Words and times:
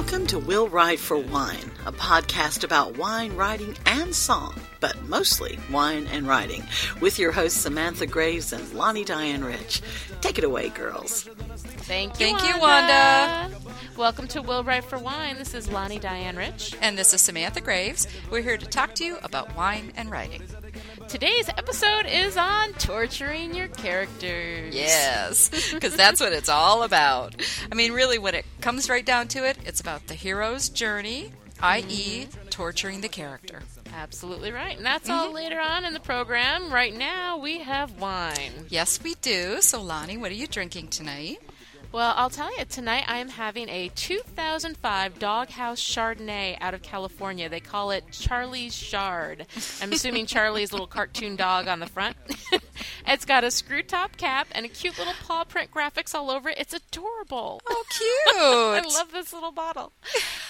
Welcome 0.00 0.28
to 0.28 0.38
Will 0.38 0.68
Write 0.68 1.00
for 1.00 1.18
Wine, 1.18 1.72
a 1.84 1.90
podcast 1.90 2.62
about 2.62 2.96
wine, 2.96 3.34
writing, 3.34 3.76
and 3.84 4.14
song, 4.14 4.54
but 4.78 4.96
mostly 5.08 5.58
wine 5.72 6.06
and 6.06 6.28
writing, 6.28 6.62
with 7.00 7.18
your 7.18 7.32
hosts 7.32 7.60
Samantha 7.60 8.06
Graves 8.06 8.52
and 8.52 8.72
Lani 8.74 9.02
Diane 9.04 9.42
Rich. 9.42 9.82
Take 10.20 10.38
it 10.38 10.44
away, 10.44 10.68
girls. 10.68 11.24
Thank 11.24 12.20
you, 12.20 12.26
Thank 12.26 12.48
you, 12.48 12.60
Wanda. 12.60 13.50
Welcome 13.96 14.28
to 14.28 14.40
Will 14.40 14.62
Write 14.62 14.84
for 14.84 15.00
Wine. 15.00 15.36
This 15.36 15.52
is 15.52 15.68
Lani 15.68 15.98
Diane 15.98 16.36
Rich. 16.36 16.76
And 16.80 16.96
this 16.96 17.12
is 17.12 17.20
Samantha 17.20 17.60
Graves. 17.60 18.06
We're 18.30 18.42
here 18.42 18.56
to 18.56 18.66
talk 18.66 18.94
to 18.94 19.04
you 19.04 19.18
about 19.24 19.56
wine 19.56 19.92
and 19.96 20.12
writing. 20.12 20.42
Today's 21.08 21.48
episode 21.48 22.04
is 22.04 22.36
on 22.36 22.74
torturing 22.74 23.54
your 23.54 23.68
characters. 23.68 24.74
Yes, 24.74 25.48
because 25.72 25.96
that's 25.96 26.20
what 26.20 26.34
it's 26.34 26.50
all 26.50 26.82
about. 26.82 27.34
I 27.72 27.74
mean, 27.74 27.92
really, 27.92 28.18
when 28.18 28.34
it 28.34 28.44
comes 28.60 28.90
right 28.90 29.04
down 29.04 29.26
to 29.28 29.48
it, 29.48 29.56
it's 29.64 29.80
about 29.80 30.06
the 30.08 30.14
hero's 30.14 30.68
journey, 30.68 31.32
i.e., 31.62 32.26
mm-hmm. 32.26 32.48
torturing 32.50 33.00
the 33.00 33.08
character. 33.08 33.62
Absolutely 33.94 34.52
right. 34.52 34.76
And 34.76 34.84
that's 34.84 35.08
all 35.08 35.26
mm-hmm. 35.26 35.36
later 35.36 35.58
on 35.58 35.86
in 35.86 35.94
the 35.94 36.00
program. 36.00 36.70
Right 36.70 36.94
now, 36.94 37.38
we 37.38 37.60
have 37.60 37.98
wine. 37.98 38.66
Yes, 38.68 39.02
we 39.02 39.14
do. 39.14 39.62
So, 39.62 39.80
Lani, 39.80 40.18
what 40.18 40.30
are 40.30 40.34
you 40.34 40.46
drinking 40.46 40.88
tonight? 40.88 41.40
Well, 41.90 42.12
I'll 42.18 42.28
tell 42.28 42.54
you, 42.58 42.66
tonight 42.66 43.04
I 43.08 43.16
am 43.16 43.30
having 43.30 43.70
a 43.70 43.90
2005 43.94 45.18
Doghouse 45.18 45.80
Chardonnay 45.80 46.58
out 46.60 46.74
of 46.74 46.82
California. 46.82 47.48
They 47.48 47.60
call 47.60 47.92
it 47.92 48.04
Charlie's 48.10 48.76
Chard. 48.76 49.46
I'm 49.80 49.92
assuming 49.92 50.26
Charlie's 50.26 50.70
little 50.70 50.86
cartoon 50.86 51.34
dog 51.34 51.66
on 51.66 51.80
the 51.80 51.86
front. 51.86 52.18
it's 53.06 53.24
got 53.24 53.42
a 53.42 53.50
screw 53.50 53.82
top 53.82 54.18
cap 54.18 54.48
and 54.52 54.66
a 54.66 54.68
cute 54.68 54.98
little 54.98 55.14
paw 55.26 55.44
print 55.44 55.70
graphics 55.70 56.14
all 56.14 56.30
over 56.30 56.50
it. 56.50 56.58
It's 56.58 56.74
adorable. 56.74 57.62
Oh, 57.66 57.84
cute! 57.90 58.36
I 58.36 58.82
love 58.86 59.10
this 59.12 59.32
little 59.32 59.52
bottle. 59.52 59.92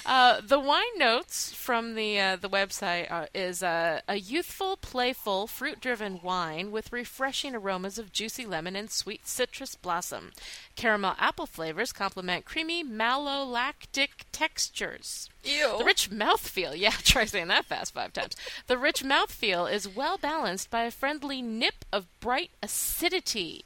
Uh, 0.04 0.40
the 0.40 0.58
wine 0.58 0.82
notes 0.96 1.52
from 1.52 1.94
the 1.94 2.18
uh, 2.18 2.36
the 2.36 2.48
website 2.50 3.12
uh, 3.12 3.26
is 3.32 3.62
uh, 3.62 4.00
a 4.08 4.16
youthful, 4.16 4.76
playful, 4.76 5.46
fruit-driven 5.46 6.18
wine 6.20 6.72
with 6.72 6.92
refreshing 6.92 7.54
aromas 7.54 7.96
of 7.96 8.12
juicy 8.12 8.44
lemon 8.44 8.74
and 8.74 8.90
sweet 8.90 9.28
citrus 9.28 9.76
blossom. 9.76 10.32
Caramel 10.78 11.16
apple 11.18 11.46
flavors 11.46 11.92
complement 11.92 12.44
creamy 12.44 12.84
malolactic 12.84 14.10
textures. 14.30 15.28
Ew. 15.42 15.74
The 15.78 15.84
rich 15.84 16.08
mouthfeel, 16.08 16.74
yeah, 16.76 16.92
try 17.02 17.24
saying 17.24 17.48
that 17.48 17.64
fast 17.64 17.94
five 17.94 18.12
times. 18.12 18.36
The 18.68 18.78
rich 18.78 19.02
mouthfeel 19.02 19.70
is 19.70 19.88
well 19.88 20.18
balanced 20.18 20.70
by 20.70 20.84
a 20.84 20.92
friendly 20.92 21.42
nip 21.42 21.84
of 21.92 22.06
bright 22.20 22.52
acidity. 22.62 23.64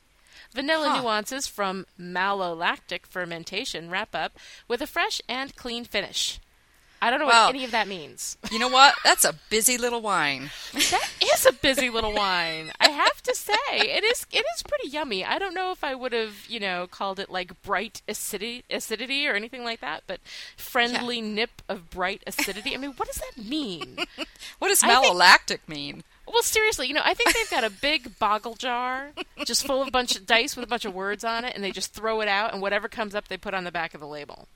Vanilla 0.54 0.88
Huh. 0.88 1.02
nuances 1.02 1.46
from 1.46 1.84
malolactic 2.00 3.04
fermentation 3.06 3.90
wrap 3.90 4.14
up 4.14 4.38
with 4.66 4.80
a 4.80 4.86
fresh 4.86 5.20
and 5.28 5.54
clean 5.54 5.84
finish. 5.84 6.40
I 7.02 7.10
don't 7.10 7.18
know 7.18 7.26
Wow. 7.26 7.46
what 7.46 7.54
any 7.56 7.64
of 7.64 7.72
that 7.72 7.88
means. 7.88 8.38
You 8.50 8.58
know 8.58 8.68
what? 8.68 8.94
That's 9.04 9.24
a 9.24 9.34
busy 9.50 9.76
little 9.76 10.00
wine. 10.00 10.50
that 10.72 11.10
is 11.34 11.46
a 11.46 11.52
busy 11.52 11.90
little 11.90 12.12
wine. 12.14 12.72
I 12.80 12.88
have 12.90 13.22
to 13.22 13.34
say, 13.34 13.52
it 13.70 14.04
is 14.04 14.26
it 14.32 14.44
is 14.56 14.62
pretty 14.62 14.88
yummy. 14.88 15.24
I 15.24 15.38
don't 15.38 15.54
know 15.54 15.70
if 15.72 15.82
I 15.84 15.94
would 15.94 16.12
have, 16.12 16.46
you 16.48 16.60
know, 16.60 16.86
called 16.90 17.18
it 17.18 17.30
like 17.30 17.60
bright 17.62 18.02
acidity, 18.08 18.64
acidity 18.70 19.26
or 19.28 19.34
anything 19.34 19.64
like 19.64 19.80
that, 19.80 20.02
but 20.06 20.20
friendly 20.56 21.20
nip 21.20 21.62
of 21.68 21.90
bright 21.90 22.22
acidity. 22.26 22.74
I 22.74 22.78
mean, 22.78 22.92
what 22.96 23.08
does 23.08 23.20
that 23.22 23.42
mean? 23.44 23.98
What 24.58 24.68
does 24.68 24.82
I 24.82 24.88
think- 24.88 25.04
malolactic 25.04 25.58
mean? 25.66 26.04
Well, 26.26 26.42
seriously, 26.42 26.86
you 26.86 26.94
know, 26.94 27.02
I 27.04 27.14
think 27.14 27.34
they've 27.34 27.50
got 27.50 27.64
a 27.64 27.68
big 27.70 28.16
boggle 28.18 28.54
jar 28.54 29.08
just 29.44 29.66
full 29.66 29.82
of 29.82 29.88
a 29.88 29.90
bunch 29.90 30.14
of 30.16 30.24
dice 30.24 30.54
with 30.56 30.64
a 30.64 30.68
bunch 30.68 30.84
of 30.84 30.94
words 30.94 31.24
on 31.24 31.44
it, 31.44 31.54
and 31.54 31.64
they 31.64 31.72
just 31.72 31.92
throw 31.92 32.20
it 32.20 32.28
out, 32.28 32.52
and 32.52 32.62
whatever 32.62 32.88
comes 32.88 33.14
up, 33.14 33.26
they 33.28 33.36
put 33.36 33.54
on 33.54 33.64
the 33.64 33.72
back 33.72 33.92
of 33.92 34.00
the 34.00 34.06
label. 34.06 34.46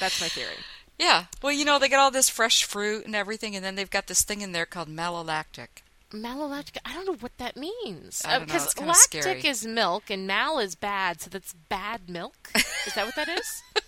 That's 0.00 0.20
my 0.20 0.26
theory. 0.28 0.56
Yeah. 0.98 1.26
Well, 1.40 1.52
you 1.52 1.64
know, 1.64 1.78
they 1.78 1.88
got 1.88 2.00
all 2.00 2.10
this 2.10 2.28
fresh 2.28 2.64
fruit 2.64 3.06
and 3.06 3.14
everything, 3.14 3.54
and 3.54 3.64
then 3.64 3.76
they've 3.76 3.88
got 3.88 4.08
this 4.08 4.22
thing 4.22 4.40
in 4.40 4.50
there 4.52 4.66
called 4.66 4.88
malolactic. 4.88 5.68
Malolactic, 6.12 6.78
I 6.84 6.94
don't 6.94 7.06
know 7.06 7.16
what 7.20 7.36
that 7.38 7.56
means. 7.56 8.22
I 8.24 8.38
don't 8.38 8.40
know, 8.40 8.46
Because 8.46 8.72
kinda 8.74 8.88
lactic 8.92 9.22
scary. 9.22 9.46
is 9.46 9.66
milk, 9.66 10.08
and 10.10 10.26
mal 10.26 10.58
is 10.58 10.74
bad, 10.74 11.20
so 11.20 11.28
that's 11.30 11.52
bad 11.52 12.08
milk. 12.08 12.50
Is 12.86 12.94
that 12.94 13.04
what 13.06 13.14
that 13.16 13.28
is? 13.28 13.62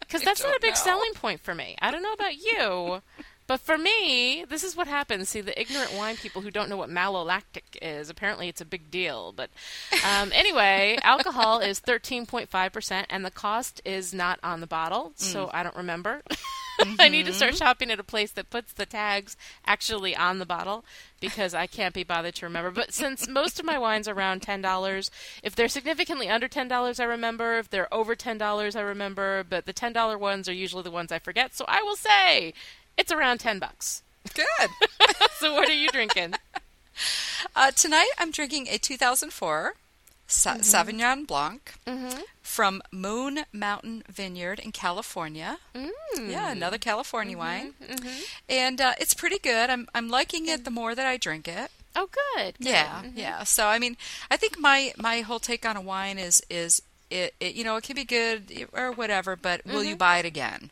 Because 0.00 0.22
that's 0.22 0.42
not 0.42 0.56
a 0.56 0.60
big 0.60 0.70
know. 0.70 0.74
selling 0.76 1.12
point 1.14 1.40
for 1.42 1.54
me. 1.54 1.76
I 1.82 1.90
don't 1.90 2.02
know 2.02 2.14
about 2.14 2.34
you, 2.38 3.02
but 3.46 3.60
for 3.60 3.76
me, 3.76 4.42
this 4.48 4.64
is 4.64 4.74
what 4.74 4.86
happens. 4.86 5.28
See, 5.28 5.42
the 5.42 5.58
ignorant 5.60 5.92
wine 5.92 6.16
people 6.16 6.40
who 6.40 6.50
don't 6.50 6.70
know 6.70 6.78
what 6.78 6.88
malolactic 6.88 7.76
is, 7.82 8.08
apparently 8.08 8.48
it's 8.48 8.62
a 8.62 8.64
big 8.64 8.90
deal. 8.90 9.32
But 9.36 9.50
um, 10.06 10.32
anyway, 10.34 10.98
alcohol 11.02 11.58
is 11.60 11.78
13.5%, 11.80 13.04
and 13.10 13.22
the 13.22 13.30
cost 13.30 13.82
is 13.84 14.14
not 14.14 14.40
on 14.42 14.60
the 14.62 14.66
bottle, 14.66 15.12
so 15.16 15.44
Mm. 15.48 15.50
I 15.52 15.62
don't 15.62 15.76
remember. 15.76 16.22
I 16.98 17.08
need 17.08 17.26
to 17.26 17.32
start 17.32 17.52
Mm-hmm. 17.52 17.58
shopping 17.64 17.90
at 17.90 17.98
a 18.00 18.04
place 18.04 18.30
that 18.32 18.50
puts 18.50 18.72
the 18.72 18.86
tags 18.86 19.36
actually 19.66 20.14
on 20.16 20.38
the 20.38 20.46
bottle 20.46 20.84
because 21.20 21.54
I 21.54 21.66
can't 21.66 21.94
be 21.94 22.04
bothered 22.04 22.34
to 22.36 22.46
remember. 22.46 22.70
But 22.70 22.92
since 22.94 23.26
most 23.28 23.58
of 23.58 23.64
my 23.66 23.78
wines 23.78 24.06
are 24.08 24.14
around 24.14 24.42
ten 24.42 24.60
dollars, 24.62 25.10
if 25.42 25.54
they're 25.56 25.68
significantly 25.68 26.28
under 26.28 26.46
ten 26.48 26.68
dollars, 26.68 27.00
I 27.00 27.04
remember. 27.04 27.58
If 27.58 27.70
they're 27.70 27.92
over 27.92 28.14
ten 28.14 28.38
dollars, 28.38 28.76
I 28.76 28.80
remember. 28.82 29.44
But 29.48 29.66
the 29.66 29.72
ten 29.72 29.92
dollar 29.92 30.16
ones 30.18 30.48
are 30.48 30.52
usually 30.52 30.82
the 30.82 30.90
ones 30.90 31.10
I 31.10 31.18
forget. 31.18 31.54
So 31.54 31.64
I 31.68 31.82
will 31.82 31.96
say 31.96 32.52
it's 32.96 33.10
around 33.12 33.38
ten 33.38 33.58
bucks. 33.58 34.02
Good. 34.34 34.46
So 35.38 35.54
what 35.54 35.68
are 35.68 35.72
you 35.72 35.88
drinking? 35.90 36.34
Uh, 37.54 37.70
tonight 37.70 38.10
I'm 38.18 38.32
drinking 38.32 38.66
a 38.68 38.76
2004 38.78 39.74
Sa- 40.26 40.54
Mm-hmm. 40.54 40.60
Sauvignon 40.62 41.26
Blanc 41.28 41.74
from 42.48 42.80
Moon 42.90 43.40
Mountain 43.52 44.02
Vineyard 44.08 44.58
in 44.58 44.72
California. 44.72 45.58
Mm. 45.74 45.90
Yeah, 46.30 46.50
another 46.50 46.78
California 46.78 47.36
Mm-hmm. 47.36 47.38
wine, 47.38 47.74
and 48.48 48.80
uh, 48.80 48.94
it's 48.98 49.14
pretty 49.14 49.38
good. 49.38 49.70
I'm 49.70 49.86
I'm 49.94 50.08
liking 50.08 50.48
it 50.48 50.64
the 50.64 50.70
more 50.70 50.94
that 50.94 51.06
I 51.06 51.16
drink 51.18 51.46
it. 51.46 51.70
Oh, 51.94 52.08
good. 52.36 52.54
good. 52.58 52.66
Yeah, 52.68 53.02
yeah. 53.14 53.44
So 53.44 53.66
I 53.66 53.78
mean, 53.78 53.96
I 54.30 54.36
think 54.36 54.58
my 54.58 54.92
my 54.96 55.20
whole 55.20 55.38
take 55.40 55.66
on 55.66 55.76
a 55.76 55.80
wine 55.80 56.18
is 56.18 56.42
is 56.48 56.80
it, 57.10 57.34
it 57.38 57.54
you 57.54 57.64
know 57.64 57.76
it 57.76 57.84
can 57.84 57.96
be 57.96 58.04
good 58.04 58.66
or 58.72 58.92
whatever, 58.92 59.36
but 59.36 59.64
will 59.66 59.84
you 59.84 59.96
buy 59.96 60.18
it 60.18 60.24
again? 60.24 60.70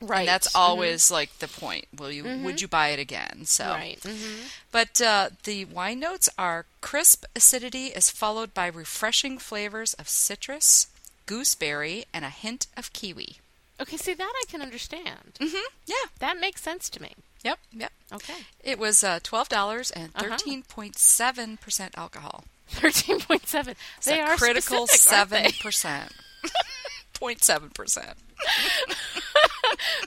Right. 0.00 0.20
And 0.20 0.28
that's 0.28 0.52
always 0.56 1.12
like 1.12 1.38
the 1.38 1.46
point. 1.46 1.86
Will 1.96 2.10
you 2.10 2.24
would 2.44 2.60
you 2.60 2.66
buy 2.66 2.88
it 2.88 2.98
again? 2.98 3.44
So 3.44 3.66
right. 3.70 3.98
hmm 4.04 4.40
but 4.72 5.00
uh, 5.00 5.28
the 5.44 5.66
wine 5.66 6.00
notes 6.00 6.28
are 6.36 6.64
crisp 6.80 7.24
acidity 7.36 7.86
is 7.88 8.10
followed 8.10 8.52
by 8.54 8.66
refreshing 8.66 9.38
flavors 9.38 9.92
of 9.94 10.08
citrus, 10.08 10.86
gooseberry, 11.26 12.04
and 12.12 12.24
a 12.24 12.30
hint 12.30 12.66
of 12.76 12.92
kiwi. 12.92 13.38
Okay. 13.80 13.96
See 13.96 14.14
that 14.14 14.32
I 14.34 14.44
can 14.48 14.62
understand. 14.62 15.34
Mm-hmm. 15.40 15.56
Yeah. 15.86 15.94
That 16.20 16.38
makes 16.38 16.62
sense 16.62 16.88
to 16.90 17.02
me. 17.02 17.12
Yep. 17.42 17.58
Yep. 17.72 17.92
Okay. 18.14 18.34
It 18.62 18.78
was 18.78 19.02
uh, 19.02 19.18
twelve 19.22 19.48
dollars 19.48 19.90
and 19.90 20.10
Uh-huh. 20.14 20.28
thirteen 20.30 20.62
point 20.62 20.96
seven 20.98 21.56
percent 21.56 21.94
alcohol. 21.96 22.44
Thirteen 22.68 23.18
point 23.20 23.46
seven. 23.48 23.74
They 24.04 24.20
are 24.20 24.36
critical 24.36 24.86
seven 24.86 25.50
percent. 25.60 26.12
Point 27.14 27.42
seven 27.44 27.70
percent. 27.70 28.14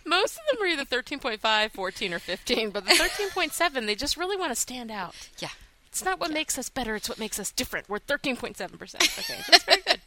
Most 0.06 0.38
of 0.38 0.42
them 0.58 0.64
are 0.64 0.68
either 0.68 0.84
13.5, 0.86 1.72
14, 1.72 2.14
or 2.14 2.20
15, 2.20 2.70
but 2.72 2.86
the 2.86 2.92
13.7, 2.92 3.86
they 3.86 3.96
just 3.96 4.18
really 4.18 4.36
want 4.36 4.52
to 4.52 4.56
stand 4.56 4.92
out. 4.92 5.16
Yeah. 5.40 5.48
It's 5.88 6.04
not 6.04 6.20
what 6.20 6.32
makes 6.32 6.58
us 6.58 6.68
better, 6.70 6.96
it's 6.96 7.08
what 7.08 7.18
makes 7.18 7.40
us 7.40 7.52
different. 7.52 7.88
We're 7.90 8.00
13.7%. 8.00 8.60
Okay, 8.96 9.42
that's 9.50 9.64
very 9.64 9.82
good. 9.82 10.00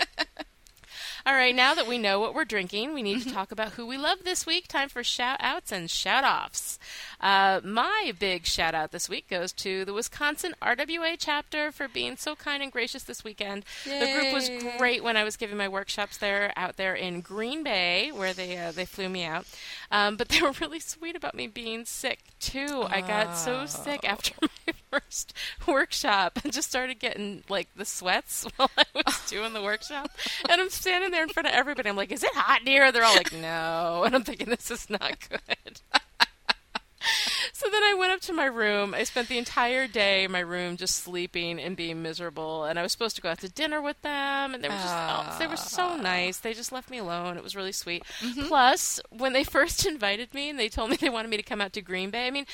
All 1.27 1.34
right, 1.34 1.55
now 1.55 1.75
that 1.75 1.87
we 1.89 1.99
know 1.99 2.21
what 2.21 2.34
we're 2.34 2.45
drinking, 2.45 2.95
we 2.95 3.03
need 3.03 3.23
to 3.23 3.33
talk 3.33 3.51
about 3.51 3.73
who 3.73 3.87
we 3.87 3.99
love 3.99 4.19
this 4.25 4.47
week. 4.47 4.69
Time 4.69 4.88
for 4.88 5.03
shout 5.03 5.38
outs 5.41 5.73
and 5.73 5.91
shout 5.91 6.25
offs. 6.25 6.79
Uh, 7.20 7.61
my 7.65 8.12
big 8.19 8.47
shout 8.47 8.75
out 8.75 8.93
this 8.93 9.09
week 9.09 9.29
goes 9.29 9.53
to 9.53 9.85
the 9.85 9.93
Wisconsin 9.93 10.55
RWA 10.62 11.17
chapter 11.19 11.73
for 11.73 11.88
being 11.88 12.17
so 12.17 12.37
kind 12.37 12.62
and 12.62 12.70
gracious 12.70 13.03
this 13.03 13.25
weekend. 13.25 13.65
The 13.85 14.12
group 14.12 14.32
was 14.32 14.49
great 14.79 15.03
when 15.03 15.17
I 15.17 15.25
was 15.25 15.37
giving 15.37 15.56
my 15.56 15.69
workshops 15.69 16.19
there 16.19 16.53
out 16.56 16.76
there 16.76 16.94
in 16.94 17.21
Green 17.21 17.64
Bay, 17.64 18.11
where 18.12 18.32
they 18.32 18.56
uh, 18.56 18.73
they 18.73 18.85
flew 18.85 19.09
me 19.09 19.25
out. 19.25 19.47
Um, 19.91 20.17
but 20.17 20.29
they 20.29 20.41
were 20.41 20.53
really 20.61 20.81
sweet 20.81 21.17
about 21.17 21.35
me 21.35 21.49
being 21.49 21.85
sick 21.85 22.21
too. 22.38 22.85
I 22.88 23.00
got 23.00 23.37
so 23.37 23.67
sick 23.67 24.09
after 24.09 24.35
my 24.67 24.75
first 24.91 25.35
workshop 25.67 26.38
and 26.43 26.53
just 26.53 26.69
started 26.69 26.99
getting 26.99 27.43
like 27.49 27.69
the 27.76 27.85
sweats 27.85 28.47
while 28.56 28.71
I 28.76 28.85
was 28.94 29.21
doing 29.29 29.53
the 29.53 29.62
workshop. 29.62 30.11
And 30.49 30.61
I'm 30.61 30.71
standing 30.71 31.07
there 31.10 31.22
in 31.22 31.28
front 31.28 31.46
of 31.49 31.55
everybody. 31.55 31.88
I'm 31.88 31.96
like, 31.96 32.12
"Is 32.12 32.22
it 32.22 32.34
hot 32.34 32.60
in 32.60 32.66
here?" 32.66 32.90
They're 32.93 33.05
all 33.05 33.16
like, 33.16 33.32
"No," 33.32 34.02
and 34.05 34.14
I'm 34.14 34.22
thinking, 34.22 34.49
"This 34.49 34.70
is 34.70 34.88
not 34.90 35.16
good." 35.28 35.81
So 37.52 37.69
then 37.70 37.82
I 37.82 37.94
went 37.94 38.12
up 38.12 38.20
to 38.23 38.32
my 38.32 38.46
room. 38.46 38.94
I 38.94 39.05
spent 39.05 39.29
the 39.29 39.38
entire 39.38 39.87
day 39.87 40.25
in 40.25 40.32
my 40.32 40.40
room 40.40 40.76
just 40.76 40.96
sleeping 40.96 41.61
and 41.61 41.76
being 41.76 42.02
miserable. 42.02 42.64
And 42.64 42.79
I 42.79 42.82
was 42.82 42.93
supposed 42.93 43.17
to 43.17 43.23
go 43.23 43.31
out 43.31 43.40
to 43.40 43.49
dinner 43.49 43.81
with 43.81 44.00
them, 44.02 44.55
and 44.55 44.62
they 44.62 44.69
were 44.69 44.75
just 44.75 44.87
oh, 44.88 45.37
they 45.38 45.46
were 45.46 45.56
so 45.56 45.96
nice. 45.96 46.38
They 46.38 46.55
just 46.55 46.73
left 46.73 46.90
me 46.90 46.99
alone. 46.99 47.37
It 47.37 47.43
was 47.43 47.56
really 47.56 47.73
sweet. 47.73 48.05
Mm-hmm. 48.20 48.46
Plus, 48.46 49.00
when 49.11 49.32
they 49.32 49.44
first 49.58 49.87
invited 49.87 50.35
me 50.35 50.50
and 50.50 50.58
they 50.58 50.69
told 50.69 50.90
me 50.90 50.96
they 50.96 51.08
wanted 51.08 51.29
me 51.29 51.37
to 51.37 51.43
come 51.43 51.61
out 51.61 51.73
to 51.75 51.82
Green 51.82 52.11
Bay, 52.11 52.26
I 52.26 52.31
mean, 52.31 52.46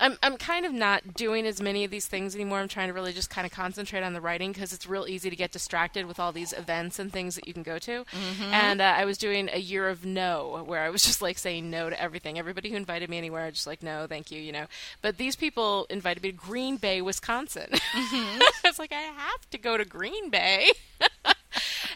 I'm 0.00 0.16
I'm 0.22 0.36
kind 0.36 0.64
of 0.64 0.72
not 0.72 1.14
doing 1.14 1.46
as 1.46 1.60
many 1.60 1.84
of 1.84 1.90
these 1.90 2.06
things 2.06 2.34
anymore. 2.34 2.58
I'm 2.58 2.68
trying 2.68 2.88
to 2.88 2.94
really 2.94 3.12
just 3.12 3.30
kind 3.30 3.46
of 3.46 3.52
concentrate 3.52 4.02
on 4.02 4.12
the 4.12 4.20
writing 4.20 4.52
because 4.52 4.72
it's 4.72 4.86
real 4.86 5.06
easy 5.08 5.30
to 5.30 5.36
get 5.36 5.52
distracted 5.52 6.06
with 6.06 6.18
all 6.20 6.32
these 6.32 6.52
events 6.52 6.98
and 6.98 7.12
things 7.12 7.34
that 7.34 7.46
you 7.46 7.54
can 7.54 7.62
go 7.62 7.78
to. 7.78 8.04
Mm-hmm. 8.04 8.52
And 8.52 8.80
uh, 8.80 8.94
I 8.96 9.04
was 9.04 9.18
doing 9.18 9.48
a 9.52 9.58
year 9.58 9.88
of 9.88 10.04
no, 10.04 10.62
where 10.66 10.82
I 10.82 10.90
was 10.90 11.02
just 11.08 11.22
like 11.22 11.38
saying 11.38 11.70
no 11.70 11.90
to 11.90 12.00
everything. 12.00 12.38
Everybody 12.38 12.70
who 12.70 12.76
invited 12.76 13.10
me 13.10 13.18
anywhere, 13.18 13.44
I 13.44 13.50
just 13.50 13.66
like 13.66 13.82
no, 13.82 14.06
thank 14.06 14.27
you, 14.30 14.40
you 14.40 14.52
know. 14.52 14.66
But 15.02 15.16
these 15.16 15.36
people 15.36 15.86
invited 15.90 16.22
me 16.22 16.30
to 16.30 16.36
Green 16.36 16.76
Bay, 16.76 17.00
Wisconsin. 17.00 17.70
Mm-hmm. 17.70 18.42
I 18.42 18.50
was 18.64 18.78
like, 18.78 18.92
I 18.92 19.00
have 19.00 19.50
to 19.50 19.58
go 19.58 19.76
to 19.76 19.84
Green 19.84 20.30
Bay. 20.30 20.72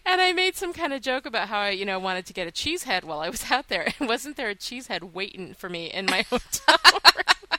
and 0.06 0.20
I 0.20 0.32
made 0.32 0.56
some 0.56 0.73
kind 0.73 0.93
of 0.93 1.02
joke 1.02 1.26
about 1.26 1.49
how 1.49 1.61
I, 1.61 1.70
you 1.70 1.84
know, 1.84 1.99
wanted 1.99 2.26
to 2.26 2.32
get 2.32 2.49
a 2.49 2.50
cheesehead 2.50 3.05
while 3.05 3.20
I 3.20 3.29
was 3.29 3.50
out 3.50 3.69
there. 3.69 3.93
And 3.99 4.08
wasn't 4.08 4.37
there 4.37 4.50
a 4.50 4.55
cheesehead 4.55 5.12
waiting 5.12 5.55
for 5.55 5.69
me 5.69 5.87
in 5.87 6.06
my 6.06 6.23
hotel 6.23 6.79
room? 6.93 7.58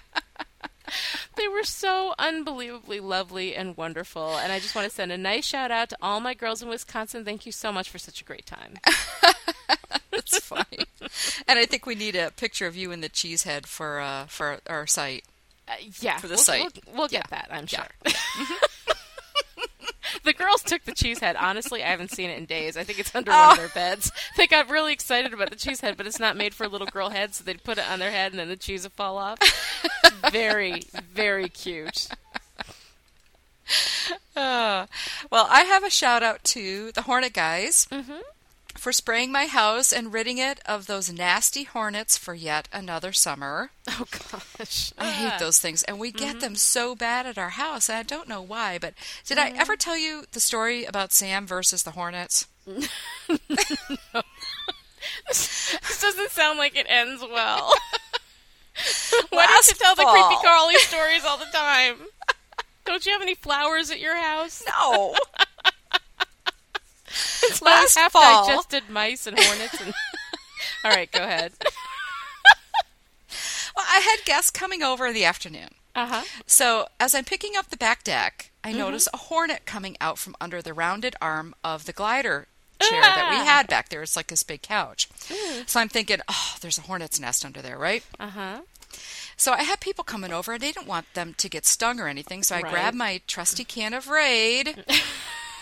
they 1.36 1.48
were 1.48 1.64
so 1.64 2.14
unbelievably 2.20 3.00
lovely 3.00 3.56
and 3.56 3.76
wonderful. 3.76 4.38
And 4.38 4.52
I 4.52 4.60
just 4.60 4.76
want 4.76 4.88
to 4.88 4.94
send 4.94 5.12
a 5.12 5.18
nice 5.18 5.46
shout 5.46 5.72
out 5.72 5.90
to 5.90 5.98
all 6.02 6.20
my 6.20 6.34
girls 6.34 6.62
in 6.62 6.70
Wisconsin. 6.70 7.26
Thank 7.26 7.46
you 7.46 7.52
so 7.52 7.72
much 7.72 7.90
for 7.90 7.98
such 7.98 8.22
a 8.22 8.24
great 8.24 8.46
time. 8.46 8.76
That's 10.12 10.40
funny. 10.40 10.83
And 11.48 11.60
I 11.60 11.66
think 11.66 11.86
we 11.86 11.96
need 11.96 12.16
a 12.16 12.32
picture 12.32 12.68
of 12.68 12.76
you 12.76 12.92
in 12.92 13.02
the 13.02 13.10
cheesehead 13.10 13.66
for 13.66 14.00
uh, 14.00 14.26
for 14.26 14.60
our 14.68 14.88
site. 14.88 15.24
Uh, 15.68 15.74
yeah, 16.02 16.18
for 16.18 16.28
the 16.28 16.34
we'll, 16.34 16.44
site. 16.44 16.80
We'll, 16.88 16.98
we'll 16.98 17.08
get 17.08 17.26
yeah. 17.32 17.38
that, 17.40 17.48
I'm 17.52 17.68
sure. 17.68 17.86
Yeah. 18.06 18.14
the 20.24 20.34
girls 20.34 20.62
took 20.62 20.84
the 20.84 20.92
cheese 20.92 21.20
head. 21.20 21.36
Honestly, 21.38 21.84
I 21.84 21.88
haven't 21.88 22.12
seen 22.12 22.30
it 22.30 22.38
in 22.38 22.46
days. 22.46 22.76
I 22.76 22.84
think 22.84 23.00
it's 23.00 23.16
under 23.16 23.32
oh. 23.32 23.36
one 23.36 23.52
of 23.52 23.58
their 23.58 23.70
beds. 23.70 24.12
They 24.38 24.48
got 24.48 24.70
really 24.70 24.94
excited 24.94 25.34
about 25.34 25.50
the 25.50 25.56
cheese 25.56 25.82
head, 25.82 25.96
but 25.98 26.06
it's 26.06 26.20
not 26.20 26.36
made 26.36 26.54
for 26.54 26.66
a 26.66 26.68
little 26.68 26.88
girl 26.88 27.10
head, 27.10 27.34
so 27.34 27.44
they'd 27.44 27.64
put 27.64 27.78
it 27.78 27.90
on 27.90 28.00
their 28.00 28.12
head 28.12 28.32
and 28.32 28.40
then 28.40 28.50
the 28.50 28.58
cheese 28.58 28.84
would 28.84 28.94
fall 28.94 29.18
off. 29.18 29.40
very, 30.32 30.84
very 31.14 31.50
cute. 31.50 32.10
Uh, 34.36 34.88
well, 35.32 35.48
I 35.50 35.62
have 35.62 35.86
a 35.86 35.90
shout 35.90 36.22
out 36.22 36.44
to 36.44 36.92
the 36.92 37.04
Hornet 37.04 37.34
guys. 37.34 37.88
Mm-hmm 37.90 38.20
for 38.76 38.92
spraying 38.92 39.32
my 39.32 39.46
house 39.46 39.92
and 39.92 40.14
ridding 40.14 40.38
it 40.38 40.60
of 40.66 40.88
those 40.88 41.12
nasty 41.12 41.64
hornets 41.64 42.18
for 42.18 42.34
yet 42.34 42.68
another 42.72 43.14
summer. 43.14 43.72
Oh 43.90 44.06
gosh. 44.58 44.94
I 44.98 45.12
hate 45.12 45.40
those 45.40 45.60
things. 45.60 45.84
And 45.84 46.00
we 46.00 46.12
get 46.12 46.32
mm-hmm. 46.32 46.40
them 46.40 46.56
so 46.56 46.96
bad 46.96 47.26
at 47.26 47.38
our 47.38 47.52
house. 47.52 47.90
And 47.90 47.98
I 47.98 48.04
don't 48.04 48.30
know 48.30 48.42
why, 48.42 48.80
but 48.80 48.94
did 49.26 49.38
mm-hmm. 49.38 49.56
I 49.56 49.62
ever 49.62 49.76
tell 49.76 49.98
you 49.98 50.24
the 50.32 50.40
story 50.40 50.86
about 50.86 51.12
Sam 51.12 51.46
versus 51.46 51.84
the 51.84 51.92
hornets? 51.92 52.48
no. 52.66 52.86
this 55.28 56.02
doesn't 56.02 56.32
sound 56.32 56.58
like 56.58 56.76
it 56.76 56.88
ends 56.90 57.22
well. 57.22 57.74
why 59.30 59.46
do 59.48 59.70
you 59.70 59.76
tell 59.76 59.96
the 59.96 60.06
creepy 60.06 60.42
crawly 60.42 60.76
stories 60.76 61.24
all 61.26 61.38
the 61.38 61.46
time? 61.54 61.96
Don't 62.86 63.06
you 63.06 63.12
have 63.12 63.22
any 63.22 63.36
flowers 63.36 63.92
at 63.92 64.00
your 64.00 64.16
house? 64.16 64.64
No. 64.68 65.16
it's 67.44 67.62
last 67.62 67.98
half 67.98 68.14
fall. 68.14 68.48
digested 68.48 68.90
mice 68.90 69.28
and 69.28 69.38
hornets. 69.40 69.80
And... 69.82 69.94
All 70.84 70.92
right, 70.92 71.12
go 71.12 71.24
ahead. 71.24 71.54
well, 73.76 73.86
I 73.88 74.00
had 74.00 74.26
guests 74.26 74.50
coming 74.50 74.82
over 74.84 75.08
in 75.08 75.14
the 75.14 75.26
afternoon. 75.26 75.70
Uh-huh. 75.96 76.24
So 76.48 76.88
as 77.00 77.14
I'm 77.14 77.24
picking 77.24 77.56
up 77.56 77.70
the 77.70 77.78
back 77.78 78.04
deck, 78.04 78.52
I 78.64 78.70
mm-hmm. 78.70 78.80
notice 78.80 79.08
a 79.14 79.18
hornet 79.18 79.66
coming 79.66 79.96
out 80.02 80.18
from 80.18 80.36
under 80.42 80.62
the 80.62 80.74
rounded 80.74 81.16
arm 81.22 81.54
of 81.64 81.86
the 81.86 81.94
glider 81.94 82.48
chair 82.82 83.02
ah. 83.04 83.16
that 83.16 83.30
we 83.30 83.38
ah. 83.38 83.46
had 83.46 83.68
back 83.68 83.90
there. 83.90 84.02
It's 84.02 84.16
like 84.16 84.28
this 84.28 84.44
big 84.44 84.64
couch. 84.64 85.08
Mm. 85.28 85.70
So 85.70 85.80
I'm 85.80 85.90
thinking, 85.90 86.18
oh, 86.28 86.56
there's 86.62 86.80
a 86.80 86.82
hornet's 86.82 87.20
nest 87.20 87.46
under 87.46 87.62
there, 87.62 87.78
right? 87.78 88.04
Uh 88.20 88.30
huh. 88.30 88.62
So 89.38 89.52
I 89.54 89.64
had 89.64 89.80
people 89.80 90.04
coming 90.04 90.32
over, 90.32 90.54
and 90.54 90.64
I 90.64 90.68
didn't 90.68 90.88
want 90.88 91.12
them 91.14 91.34
to 91.38 91.50
get 91.50 91.66
stung 91.66 92.00
or 92.00 92.08
anything. 92.08 92.44
So 92.44 92.56
I 92.56 92.62
right. 92.62 92.72
grabbed 92.72 92.98
my 92.98 93.22
trusty 93.28 93.64
can 93.64 93.94
of 93.94 94.08
Raid. 94.08 94.84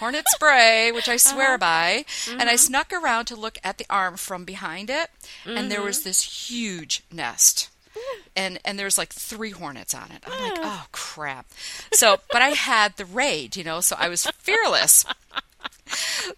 Hornet 0.02 0.26
spray, 0.30 0.92
which 0.92 1.08
I 1.08 1.18
swear 1.18 1.50
uh-huh. 1.50 1.58
by, 1.60 2.06
mm-hmm. 2.08 2.40
and 2.40 2.50
I 2.50 2.54
mm-hmm. 2.54 2.58
snuck 2.58 2.92
around 2.92 3.26
to 3.26 3.36
look 3.36 3.60
at 3.64 3.78
the 3.78 3.86
arm 3.90 4.18
from 4.18 4.46
behind 4.46 4.90
it, 4.90 5.10
mm-hmm. 5.46 5.56
and 5.56 5.72
there 5.72 5.82
was 5.82 6.00
mm-hmm. 6.00 6.10
this 6.10 6.50
huge 6.50 7.04
nest. 7.12 7.70
And 8.36 8.58
and 8.64 8.80
there's 8.80 8.98
like 8.98 9.14
three 9.14 9.52
hornets 9.52 9.94
on 9.94 10.12
it. 10.12 10.24
I'm 10.26 10.42
like, 10.42 10.60
oh 10.62 10.86
crap. 10.94 11.46
So, 11.92 12.18
but 12.32 12.42
I 12.42 12.50
had 12.50 12.96
the 12.96 13.06
raid, 13.06 13.58
you 13.58 13.66
know, 13.66 13.82
so 13.82 13.96
I 14.00 14.08
was 14.08 14.26
fearless. 14.38 15.06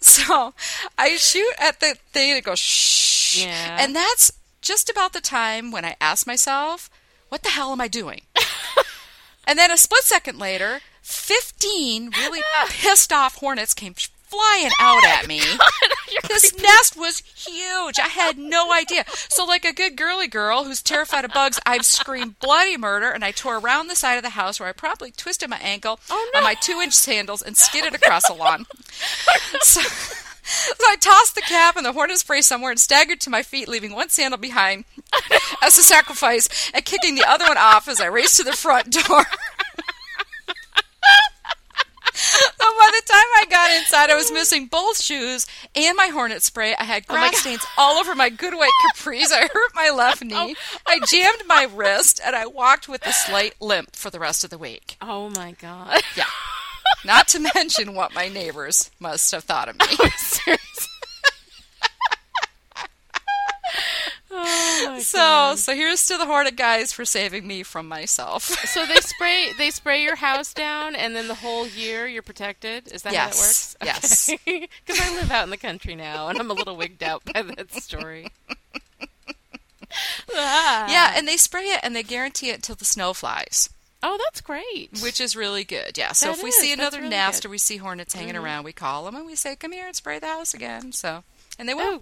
so 0.01 0.53
I 0.97 1.15
shoot 1.17 1.53
at 1.59 1.79
the 1.79 1.95
thing 2.11 2.31
and 2.31 2.39
it 2.39 2.43
goes 2.43 2.59
shh. 2.59 3.45
Yeah. 3.45 3.77
And 3.79 3.95
that's 3.95 4.31
just 4.61 4.89
about 4.89 5.13
the 5.13 5.21
time 5.21 5.71
when 5.71 5.85
I 5.85 5.95
ask 6.01 6.25
myself, 6.25 6.89
what 7.29 7.43
the 7.43 7.49
hell 7.49 7.71
am 7.71 7.81
I 7.81 7.87
doing? 7.87 8.21
and 9.47 9.59
then 9.59 9.71
a 9.71 9.77
split 9.77 10.03
second 10.03 10.39
later, 10.39 10.81
15 11.15 12.11
really 12.11 12.41
pissed 12.69 13.11
off 13.11 13.37
hornets 13.37 13.73
came 13.73 13.95
flying 14.33 14.71
out 14.79 15.03
at 15.05 15.27
me. 15.27 15.41
this 16.27 16.55
nest 16.57 16.97
was 16.97 17.19
huge. 17.35 17.99
I 17.99 18.07
had 18.07 18.37
no 18.37 18.73
idea. 18.73 19.05
So, 19.07 19.45
like 19.45 19.63
a 19.63 19.73
good 19.73 19.95
girly 19.95 20.27
girl 20.27 20.63
who's 20.63 20.81
terrified 20.81 21.25
of 21.25 21.33
bugs, 21.33 21.59
I've 21.65 21.85
screamed 21.85 22.39
bloody 22.39 22.77
murder 22.77 23.11
and 23.11 23.23
I 23.23 23.31
tore 23.31 23.59
around 23.59 23.87
the 23.87 23.95
side 23.95 24.15
of 24.15 24.23
the 24.23 24.31
house 24.31 24.59
where 24.59 24.69
I 24.69 24.73
probably 24.73 25.11
twisted 25.11 25.49
my 25.49 25.59
ankle 25.59 25.99
oh, 26.09 26.29
no. 26.33 26.39
on 26.39 26.43
my 26.43 26.55
two 26.55 26.79
inch 26.81 26.93
sandals 26.93 27.41
and 27.41 27.55
skidded 27.55 27.93
across 27.93 28.27
the 28.27 28.33
lawn. 28.33 28.65
So, 29.61 29.81
so 29.81 30.85
I 30.87 30.95
tossed 30.97 31.35
the 31.35 31.41
cap 31.41 31.75
and 31.77 31.85
the 31.85 31.93
hornet 31.93 32.17
spray 32.17 32.41
somewhere 32.41 32.71
and 32.71 32.79
staggered 32.79 33.21
to 33.21 33.29
my 33.29 33.43
feet, 33.43 33.67
leaving 33.67 33.93
one 33.93 34.09
sandal 34.09 34.37
behind 34.37 34.85
as 35.61 35.77
a 35.77 35.83
sacrifice 35.83 36.71
and 36.73 36.83
kicking 36.83 37.15
the 37.15 37.23
other 37.25 37.45
one 37.45 37.57
off 37.57 37.87
as 37.87 38.01
I 38.01 38.07
raced 38.07 38.37
to 38.37 38.43
the 38.43 38.53
front 38.53 38.91
door. 38.91 39.25
by 42.83 42.91
the 42.91 43.01
time 43.05 43.27
I 43.37 43.45
got 43.49 43.71
inside, 43.71 44.09
I 44.09 44.15
was 44.15 44.31
missing 44.31 44.67
both 44.67 45.01
shoes 45.01 45.45
and 45.75 45.95
my 45.95 46.07
hornet 46.07 46.43
spray. 46.43 46.75
I 46.77 46.83
had 46.83 47.05
oh 47.09 47.13
grass 47.13 47.33
oh 47.35 47.37
stains 47.37 47.65
all 47.77 47.97
over 47.97 48.13
my 48.15 48.29
good 48.29 48.53
white 48.53 48.71
capris. 48.87 49.31
I 49.31 49.47
hurt 49.51 49.71
my 49.75 49.89
left 49.89 50.21
oh. 50.23 50.27
knee. 50.27 50.55
Oh. 50.57 50.77
I 50.87 50.99
jammed 51.07 51.43
my 51.47 51.67
wrist, 51.73 52.19
and 52.23 52.35
I 52.35 52.45
walked 52.45 52.89
with 52.89 53.05
a 53.05 53.13
slight 53.13 53.55
limp 53.61 53.95
for 53.95 54.09
the 54.09 54.19
rest 54.19 54.43
of 54.43 54.49
the 54.49 54.57
week. 54.57 54.97
Oh 55.01 55.29
my 55.29 55.53
god! 55.53 56.01
Yeah. 56.15 56.25
Not 57.05 57.27
to 57.29 57.39
mention 57.55 57.95
what 57.95 58.13
my 58.13 58.27
neighbors 58.27 58.91
must 58.99 59.31
have 59.31 59.43
thought 59.43 59.69
of 59.69 59.79
me. 59.79 59.85
Oh, 59.89 60.57
Oh 64.35 64.99
so 64.99 65.17
God. 65.17 65.59
so 65.59 65.75
here's 65.75 66.05
to 66.07 66.17
the 66.17 66.25
Hornet 66.25 66.55
guys 66.55 66.91
for 66.91 67.05
saving 67.05 67.45
me 67.45 67.61
from 67.61 67.87
myself. 67.87 68.43
so 68.43 68.85
they 68.87 68.95
spray 68.95 69.51
they 69.57 69.69
spray 69.69 70.01
your 70.01 70.15
house 70.15 70.53
down, 70.53 70.95
and 70.95 71.15
then 71.15 71.27
the 71.27 71.35
whole 71.35 71.67
year 71.67 72.07
you're 72.07 72.23
protected. 72.23 72.91
Is 72.91 73.03
that 73.03 73.13
yes. 73.13 73.23
how 73.23 73.29
that 73.29 73.37
works? 73.39 73.75
Okay. 73.81 73.89
Yes. 73.93 74.31
Because 74.85 75.01
I 75.01 75.15
live 75.15 75.31
out 75.31 75.43
in 75.43 75.49
the 75.49 75.57
country 75.57 75.95
now, 75.95 76.29
and 76.29 76.39
I'm 76.39 76.49
a 76.49 76.53
little 76.53 76.75
wigged 76.75 77.03
out 77.03 77.23
by 77.25 77.41
that 77.43 77.71
story. 77.73 78.29
ah. 80.33 80.87
Yeah, 80.89 81.13
and 81.15 81.27
they 81.27 81.37
spray 81.37 81.65
it, 81.65 81.79
and 81.83 81.95
they 81.95 82.03
guarantee 82.03 82.49
it 82.49 82.55
until 82.55 82.75
the 82.75 82.85
snow 82.85 83.13
flies. 83.13 83.69
Oh, 84.01 84.17
that's 84.25 84.41
great. 84.41 84.99
Which 85.01 85.21
is 85.21 85.35
really 85.35 85.63
good. 85.63 85.97
Yeah. 85.97 86.11
So 86.11 86.27
that 86.27 86.37
if 86.37 86.43
we 86.43 86.49
is. 86.49 86.55
see 86.55 86.73
another 86.73 86.97
really 86.97 87.09
nest 87.09 87.43
good. 87.43 87.49
or 87.49 87.51
we 87.51 87.57
see 87.57 87.77
hornets 87.77 88.13
hanging 88.13 88.33
mm-hmm. 88.33 88.43
around, 88.43 88.63
we 88.63 88.73
call 88.73 89.05
them 89.05 89.15
and 89.15 89.25
we 89.25 89.35
say, 89.35 89.55
"Come 89.55 89.71
here 89.71 89.87
and 89.87 89.95
spray 89.95 90.19
the 90.19 90.27
house 90.27 90.53
again." 90.53 90.91
So, 90.91 91.23
and 91.57 91.69
they 91.69 91.73
will. 91.73 92.01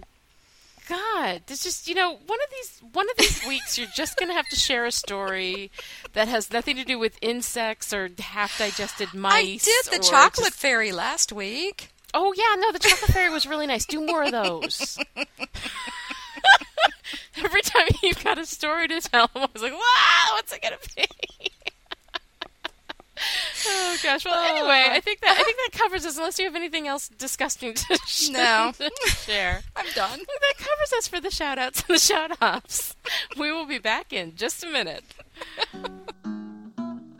God, 0.92 1.42
it's 1.48 1.64
just 1.64 1.88
you 1.88 1.94
know 1.94 2.10
one 2.10 2.38
of 2.38 2.50
these 2.50 2.82
one 2.92 3.08
of 3.08 3.16
these 3.16 3.46
weeks 3.46 3.78
you're 3.78 3.88
just 3.94 4.18
gonna 4.18 4.34
have 4.34 4.46
to 4.48 4.56
share 4.56 4.84
a 4.84 4.92
story 4.92 5.70
that 6.12 6.28
has 6.28 6.52
nothing 6.52 6.76
to 6.76 6.84
do 6.84 6.98
with 6.98 7.16
insects 7.22 7.94
or 7.94 8.10
half 8.18 8.58
digested 8.58 9.14
mice. 9.14 9.66
I 9.66 9.88
did 9.88 10.00
the 10.00 10.06
chocolate 10.06 10.48
just... 10.48 10.60
fairy 10.60 10.92
last 10.92 11.32
week. 11.32 11.88
Oh 12.12 12.34
yeah, 12.36 12.60
no, 12.60 12.72
the 12.72 12.78
chocolate 12.78 13.10
fairy 13.10 13.30
was 13.30 13.46
really 13.46 13.66
nice. 13.66 13.86
Do 13.86 14.04
more 14.04 14.24
of 14.24 14.32
those. 14.32 14.98
Every 17.42 17.62
time 17.62 17.88
you've 18.02 18.22
got 18.22 18.36
a 18.36 18.44
story 18.44 18.86
to 18.88 19.00
tell, 19.00 19.30
I'm 19.34 19.42
always 19.42 19.62
like, 19.62 19.72
"Wow, 19.72 20.26
what's 20.32 20.52
it 20.52 20.60
gonna 20.60 20.76
be?" 20.94 21.06
Oh 23.66 23.96
gosh. 24.02 24.24
Well, 24.24 24.34
oh. 24.36 24.56
anyway, 24.56 24.86
I 24.90 25.00
think 25.00 25.20
that 25.20 25.36
I 25.38 25.42
think 25.42 25.56
that 25.56 25.78
covers 25.78 26.06
us. 26.06 26.16
Unless 26.16 26.38
you 26.38 26.44
have 26.46 26.56
anything 26.56 26.88
else 26.88 27.08
disgusting 27.08 27.74
to, 27.74 27.98
sh- 28.06 28.30
no. 28.30 28.72
share, 29.06 29.62
I'm 29.76 29.86
done. 29.94 30.18
That 30.18 30.54
covers 30.56 30.92
us 30.96 31.08
for 31.08 31.20
the 31.20 31.30
shout 31.30 31.58
outs 31.58 31.84
and 31.86 31.94
the 31.94 32.00
shout 32.00 32.32
offs. 32.40 32.96
We 33.38 33.52
will 33.52 33.66
be 33.66 33.78
back 33.78 34.12
in 34.12 34.36
just 34.36 34.64
a 34.64 34.68
minute. 34.68 35.04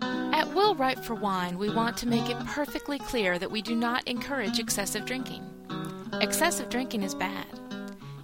At 0.01 0.55
Will 0.55 0.75
Write 0.75 1.05
for 1.05 1.15
Wine, 1.15 1.59
we 1.59 1.71
want 1.71 1.97
to 1.99 2.09
make 2.09 2.29
it 2.29 2.39
perfectly 2.47 2.99
clear 2.99 3.39
that 3.39 3.51
we 3.51 3.63
do 3.63 3.75
not 3.75 4.07
encourage 4.09 4.59
excessive 4.59 5.05
drinking. 5.05 5.43
Excessive 6.21 6.69
drinking 6.69 7.03
is 7.03 7.15
bad. 7.15 7.47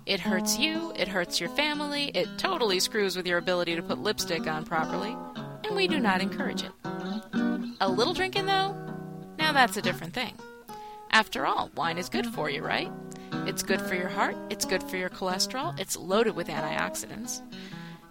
It 0.07 0.21
hurts 0.21 0.59
you, 0.59 0.93
it 0.97 1.07
hurts 1.07 1.39
your 1.39 1.51
family, 1.51 2.11
it 2.15 2.29
totally 2.39 2.81
screws 2.81 3.15
with 3.15 3.27
your 3.27 3.39
ability 3.39 3.77
to 3.77 3.83
put 3.83 3.99
lipstick 3.99 4.47
on 4.47 4.65
properly 4.65 5.15
and 5.69 5.77
we 5.77 5.87
do 5.87 6.01
not 6.01 6.21
encourage 6.21 6.63
it. 6.63 7.48
A 7.81 7.89
little 7.89 8.13
drinking, 8.13 8.47
though, 8.47 8.75
now 9.39 9.53
that's 9.53 9.77
a 9.77 9.83
different 9.83 10.13
thing. 10.13 10.35
After 11.11 11.47
all, 11.47 11.71
wine 11.77 11.97
is 11.97 12.09
good 12.09 12.27
for 12.27 12.51
you, 12.51 12.63
right? 12.63 12.91
It's 13.47 13.63
good 13.63 13.81
for 13.81 13.95
your 13.95 14.09
heart, 14.09 14.37
it's 14.51 14.65
good 14.65 14.83
for 14.83 14.97
your 14.97 15.09
cholesterol, 15.09 15.79
it's 15.79 15.97
loaded 15.97 16.35
with 16.35 16.49
antioxidants. 16.49 17.41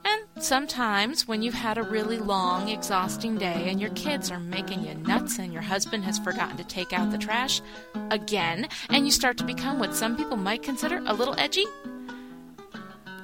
And 0.06 0.24
sometimes, 0.40 1.28
when 1.28 1.42
you've 1.42 1.54
had 1.54 1.78
a 1.78 1.84
really 1.84 2.18
long, 2.18 2.70
exhausting 2.70 3.38
day 3.38 3.68
and 3.70 3.82
your 3.82 3.90
kids 3.90 4.32
are 4.32 4.40
making 4.40 4.86
you 4.86 4.94
nuts 4.96 5.38
and 5.38 5.52
your 5.52 5.62
husband 5.62 6.06
has 6.06 6.18
forgotten 6.18 6.56
to 6.58 6.64
take 6.64 6.94
out 6.94 7.12
the 7.12 7.18
trash 7.18 7.62
again, 8.10 8.70
and 8.90 9.06
you 9.06 9.12
start 9.12 9.38
to 9.38 9.44
become 9.44 9.80
what 9.80 9.94
some 9.94 10.16
people 10.16 10.38
might 10.38 10.64
consider 10.64 11.02
a 11.06 11.14
little 11.14 11.36
edgy, 11.38 11.66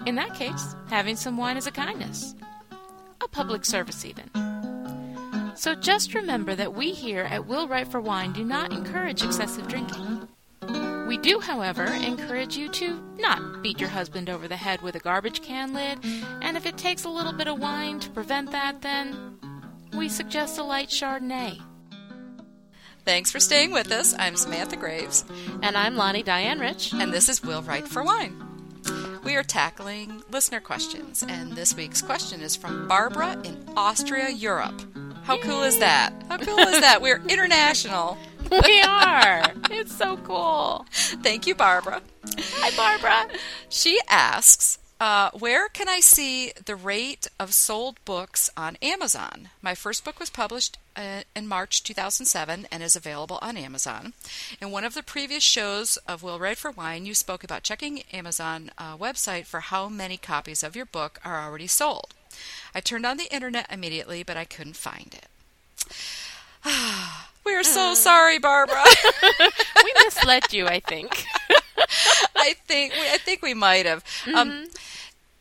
in 0.06 0.16
that 0.16 0.36
case, 0.36 0.76
having 0.90 1.16
some 1.16 1.38
wine 1.38 1.56
is 1.56 1.68
a 1.68 1.72
kindness. 1.72 2.36
A 3.22 3.28
public 3.30 3.64
service, 3.64 4.04
even. 4.04 4.53
So 5.56 5.76
just 5.76 6.14
remember 6.14 6.56
that 6.56 6.74
we 6.74 6.92
here 6.92 7.24
at 7.24 7.46
Will 7.46 7.68
Write 7.68 7.88
for 7.88 8.02
Wine 8.02 8.34
do 8.34 8.44
not 8.44 8.74
encourage 8.74 9.24
excessive 9.24 9.68
drinking. 9.68 10.28
We 11.08 11.18
do, 11.18 11.40
however, 11.40 11.86
encourage 11.86 12.58
you 12.58 12.70
to 12.70 13.00
not 13.20 13.62
beat 13.62 13.80
your 13.80 13.90
husband 13.90 14.30
over 14.30 14.48
the 14.48 14.56
head 14.56 14.82
with 14.82 14.96
a 14.96 15.00
garbage 15.00 15.42
can 15.44 15.74
lid, 15.74 16.00
and 16.42 16.58
if 16.58 16.66
it 16.66 16.78
takes 16.78 17.04
a 17.04 17.10
little 17.10 17.34
bit 17.34 17.48
of 17.48 17.60
wine 17.60 18.00
to 18.00 18.10
prevent 18.10 18.52
that, 18.52 18.82
then 18.82 19.38
we 19.96 20.10
suggest 20.10 20.58
a 20.58 20.64
light 20.64 20.90
Chardonnay. 20.90 21.62
Thanks 23.06 23.32
for 23.32 23.40
staying 23.40 23.72
with 23.72 23.92
us. 23.92 24.16
I'm 24.18 24.36
Samantha 24.36 24.78
Graves. 24.78 25.26
And 25.62 25.78
I'm 25.78 25.98
Lani 25.98 26.24
Diane 26.24 26.60
Rich. 26.60 26.94
And 26.94 27.12
this 27.12 27.28
is 27.28 27.44
Will 27.44 27.62
Write 27.62 27.88
for 27.88 28.02
Wine. 28.02 28.42
We 29.24 29.36
are 29.36 29.44
tackling 29.44 30.24
listener 30.32 30.62
questions, 30.62 31.24
and 31.28 31.54
this 31.54 31.76
week's 31.76 32.02
question 32.02 32.42
is 32.42 32.56
from 32.56 32.88
Barbara 32.88 33.40
in 33.44 33.64
Austria, 33.76 34.30
Europe. 34.30 34.82
How 35.24 35.38
cool 35.38 35.64
is 35.64 35.80
that? 35.80 36.12
How 36.28 36.38
cool 36.38 36.60
is 36.60 36.82
that? 36.82 37.02
We're 37.02 37.22
international. 37.30 38.18
we 38.52 38.82
are. 38.82 39.44
It's 39.72 39.96
so 39.96 40.18
cool. 40.18 40.86
Thank 40.92 41.48
you, 41.48 41.56
Barbara. 41.56 42.02
Hi, 42.38 42.76
Barbara. 42.76 43.34
She 43.70 44.00
asks, 44.10 44.80
uh, 45.00 45.32
where 45.32 45.70
can 45.70 45.88
I 45.88 46.02
see 46.02 46.52
the 46.66 46.76
rate 46.76 47.28
of 47.40 47.54
sold 47.54 48.04
books 48.04 48.50
on 48.58 48.78
Amazon? 48.82 49.50
My 49.62 49.76
first 49.76 50.04
book 50.04 50.20
was 50.20 50.30
published 50.30 50.78
uh, 50.96 51.22
in 51.36 51.48
March 51.48 51.84
2007 51.84 52.68
and 52.70 52.84
is 52.84 52.96
available 52.96 53.40
on 53.42 53.56
Amazon. 53.56 54.14
In 54.62 54.72
one 54.72 54.84
of 54.84 54.94
the 54.94 55.04
previous 55.04 55.44
shows 55.44 55.98
of 56.08 56.22
Will 56.22 56.38
Write 56.38 56.58
for 56.58 56.72
Wine, 56.72 57.06
you 57.06 57.14
spoke 57.14 57.44
about 57.44 57.64
checking 57.64 58.02
Amazon 58.12 58.72
uh, 58.78 58.98
website 58.98 59.46
for 59.46 59.62
how 59.62 59.88
many 59.88 60.18
copies 60.18 60.64
of 60.64 60.76
your 60.76 60.86
book 60.86 61.20
are 61.24 61.42
already 61.42 61.68
sold. 61.68 62.14
I 62.76 62.80
turned 62.80 63.06
on 63.06 63.18
the 63.18 63.34
internet 63.34 63.68
immediately, 63.72 64.24
but 64.24 64.38
I 64.38 64.46
couldn't 64.46 64.76
find 64.76 65.14
it. 65.14 65.28
we 67.46 67.56
are 67.56 67.64
so 67.64 67.94
sorry, 67.94 68.40
Barbara. 68.40 68.84
we 69.84 69.94
misled 70.04 70.54
you, 70.54 70.68
I 70.68 70.80
think. 70.80 71.26
I 72.36 72.56
think 72.68 72.94
we, 72.94 73.02
I 73.02 73.18
think 73.18 73.42
we 73.42 73.54
might 73.54 73.86
have. 73.86 74.04
Um, 74.28 74.34
mm-hmm. 74.34 74.38
Um, 74.40 74.66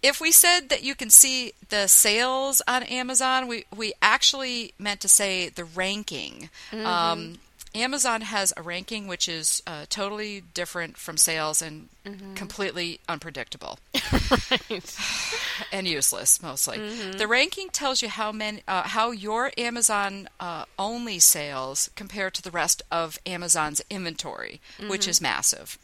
if 0.02 0.20
we 0.20 0.32
said 0.32 0.68
that 0.68 0.82
you 0.82 0.94
can 0.96 1.10
see 1.10 1.52
the 1.68 1.86
sales 1.86 2.60
on 2.66 2.82
Amazon, 2.82 3.46
we 3.46 3.64
we 3.74 3.92
actually 4.02 4.74
meant 4.78 5.00
to 5.00 5.08
say 5.08 5.48
the 5.48 5.64
ranking. 5.64 6.50
Mm-hmm. 6.70 6.86
Um, 6.86 7.38
Amazon 7.74 8.20
has 8.20 8.52
a 8.56 8.62
ranking 8.62 9.06
which 9.06 9.28
is 9.28 9.62
uh, 9.66 9.86
totally 9.88 10.42
different 10.54 10.96
from 10.96 11.16
sales 11.16 11.62
and 11.62 11.88
mm-hmm. 12.04 12.34
completely 12.34 13.00
unpredictable 13.08 13.78
right. 14.50 14.96
and 15.72 15.86
useless 15.86 16.42
mostly. 16.42 16.78
Mm-hmm. 16.78 17.12
The 17.12 17.26
ranking 17.26 17.68
tells 17.70 18.02
you 18.02 18.08
how 18.08 18.32
many 18.32 18.62
uh, 18.68 18.82
how 18.82 19.10
your 19.10 19.52
Amazon 19.56 20.28
uh, 20.38 20.64
only 20.78 21.18
sales 21.18 21.90
compare 21.94 22.30
to 22.30 22.42
the 22.42 22.50
rest 22.50 22.82
of 22.90 23.18
Amazon's 23.24 23.80
inventory, 23.88 24.60
mm-hmm. 24.78 24.90
which 24.90 25.08
is 25.08 25.20
massive. 25.20 25.78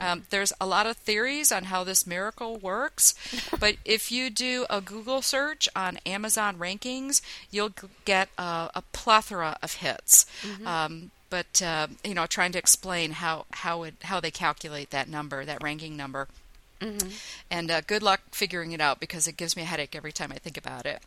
Um, 0.00 0.22
there's 0.30 0.52
a 0.60 0.66
lot 0.66 0.86
of 0.86 0.96
theories 0.96 1.52
on 1.52 1.64
how 1.64 1.84
this 1.84 2.06
miracle 2.06 2.56
works, 2.56 3.14
but 3.60 3.76
if 3.84 4.10
you 4.10 4.30
do 4.30 4.66
a 4.70 4.80
Google 4.80 5.20
search 5.20 5.68
on 5.76 5.98
Amazon 6.06 6.56
rankings, 6.58 7.20
you'll 7.50 7.72
get 8.04 8.30
a, 8.38 8.70
a 8.74 8.82
plethora 8.92 9.58
of 9.62 9.74
hits. 9.74 10.24
Mm-hmm. 10.42 10.66
Um, 10.66 11.10
but 11.30 11.62
uh, 11.62 11.86
you 12.04 12.14
know, 12.14 12.26
trying 12.26 12.52
to 12.52 12.58
explain 12.58 13.12
how 13.12 13.46
how 13.52 13.84
it 13.84 13.94
how 14.02 14.20
they 14.20 14.30
calculate 14.30 14.90
that 14.90 15.08
number, 15.08 15.44
that 15.44 15.62
ranking 15.62 15.96
number. 15.96 16.28
Mm-hmm. 16.80 17.08
And 17.50 17.70
uh, 17.70 17.80
good 17.82 18.02
luck 18.02 18.20
figuring 18.32 18.72
it 18.72 18.80
out 18.80 19.00
because 19.00 19.28
it 19.28 19.36
gives 19.36 19.54
me 19.54 19.62
a 19.62 19.66
headache 19.66 19.94
every 19.94 20.12
time 20.12 20.32
I 20.32 20.38
think 20.38 20.56
about 20.56 20.86
it. 20.86 21.02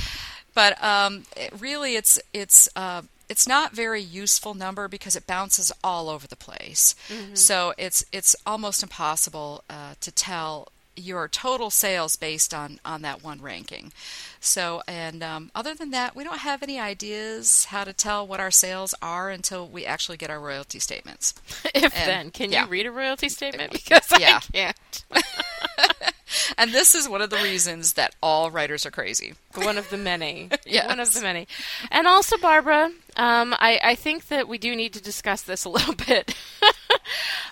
but 0.54 0.82
um, 0.82 1.24
it 1.36 1.52
really, 1.58 1.96
it's 1.96 2.18
it's 2.32 2.68
uh, 2.74 3.02
it's 3.28 3.46
not 3.46 3.72
very 3.72 4.02
useful 4.02 4.54
number 4.54 4.88
because 4.88 5.16
it 5.16 5.26
bounces 5.26 5.70
all 5.84 6.08
over 6.08 6.26
the 6.26 6.36
place. 6.36 6.94
Mm-hmm. 7.08 7.34
So 7.34 7.74
it's 7.78 8.04
it's 8.12 8.34
almost 8.46 8.82
impossible 8.82 9.64
uh, 9.68 9.94
to 10.00 10.10
tell 10.10 10.68
your 10.98 11.28
total 11.28 11.70
sales 11.70 12.16
based 12.16 12.52
on 12.52 12.80
on 12.84 13.02
that 13.02 13.22
one 13.22 13.40
ranking. 13.40 13.92
So, 14.40 14.82
and 14.86 15.22
um, 15.22 15.50
other 15.54 15.74
than 15.74 15.90
that, 15.90 16.14
we 16.14 16.24
don't 16.24 16.38
have 16.38 16.62
any 16.62 16.78
ideas 16.78 17.66
how 17.66 17.84
to 17.84 17.92
tell 17.92 18.26
what 18.26 18.40
our 18.40 18.50
sales 18.50 18.94
are 19.02 19.30
until 19.30 19.66
we 19.66 19.84
actually 19.84 20.16
get 20.16 20.30
our 20.30 20.40
royalty 20.40 20.78
statements. 20.78 21.34
if 21.74 21.84
and, 21.84 21.92
then, 21.92 22.30
can 22.30 22.52
yeah. 22.52 22.64
you 22.64 22.70
read 22.70 22.86
a 22.86 22.92
royalty 22.92 23.28
statement? 23.28 23.72
Because 23.88 24.20
yeah. 24.20 24.40
I 24.42 24.52
can't. 24.52 25.04
and 26.58 26.72
this 26.72 26.94
is 26.94 27.08
one 27.08 27.22
of 27.22 27.30
the 27.30 27.36
reasons 27.36 27.94
that 27.94 28.14
all 28.22 28.50
writers 28.50 28.86
are 28.86 28.90
crazy. 28.90 29.34
One 29.54 29.78
of 29.78 29.90
the 29.90 29.96
many. 29.96 30.50
yes. 30.66 30.86
One 30.86 31.00
of 31.00 31.12
the 31.12 31.20
many. 31.20 31.48
And 31.90 32.06
also, 32.06 32.36
Barbara, 32.38 32.92
um, 33.16 33.54
I, 33.58 33.80
I 33.82 33.94
think 33.94 34.28
that 34.28 34.48
we 34.48 34.58
do 34.58 34.74
need 34.76 34.92
to 34.94 35.02
discuss 35.02 35.42
this 35.42 35.64
a 35.64 35.68
little 35.68 35.94
bit. 36.06 36.34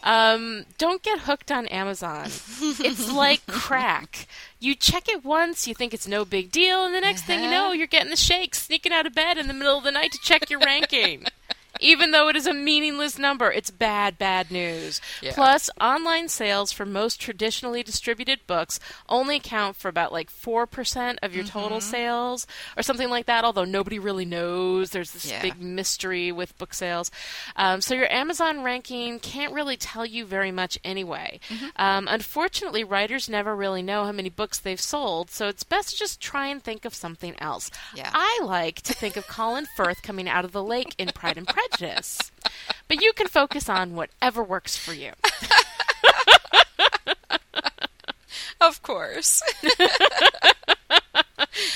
um, 0.02 0.64
don't 0.78 1.02
get 1.02 1.21
hooked 1.21 1.50
on 1.50 1.66
Amazon. 1.66 2.26
it's 2.26 3.11
like 3.11 3.47
crack. 3.47 4.26
You 4.59 4.75
check 4.75 5.09
it 5.09 5.25
once, 5.25 5.68
you 5.68 5.75
think 5.75 5.92
it's 5.92 6.09
no 6.09 6.25
big 6.25 6.50
deal, 6.50 6.85
and 6.85 6.95
the 6.95 7.00
next 7.00 7.23
uh-huh. 7.23 7.26
thing 7.26 7.45
you 7.45 7.50
know, 7.50 7.66
uh-huh. 7.66 7.73
you're 7.73 7.87
getting 7.87 8.11
the 8.11 8.16
shakes, 8.16 8.62
sneaking 8.62 8.92
out 8.92 9.06
of 9.06 9.14
bed 9.14 9.38
in 9.38 9.49
the 9.49 9.54
middle 9.54 9.78
of 9.78 9.85
the 9.85 9.92
night 9.92 10.12
to 10.12 10.18
check 10.18 10.49
your 10.50 10.61
ranking 10.61 11.26
even 11.80 12.11
though 12.11 12.28
it 12.28 12.37
is 12.37 12.47
a 12.47 12.54
meaningless 12.54 13.18
number. 13.18 13.50
It's 13.50 13.71
bad, 13.71 14.18
bad 14.18 14.50
news. 14.50 15.00
Yeah. 15.23 15.33
Plus, 15.35 15.71
online 15.80 16.28
sales 16.28 16.73
for 16.73 16.87
most 16.87 17.21
traditionally 17.21 17.83
distributed 17.83 18.40
books 18.47 18.80
only 19.09 19.37
account 19.37 19.76
for 19.76 19.88
about 19.88 20.12
like 20.12 20.30
4% 20.30 21.16
of 21.23 21.35
your 21.35 21.45
mm-hmm. 21.45 21.59
total 21.59 21.80
sales 21.80 22.47
or 22.76 22.83
something 22.83 23.11
like 23.11 23.26
that, 23.26 23.45
although 23.45 23.64
nobody 23.64 23.99
really 23.99 24.25
knows. 24.25 24.90
There's 24.90 25.12
this 25.12 25.30
yeah. 25.30 25.42
big 25.42 25.61
mystery 25.61 26.33
with 26.33 26.56
book 26.59 26.75
sales. 26.75 27.11
Um, 27.56 27.80
so 27.80 27.95
your 27.95 28.11
Amazon 28.11 28.62
ranking 28.62 29.18
can't 29.18 29.52
really 29.52 29.76
tell 29.76 30.06
you 30.06 30.25
very 30.25 30.52
much 30.52 30.78
anyway. 30.85 31.40
Mm-hmm. 31.49 31.66
Um, 31.76 32.09
unfortunately, 32.09 32.85
writers 32.85 33.28
never 33.28 33.54
really 33.54 33.83
know 33.83 34.04
how 34.04 34.12
many 34.12 34.30
books 34.30 34.59
they've 34.59 34.80
sold, 34.80 35.30
so 35.30 35.49
it's 35.49 35.62
best 35.62 35.90
to 35.90 35.97
just 35.97 36.21
try 36.21 36.47
and 36.47 36.62
think 36.62 36.85
of 36.85 36.95
something 36.95 37.35
else. 37.38 37.71
Yeah. 37.95 38.11
I 38.12 38.40
like 38.42 38.83
to 38.83 38.95
think 38.95 39.16
of 39.16 39.26
Colin 39.26 39.66
Firth 39.76 40.02
coming 40.02 40.28
out 40.28 40.45
of 40.45 40.52
the 40.52 40.62
lake 40.62 40.95
in 40.99 41.09
Pride 41.09 41.37
and 41.37 41.47
Prejudice 41.47 41.65
prejudice. 41.70 42.30
But 42.88 43.02
you 43.02 43.12
can 43.12 43.28
focus 43.28 43.68
on 43.68 43.94
whatever 43.94 44.42
works 44.42 44.76
for 44.76 44.92
you. 44.92 45.12
of 48.61 48.82
course. 48.82 49.42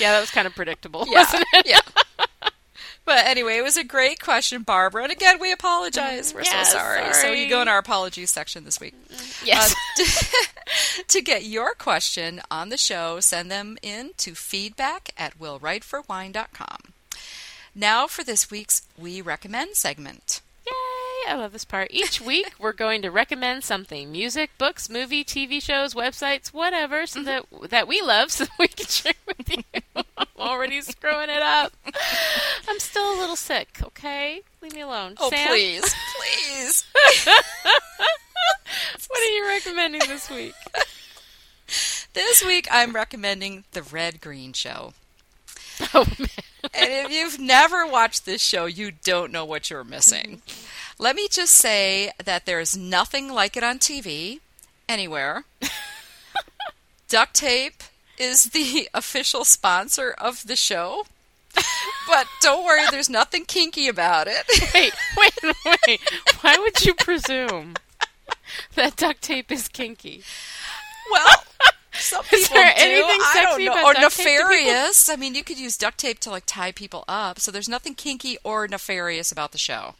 yeah, 0.00 0.12
that 0.12 0.20
was 0.20 0.30
kind 0.30 0.46
of 0.46 0.54
predictable, 0.54 1.06
yeah, 1.08 1.18
wasn't 1.18 1.44
it? 1.54 1.66
yeah. 1.66 1.80
But 3.04 3.26
anyway, 3.26 3.56
it 3.56 3.62
was 3.62 3.76
a 3.76 3.82
great 3.82 4.20
question, 4.20 4.62
Barbara. 4.62 5.02
And 5.02 5.10
again, 5.10 5.38
we 5.40 5.50
apologize. 5.50 6.32
We're 6.32 6.44
so 6.44 6.62
sorry. 6.62 7.00
sorry. 7.00 7.14
So 7.14 7.32
you 7.32 7.48
go 7.48 7.60
in 7.60 7.66
our 7.66 7.78
apologies 7.78 8.30
section 8.30 8.64
this 8.64 8.78
week. 8.78 8.94
Yes. 9.44 9.74
Uh, 9.98 10.04
to, 10.04 11.04
to, 11.08 11.20
get 11.20 11.44
your 11.44 11.74
question 11.74 12.40
on 12.50 12.68
the 12.68 12.76
show, 12.76 13.18
send 13.18 13.50
them 13.50 13.78
in 13.82 14.10
to 14.18 14.34
feedback 14.34 15.10
at 15.16 15.38
willwriteforwine.com. 15.40 16.92
Now 17.74 18.08
for 18.08 18.24
this 18.24 18.50
week's 18.50 18.82
We 18.98 19.20
Recommend 19.20 19.76
segment. 19.76 20.40
Yay! 20.66 21.30
I 21.30 21.36
love 21.36 21.52
this 21.52 21.64
part. 21.64 21.88
Each 21.92 22.20
week 22.20 22.52
we're 22.58 22.72
going 22.72 23.00
to 23.02 23.10
recommend 23.10 23.62
something 23.62 24.10
music, 24.10 24.50
books, 24.58 24.90
movie, 24.90 25.22
TV 25.22 25.62
shows, 25.62 25.94
websites, 25.94 26.48
whatever, 26.48 27.06
so 27.06 27.20
mm-hmm. 27.20 27.60
that, 27.60 27.70
that 27.70 27.88
we 27.88 28.02
love 28.02 28.32
so 28.32 28.46
we 28.58 28.66
can 28.66 28.86
share 28.86 29.12
with 29.26 29.56
you. 29.56 29.62
I'm 29.94 30.26
already 30.36 30.80
screwing 30.80 31.30
it 31.30 31.42
up. 31.42 31.72
I'm 32.68 32.80
still 32.80 33.14
a 33.14 33.18
little 33.20 33.36
sick, 33.36 33.78
okay? 33.82 34.42
Leave 34.62 34.74
me 34.74 34.80
alone. 34.80 35.14
Oh, 35.20 35.30
Sam? 35.30 35.48
please. 35.48 35.94
Please. 36.20 36.84
what 39.08 39.20
are 39.20 39.32
you 39.32 39.46
recommending 39.46 40.02
this 40.06 40.28
week? 40.28 40.54
This 42.14 42.44
week 42.44 42.66
I'm 42.70 42.92
recommending 42.92 43.64
The 43.72 43.82
Red 43.82 44.20
Green 44.20 44.52
Show. 44.52 44.92
Oh, 45.94 46.04
man 46.18 46.28
and 46.74 46.92
if 47.06 47.10
you've 47.10 47.38
never 47.38 47.86
watched 47.86 48.24
this 48.24 48.42
show, 48.42 48.66
you 48.66 48.90
don't 48.90 49.32
know 49.32 49.44
what 49.44 49.70
you're 49.70 49.84
missing. 49.84 50.42
Let 50.98 51.16
me 51.16 51.28
just 51.28 51.54
say 51.54 52.12
that 52.22 52.46
there's 52.46 52.76
nothing 52.76 53.32
like 53.32 53.56
it 53.56 53.64
on 53.64 53.78
TV 53.78 54.40
anywhere. 54.88 55.44
Duct 57.08 57.34
tape 57.34 57.82
is 58.18 58.44
the 58.50 58.88
official 58.94 59.44
sponsor 59.44 60.14
of 60.18 60.46
the 60.46 60.56
show. 60.56 61.04
but 62.06 62.26
don't 62.40 62.64
worry, 62.64 62.82
there's 62.90 63.10
nothing 63.10 63.44
kinky 63.44 63.88
about 63.88 64.28
it. 64.28 64.44
wait, 64.74 64.92
wait, 65.16 65.54
wait. 65.86 66.00
Why 66.42 66.56
would 66.58 66.84
you 66.84 66.94
presume 66.94 67.74
that 68.74 68.96
duct 68.96 69.22
tape 69.22 69.50
is 69.50 69.66
kinky? 69.68 70.22
Well, 71.10 71.44
some 72.00 72.22
people 72.24 72.38
Is 72.38 72.48
there 72.48 72.74
do. 72.74 72.82
anything 72.82 73.20
I 73.20 73.42
don't 73.42 73.60
sexy 73.60 73.68
or 73.68 73.94
nefarious. 73.94 75.08
I 75.08 75.16
mean, 75.16 75.34
you 75.34 75.44
could 75.44 75.58
use 75.58 75.76
duct 75.76 75.98
tape 75.98 76.18
to 76.20 76.30
like 76.30 76.44
tie 76.46 76.72
people 76.72 77.04
up. 77.08 77.38
So 77.40 77.50
there's 77.50 77.68
nothing 77.68 77.94
kinky 77.94 78.38
or 78.44 78.66
nefarious 78.66 79.30
about 79.30 79.52
the 79.52 79.58
show. 79.58 79.94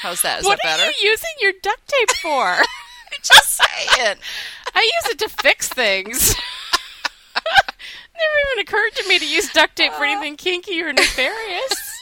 How's 0.00 0.22
that? 0.22 0.40
Is 0.40 0.44
what 0.46 0.58
that 0.62 0.76
better? 0.78 0.82
What 0.84 0.94
are 0.96 1.04
you 1.04 1.10
using 1.10 1.30
your 1.40 1.52
duct 1.62 1.86
tape 1.88 2.10
for? 2.22 2.56
Just 3.22 3.56
saying. 3.56 4.16
I 4.74 4.80
use 4.80 5.12
it 5.12 5.18
to 5.20 5.28
fix 5.28 5.68
things. 5.68 6.34
Never 7.34 8.52
even 8.52 8.62
occurred 8.62 8.94
to 8.96 9.08
me 9.08 9.18
to 9.18 9.28
use 9.28 9.52
duct 9.52 9.76
tape 9.76 9.92
for 9.92 10.04
uh. 10.04 10.10
anything 10.12 10.36
kinky 10.36 10.80
or 10.82 10.92
nefarious. 10.92 11.92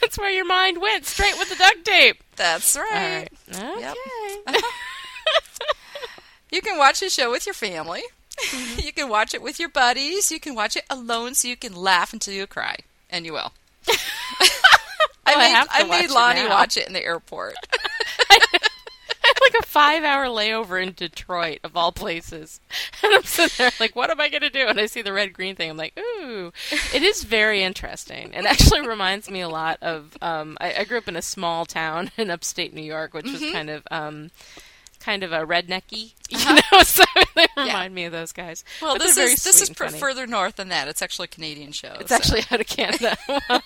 That's 0.00 0.18
where 0.18 0.30
your 0.30 0.44
mind 0.44 0.80
went, 0.80 1.06
straight 1.06 1.38
with 1.38 1.48
the 1.48 1.54
duct 1.54 1.84
tape. 1.84 2.22
That's 2.36 2.76
right. 2.76 2.92
right. 2.92 3.28
Okay. 3.48 3.80
Yep. 3.80 3.96
Uh-huh. 4.46 4.91
You 6.52 6.60
can 6.60 6.76
watch 6.76 7.00
the 7.00 7.08
show 7.08 7.30
with 7.30 7.46
your 7.46 7.54
family. 7.54 8.02
Mm-hmm. 8.38 8.80
you 8.84 8.92
can 8.92 9.08
watch 9.08 9.32
it 9.32 9.42
with 9.42 9.58
your 9.58 9.70
buddies. 9.70 10.30
You 10.30 10.38
can 10.38 10.54
watch 10.54 10.76
it 10.76 10.84
alone 10.90 11.34
so 11.34 11.48
you 11.48 11.56
can 11.56 11.74
laugh 11.74 12.12
until 12.12 12.34
you 12.34 12.46
cry. 12.46 12.76
And 13.08 13.24
you 13.24 13.32
will. 13.32 13.52
I 13.88 15.34
I 15.34 15.36
made, 15.36 15.64
to 15.64 15.68
I 15.72 16.00
made 16.00 16.10
Lani 16.10 16.42
now. 16.42 16.50
watch 16.50 16.76
it 16.76 16.86
in 16.86 16.92
the 16.92 17.02
airport. 17.02 17.54
I 18.28 18.38
had 18.52 19.34
like 19.40 19.54
a 19.62 19.66
five 19.66 20.02
hour 20.04 20.26
layover 20.26 20.82
in 20.82 20.92
Detroit, 20.92 21.60
of 21.64 21.74
all 21.76 21.90
places. 21.90 22.60
And 23.02 23.14
I'm 23.14 23.22
sitting 23.22 23.54
there 23.56 23.70
like, 23.80 23.96
what 23.96 24.10
am 24.10 24.20
I 24.20 24.28
going 24.28 24.42
to 24.42 24.50
do? 24.50 24.66
And 24.66 24.78
I 24.78 24.86
see 24.86 25.00
the 25.00 25.12
red 25.12 25.32
green 25.32 25.56
thing. 25.56 25.70
I'm 25.70 25.76
like, 25.78 25.98
ooh. 25.98 26.52
It 26.92 27.02
is 27.02 27.24
very 27.24 27.62
interesting. 27.62 28.34
It 28.34 28.44
actually 28.44 28.86
reminds 28.86 29.30
me 29.30 29.40
a 29.40 29.48
lot 29.48 29.78
of. 29.80 30.18
Um, 30.20 30.58
I, 30.60 30.74
I 30.80 30.84
grew 30.84 30.98
up 30.98 31.08
in 31.08 31.16
a 31.16 31.22
small 31.22 31.64
town 31.64 32.10
in 32.18 32.30
upstate 32.30 32.74
New 32.74 32.82
York, 32.82 33.14
which 33.14 33.30
was 33.30 33.40
kind 33.52 33.70
of. 33.70 33.86
Um, 33.90 34.30
Kind 35.02 35.24
of 35.24 35.32
a 35.32 35.44
rednecky, 35.44 36.12
you 36.30 36.38
uh-huh. 36.38 36.54
know. 36.72 36.82
So 36.84 37.02
they 37.34 37.46
remind 37.56 37.92
me 37.92 38.04
of 38.04 38.12
those 38.12 38.30
guys. 38.32 38.64
Well, 38.80 38.94
But 38.94 39.02
this 39.02 39.16
is 39.16 39.42
this 39.42 39.60
is 39.60 39.70
pr- 39.70 39.88
further 39.88 40.28
north 40.28 40.56
than 40.56 40.68
that. 40.68 40.86
It's 40.86 41.02
actually 41.02 41.24
a 41.24 41.28
Canadian 41.28 41.72
show. 41.72 41.96
It's 41.98 42.10
so- 42.10 42.14
actually 42.14 42.42
out 42.52 42.60
of 42.60 42.66
Canada. 42.68 43.16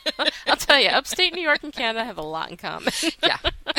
I'll 0.46 0.56
tell 0.56 0.80
you, 0.80 0.88
upstate 0.88 1.34
New 1.34 1.42
York 1.42 1.62
and 1.62 1.72
Canada 1.74 2.04
have 2.04 2.16
a 2.16 2.22
lot 2.22 2.50
in 2.50 2.56
common. 2.56 2.92
yeah. 3.22 3.36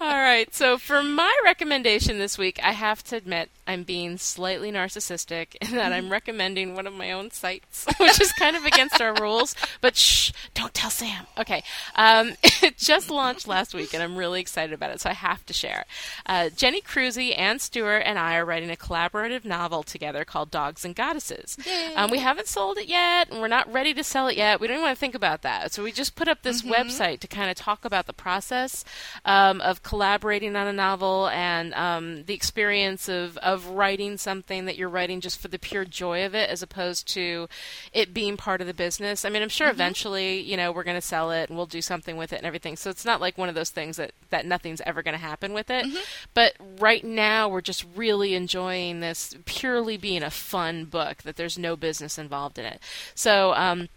All 0.00 0.06
right. 0.06 0.54
So 0.54 0.78
for 0.78 1.02
my 1.02 1.34
recommendation 1.42 2.18
this 2.18 2.38
week, 2.38 2.60
I 2.62 2.70
have 2.70 3.02
to 3.04 3.16
admit 3.16 3.50
I'm 3.66 3.82
being 3.82 4.16
slightly 4.16 4.70
narcissistic 4.70 5.56
in 5.60 5.72
that 5.72 5.92
I'm 5.92 6.08
recommending 6.08 6.76
one 6.76 6.86
of 6.86 6.94
my 6.94 7.10
own 7.10 7.32
sites, 7.32 7.84
which 7.98 8.20
is 8.20 8.30
kind 8.32 8.54
of 8.54 8.64
against 8.64 9.00
our 9.00 9.12
rules. 9.20 9.56
But 9.80 9.96
shh, 9.96 10.30
don't 10.54 10.72
tell 10.72 10.90
Sam. 10.90 11.26
Okay. 11.36 11.64
Um, 11.96 12.34
it 12.62 12.78
just 12.78 13.10
launched 13.10 13.48
last 13.48 13.74
week, 13.74 13.92
and 13.92 14.00
I'm 14.00 14.14
really 14.16 14.40
excited 14.40 14.72
about 14.72 14.90
it, 14.90 15.00
so 15.00 15.10
I 15.10 15.14
have 15.14 15.44
to 15.46 15.52
share. 15.52 15.84
Uh, 16.26 16.48
Jenny 16.50 16.80
Crusie, 16.80 17.36
Anne 17.36 17.58
Stuart, 17.58 18.02
and 18.06 18.20
I 18.20 18.36
are 18.36 18.44
writing 18.44 18.70
a 18.70 18.76
collaborative 18.76 19.44
novel 19.44 19.82
together 19.82 20.24
called 20.24 20.52
Dogs 20.52 20.84
and 20.84 20.94
Goddesses. 20.94 21.58
Um, 21.96 22.10
we 22.10 22.18
haven't 22.18 22.46
sold 22.46 22.78
it 22.78 22.86
yet, 22.86 23.30
and 23.30 23.40
we're 23.40 23.48
not 23.48 23.70
ready 23.72 23.92
to 23.94 24.04
sell 24.04 24.28
it 24.28 24.36
yet. 24.36 24.60
We 24.60 24.68
don't 24.68 24.76
even 24.76 24.84
want 24.84 24.96
to 24.96 25.00
think 25.00 25.16
about 25.16 25.42
that. 25.42 25.72
So 25.72 25.82
we 25.82 25.90
just 25.90 26.14
put 26.14 26.28
up 26.28 26.42
this 26.42 26.62
website 26.62 27.18
to 27.20 27.26
kind 27.26 27.50
of 27.50 27.56
talk 27.56 27.84
about 27.84 28.06
the 28.06 28.12
process 28.12 28.84
um, 29.24 29.60
of 29.60 29.82
collaborating 29.88 30.54
on 30.54 30.66
a 30.66 30.72
novel 30.72 31.28
and 31.28 31.72
um, 31.72 32.22
the 32.24 32.34
experience 32.34 33.08
of, 33.08 33.38
of 33.38 33.64
writing 33.68 34.18
something 34.18 34.66
that 34.66 34.76
you're 34.76 34.86
writing 34.86 35.18
just 35.18 35.40
for 35.40 35.48
the 35.48 35.58
pure 35.58 35.86
joy 35.86 36.26
of 36.26 36.34
it, 36.34 36.50
as 36.50 36.62
opposed 36.62 37.08
to 37.08 37.48
it 37.94 38.12
being 38.12 38.36
part 38.36 38.60
of 38.60 38.66
the 38.66 38.74
business. 38.74 39.24
I 39.24 39.30
mean, 39.30 39.40
I'm 39.40 39.48
sure 39.48 39.70
eventually, 39.70 40.40
you 40.40 40.58
know, 40.58 40.72
we're 40.72 40.84
going 40.84 40.98
to 40.98 41.00
sell 41.00 41.30
it 41.30 41.48
and 41.48 41.56
we'll 41.56 41.64
do 41.64 41.80
something 41.80 42.18
with 42.18 42.34
it 42.34 42.36
and 42.36 42.44
everything. 42.44 42.76
So 42.76 42.90
it's 42.90 43.06
not 43.06 43.22
like 43.22 43.38
one 43.38 43.48
of 43.48 43.54
those 43.54 43.70
things 43.70 43.96
that, 43.96 44.12
that 44.28 44.44
nothing's 44.44 44.82
ever 44.82 45.02
going 45.02 45.16
to 45.16 45.18
happen 45.18 45.54
with 45.54 45.70
it. 45.70 45.86
But 46.34 46.52
right 46.78 47.02
now, 47.02 47.48
we're 47.48 47.62
just 47.62 47.86
really 47.96 48.34
enjoying 48.34 49.00
this 49.00 49.34
purely 49.46 49.96
being 49.96 50.22
a 50.22 50.30
fun 50.30 50.84
book, 50.84 51.22
that 51.22 51.36
there's 51.36 51.58
no 51.58 51.76
business 51.76 52.18
involved 52.18 52.58
in 52.58 52.66
it. 52.66 52.82
So, 53.14 53.54
um, 53.54 53.88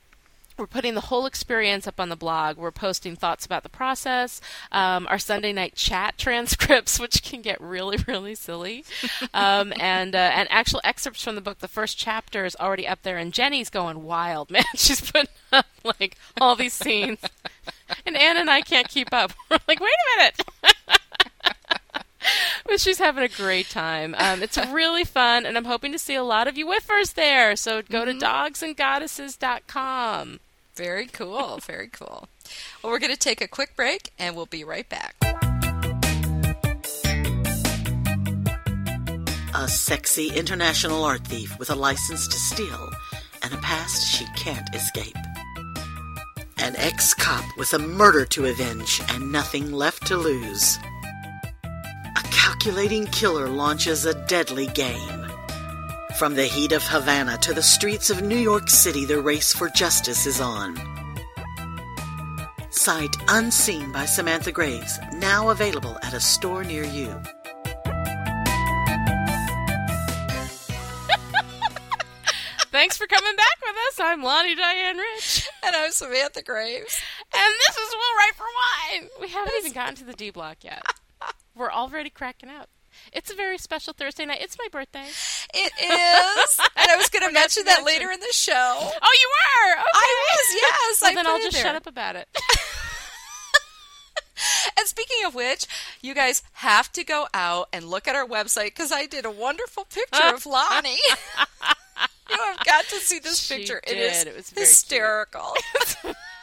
we're 0.62 0.68
putting 0.68 0.94
the 0.94 1.02
whole 1.02 1.26
experience 1.26 1.88
up 1.88 2.00
on 2.00 2.10
the 2.10 2.16
blog. 2.16 2.58
We're 2.58 2.72
posting 2.72 3.16
thoughts 3.16 3.48
about 3.48 3.64
the 3.64 3.70
process, 3.70 4.40
um, 4.72 5.08
our 5.08 5.18
Sunday 5.18 5.52
night 5.52 5.74
chat 5.74 6.18
transcripts, 6.20 7.00
which 7.00 7.24
can 7.24 7.42
get 7.42 7.60
really, 7.60 7.98
really 8.08 8.36
silly, 8.36 8.86
um, 9.34 9.74
and 9.80 10.14
uh, 10.14 10.32
and 10.36 10.48
actual 10.52 10.80
excerpts 10.84 11.24
from 11.24 11.34
the 11.34 11.42
book. 11.42 11.58
The 11.60 11.68
first 11.68 11.98
chapter 11.98 12.46
is 12.46 12.56
already 12.58 12.88
up 12.88 13.02
there, 13.02 13.18
and 13.18 13.34
Jenny's 13.34 13.72
going 13.72 14.04
wild, 14.04 14.52
man. 14.56 14.64
She's 14.76 15.02
putting 15.02 15.30
up 15.52 15.66
like 15.84 16.16
all 16.40 16.56
these 16.56 16.74
scenes, 16.74 17.18
and 18.06 18.16
Anne 18.16 18.38
and 18.38 18.50
I 18.50 18.62
can't 18.62 18.88
keep 18.88 19.12
up. 19.12 19.34
We're 19.50 19.58
like, 19.68 19.80
wait 19.80 19.90
a 19.90 20.18
minute. 20.18 20.42
But 22.68 22.80
she's 22.80 23.00
having 23.00 23.24
a 23.24 23.28
great 23.28 23.68
time. 23.68 24.14
Um, 24.16 24.44
it's 24.44 24.60
really 24.68 25.06
fun, 25.06 25.48
and 25.48 25.58
I'm 25.58 25.66
hoping 25.66 25.92
to 25.92 25.98
see 25.98 26.14
a 26.14 26.24
lot 26.24 26.48
of 26.48 26.56
you 26.56 26.68
whiffers 26.68 27.16
there. 27.16 27.56
So 27.56 27.82
go 27.82 28.06
to 28.06 28.14
dogsandgoddesses.com. 28.14 30.40
Very 30.76 31.08
cool. 31.08 31.58
Very 31.64 31.88
cool. 31.88 32.28
Well, 32.82 32.92
we're 32.92 33.00
going 33.00 33.14
to 33.14 33.20
take 33.20 33.42
a 33.42 33.48
quick 33.48 33.76
break 33.76 34.12
and 34.18 34.36
we'll 34.36 34.46
be 34.46 34.64
right 34.64 34.88
back. 34.88 35.16
A 39.54 39.68
sexy 39.68 40.30
international 40.30 41.04
art 41.04 41.26
thief 41.26 41.60
with 41.60 41.70
a 41.70 41.76
license 41.76 42.28
to 42.28 42.38
steal 42.38 42.90
and 43.44 43.54
a 43.54 43.58
past 43.58 44.08
she 44.08 44.26
can't 44.36 44.74
escape. 44.74 45.16
An 46.58 46.76
ex 46.78 47.14
cop 47.14 47.46
with 47.58 47.74
a 47.74 47.80
murder 47.80 48.26
to 48.26 48.46
avenge 48.46 49.02
and 49.10 49.32
nothing 49.32 49.72
left 49.72 50.08
to 50.08 50.18
lose. 50.18 50.78
A 51.64 52.22
calculating 52.32 53.06
killer 53.08 53.48
launches 53.48 54.06
a 54.06 54.14
deadly 54.26 54.68
game. 54.68 55.21
From 56.18 56.36
the 56.36 56.46
heat 56.46 56.72
of 56.72 56.84
Havana 56.84 57.38
to 57.40 57.54
the 57.54 57.64
streets 57.64 58.10
of 58.10 58.22
New 58.22 58.38
York 58.38 58.70
City, 58.70 59.06
the 59.06 59.20
race 59.20 59.54
for 59.54 59.70
justice 59.70 60.26
is 60.28 60.40
on. 60.40 60.76
Sight 62.70 63.16
Unseen 63.28 63.92
by 63.92 64.06
Samantha 64.06 64.52
Graves, 64.52 65.00
now 65.14 65.50
available 65.50 65.98
at 66.04 66.14
a 66.14 66.20
store 66.20 66.64
near 66.64 66.84
you. 66.84 67.08
Thanks 72.72 72.98
for 72.98 73.08
coming 73.08 73.36
back 73.36 73.58
with 73.66 73.76
us. 73.90 74.00
I'm 74.00 74.22
Lani 74.22 74.56
Diane 74.56 74.98
Rich. 74.98 75.50
And 75.64 75.76
I'm 75.76 75.92
Samantha 75.92 76.44
Graves. 76.44 77.02
And 77.34 77.54
this 77.68 77.78
is 77.78 77.94
Will 77.94 78.18
Write 78.18 78.36
for 78.36 78.46
Wine. 78.46 79.10
We 79.20 79.28
haven't 79.30 79.54
even 79.58 79.74
gotten 79.74 79.96
to 79.96 80.04
the 80.04 80.14
D 80.14 80.30
block 80.30 80.64
yet. 80.64 80.84
We're 81.56 81.72
already 81.72 82.10
cracking 82.10 82.50
up. 82.50 82.70
It's 83.14 83.30
a 83.32 83.36
very 83.36 83.58
special 83.58 83.94
Thursday 83.94 84.26
night. 84.26 84.40
It's 84.42 84.58
my 84.58 84.68
birthday. 84.72 85.06
It 85.54 85.74
is. 85.80 86.60
and 86.78 86.92
I 86.92 86.96
was 86.98 87.10
going 87.10 87.28
to 87.28 87.34
mention 87.34 87.66
that 87.66 87.84
mention. 87.84 87.86
later 87.86 88.12
in 88.12 88.20
the 88.20 88.32
show. 88.32 88.54
Oh, 88.80 89.18
you 89.22 89.30
were? 89.30 89.74
Okay. 89.74 89.90
I 89.94 90.26
was, 90.34 90.56
yes. 90.62 91.02
Well, 91.02 91.12
I 91.12 91.16
then 91.16 91.28
I'll 91.28 91.40
just 91.40 91.54
there. 91.54 91.64
shut 91.64 91.76
up 91.76 91.88
about 91.88 92.16
it. 92.16 92.28
And 94.78 94.88
speaking 94.88 95.24
of 95.26 95.36
which, 95.36 95.68
you 96.02 96.16
guys 96.16 96.42
have 96.54 96.92
to 96.94 97.04
go 97.04 97.28
out 97.34 97.68
and 97.72 97.86
look 97.86 98.08
at 98.08 98.16
our 98.16 98.26
website 98.26 98.68
because 98.68 98.92
I 98.92 99.06
did 99.06 99.24
a 99.24 99.30
wonderful 99.30 99.86
picture 99.86 100.34
of 100.34 100.46
Lani. 100.48 100.98
you 102.30 102.38
have 102.38 102.66
got 102.66 102.86
to 102.86 102.96
see 102.96 103.20
this 103.20 103.40
She 103.40 103.58
picture. 103.58 103.80
It 103.86 103.94
did. 103.96 104.12
is 104.12 104.24
It 104.26 104.36
was 104.36 104.50
hysterical. 104.50 105.54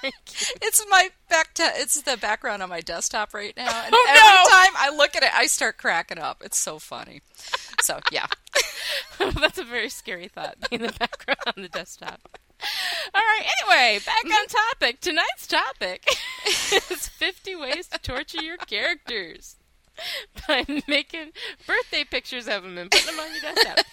It's 0.02 0.84
my 0.88 1.10
back. 1.28 1.54
To, 1.54 1.62
it's 1.74 2.00
the 2.02 2.16
background 2.16 2.62
on 2.62 2.68
my 2.68 2.80
desktop 2.80 3.34
right 3.34 3.54
now, 3.56 3.82
and 3.84 3.92
Oh, 3.94 4.06
every 4.08 4.20
no. 4.20 4.44
time 4.50 4.72
I 4.76 4.96
look 4.96 5.16
at 5.16 5.22
it, 5.22 5.30
I 5.34 5.46
start 5.46 5.78
cracking 5.78 6.18
up. 6.18 6.42
It's 6.44 6.58
so 6.58 6.78
funny. 6.78 7.20
So 7.82 8.00
yeah, 8.12 8.26
That's 9.18 9.58
a 9.58 9.64
very 9.64 9.88
scary 9.88 10.28
thought, 10.28 10.56
being 10.70 10.82
the 10.82 10.92
background 10.98 11.38
on 11.56 11.62
the 11.62 11.68
desktop. 11.68 12.38
All 13.14 13.20
right, 13.22 13.46
anyway, 13.62 14.00
back 14.04 14.24
on 14.24 14.46
topic. 14.48 15.00
Tonight's 15.00 15.46
topic 15.46 16.04
is 16.46 17.08
50 17.08 17.54
ways 17.56 17.86
to 17.88 17.98
torture 17.98 18.42
your 18.42 18.56
characters 18.56 19.56
by 20.48 20.64
making 20.88 21.30
birthday 21.66 22.02
pictures 22.04 22.48
of 22.48 22.62
them 22.64 22.76
and 22.78 22.90
putting 22.90 23.06
them 23.16 23.20
on 23.24 23.30
your 23.32 23.40
desktop. 23.54 23.86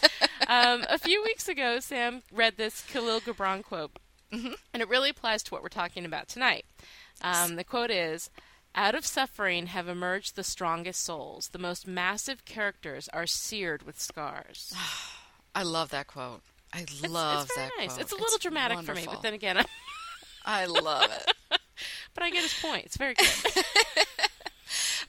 Um, 0.47 0.85
a 0.89 0.97
few 0.97 1.21
weeks 1.23 1.47
ago, 1.47 1.79
Sam 1.79 2.23
read 2.31 2.57
this 2.57 2.81
Khalil 2.81 3.19
Gibran 3.21 3.63
quote, 3.63 3.91
and 4.73 4.81
it 4.81 4.89
really 4.89 5.09
applies 5.09 5.43
to 5.43 5.51
what 5.51 5.63
we're 5.63 5.69
talking 5.69 6.05
about 6.05 6.27
tonight. 6.27 6.65
Um, 7.21 7.55
the 7.55 7.63
quote 7.63 7.91
is 7.91 8.29
Out 8.73 8.95
of 8.95 9.05
suffering 9.05 9.67
have 9.67 9.87
emerged 9.87 10.35
the 10.35 10.43
strongest 10.43 11.01
souls. 11.03 11.49
The 11.49 11.59
most 11.59 11.87
massive 11.87 12.45
characters 12.45 13.09
are 13.13 13.25
seared 13.27 13.83
with 13.83 13.99
scars. 13.99 14.73
I 15.55 15.63
love 15.63 15.89
that 15.91 16.07
quote. 16.07 16.41
I 16.73 16.81
It's- 16.81 17.09
love 17.09 17.45
it's 17.45 17.55
very 17.55 17.67
that 17.67 17.73
nice. 17.77 17.93
quote. 17.93 18.01
It's 18.01 18.11
a 18.11 18.17
little 18.17 18.37
dramatic 18.37 18.81
for 18.81 18.93
me, 18.93 19.05
but 19.05 19.21
then 19.21 19.33
again, 19.33 19.57
I, 19.57 19.65
I 20.45 20.65
love 20.65 21.09
it. 21.11 21.33
but 22.13 22.23
I 22.23 22.29
get 22.29 22.43
his 22.43 22.53
point. 22.53 22.85
It's 22.85 22.97
very 22.97 23.13
good. 23.13 23.27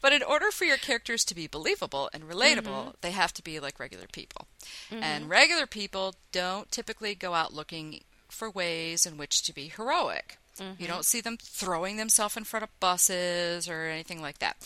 but 0.01 0.13
in 0.13 0.23
order 0.23 0.51
for 0.51 0.65
your 0.65 0.77
characters 0.77 1.25
to 1.25 1.35
be 1.35 1.47
believable 1.49 2.09
and 2.13 2.25
relatable, 2.25 2.63
mm-hmm. 2.63 2.91
they 3.01 3.11
have 3.11 3.33
to 3.35 3.43
be 3.43 3.59
like 3.59 3.81
regular 3.81 4.07
people. 4.13 4.47
Mm-hmm. 4.91 5.03
And 5.03 5.29
regular 5.29 5.67
people 5.67 6.15
don't 6.31 6.71
typically 6.71 7.15
go 7.17 7.35
out 7.35 7.53
looking 7.53 8.03
for 8.37 8.51
ways 8.51 9.07
in 9.07 9.17
which 9.17 9.43
to 9.43 9.55
be 9.55 9.69
heroic. 9.69 10.39
Mm-hmm. 10.59 10.83
You 10.83 10.89
don't 10.89 11.05
see 11.05 11.21
them 11.21 11.37
throwing 11.41 11.97
themselves 11.97 12.37
in 12.37 12.45
front 12.45 12.65
of 12.65 12.81
buses 12.81 13.69
or 13.69 13.85
anything 13.85 14.23
like 14.23 14.39
that. 14.39 14.57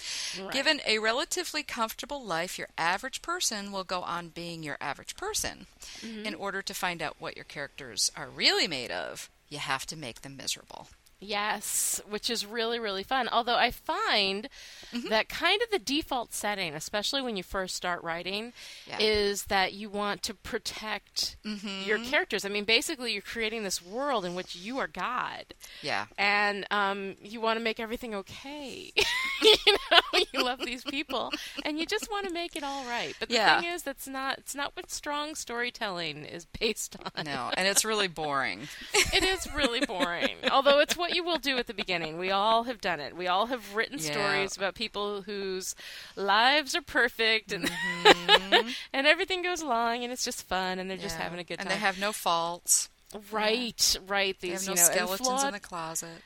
Right. 0.41 0.53
Given 0.53 0.81
a 0.87 0.99
relatively 0.99 1.63
comfortable 1.63 2.23
life, 2.23 2.59
your 2.59 2.69
average 2.79 3.23
person 3.23 3.73
will 3.73 3.85
go 3.85 4.03
on 4.03 4.29
being 4.29 4.63
your 4.63 4.77
average 4.81 5.17
person. 5.17 5.67
Mm-hmm. 6.01 6.27
In 6.27 6.35
order 6.35 6.63
to 6.63 6.75
find 6.75 7.03
out 7.03 7.17
what 7.19 7.37
your 7.37 7.45
characters 7.45 8.13
are 8.17 8.29
really 8.29 8.69
made 8.69 8.91
of, 8.91 9.29
you 9.49 9.59
have 9.59 9.87
to 9.87 9.97
make 9.97 10.23
them 10.23 10.37
miserable. 10.37 10.89
Yes, 11.21 12.01
which 12.09 12.31
is 12.31 12.47
really, 12.47 12.79
really 12.79 13.03
fun. 13.03 13.29
Although 13.31 13.57
I 13.57 13.71
find 13.71 14.49
mm-hmm. 14.93 15.09
that 15.11 15.29
kind 15.29 15.61
of 15.61 15.71
the 15.71 15.79
default 15.79 16.33
setting, 16.33 16.75
especially 16.75 17.21
when 17.21 17.37
you 17.37 17.43
first 17.43 17.77
start 17.77 18.03
writing, 18.03 18.55
yeah. 18.87 18.97
is 18.99 19.45
that 19.45 19.75
you 19.75 19.91
want 19.91 20.23
to 20.25 20.35
protect 20.35 21.37
mm-hmm. 21.45 21.87
your 21.87 21.99
characters. 21.99 22.47
I 22.47 22.49
mean, 22.49 22.65
basically, 22.65 23.13
you're 23.13 23.21
creating 23.21 23.65
this 23.65 23.85
world 23.85 24.25
in 24.25 24.35
which 24.35 24.57
you 24.57 24.79
are 24.79 24.87
God. 24.87 25.45
Yeah. 25.83 26.07
And 26.17 26.67
um, 26.71 27.17
you 27.23 27.41
want 27.41 27.59
to 27.59 27.65
make 27.65 27.79
everything 27.79 28.15
okay. 28.15 28.91
you 29.43 29.57
know, 29.91 30.00
you 30.33 30.45
love 30.45 30.61
these 30.61 30.85
people, 30.85 31.33
and 31.65 31.79
you 31.79 31.87
just 31.87 32.11
want 32.11 32.27
to 32.27 32.33
make 32.33 32.57
it 32.57 32.63
all 32.63 32.85
right. 32.85 33.15
But 33.19 33.29
the 33.29 33.37
yeah. 33.37 33.61
thing 33.61 33.71
is, 33.71 33.83
that's 33.83 34.09
not. 34.09 34.39
It's 34.39 34.55
not 34.55 34.73
what 34.75 34.91
strong 34.91 35.35
storytelling 35.35 36.25
is 36.25 36.47
based 36.59 36.97
on. 37.17 37.25
No, 37.25 37.51
and 37.55 37.67
it's 37.67 37.85
really 37.85 38.09
boring. 38.09 38.69
it 38.95 39.23
is 39.23 39.53
really 39.55 39.81
boring. 39.81 40.37
Although 40.51 40.81
it's 40.81 40.97
what 40.97 41.15
you 41.15 41.25
will 41.25 41.39
do 41.39 41.59
at 41.59 41.67
the 41.67 41.75
beginning. 41.75 42.19
We 42.19 42.31
all 42.31 42.65
have 42.65 42.81
done 42.81 43.01
it. 43.01 43.17
We 43.17 43.27
all 43.27 43.47
have 43.47 43.75
written 43.75 43.99
yeah. 43.99 44.13
stories 44.13 44.57
about 44.57 44.75
people 44.75 45.23
whose 45.23 45.75
lives 46.17 46.75
are 46.75 46.83
perfect 46.83 47.53
and 47.53 47.65
mm-hmm. 47.65 48.69
and 48.93 49.07
everything 49.07 49.43
goes 49.43 49.61
along 49.61 50.03
and 50.03 50.13
it's 50.13 50.25
just 50.25 50.47
fun 50.47 50.79
and 50.79 50.91
they're 50.91 50.97
yeah. 50.97 51.03
just 51.03 51.17
having 51.17 51.39
a 51.39 51.45
good 51.45 51.59
time. 51.59 51.67
And 51.67 51.71
they 51.71 51.81
have 51.81 51.99
no 51.99 52.13
faults. 52.13 52.89
Right, 53.33 53.97
right. 54.07 54.39
These 54.41 54.67
no 54.67 54.75
you 54.75 54.77
know, 54.77 54.83
skeletons 54.85 55.29
flawed, 55.29 55.47
in 55.47 55.53
the 55.53 55.61
closet. 55.61 56.23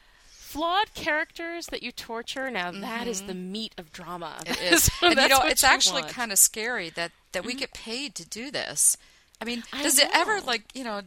Flawed 0.55 0.95
characters 0.95 1.67
that 1.67 1.83
you 1.83 1.91
torture. 1.91 2.49
Now 2.49 2.71
mm-hmm. 2.71 2.83
that 2.83 3.09
is 3.09 3.23
the 3.23 3.33
mm-hmm. 3.33 3.51
meat 3.51 3.75
of 3.77 3.91
drama. 3.91 4.37
It 4.47 4.63
is. 4.73 4.89
and 5.03 5.17
you 5.17 5.27
know, 5.27 5.41
it's 5.43 5.65
you 5.65 5.69
actually 5.69 6.03
kind 6.03 6.31
of 6.31 6.39
scary 6.39 6.91
that 6.91 7.11
that 7.33 7.41
mm-hmm. 7.41 7.49
we 7.49 7.55
get 7.55 7.75
paid 7.75 8.15
to 8.15 8.25
do 8.25 8.53
this. 8.53 8.97
I 9.43 9.47
mean, 9.47 9.65
does 9.83 9.99
it 9.99 10.09
ever 10.15 10.41
like 10.41 10.63
you 10.73 10.85
know? 10.85 11.03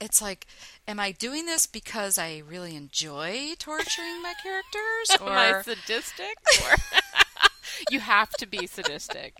It's 0.00 0.22
like 0.22 0.46
am 0.86 1.00
I 1.00 1.10
doing 1.10 1.46
this 1.46 1.66
because 1.66 2.18
I 2.18 2.40
really 2.48 2.76
enjoy 2.76 3.54
torturing 3.58 4.22
my 4.22 4.34
characters? 4.40 5.20
Or... 5.20 5.28
Am 5.32 5.56
I 5.56 5.62
sadistic? 5.62 6.36
Or... 6.62 6.76
you 7.90 7.98
have 7.98 8.30
to 8.34 8.46
be 8.46 8.68
sadistic. 8.68 9.34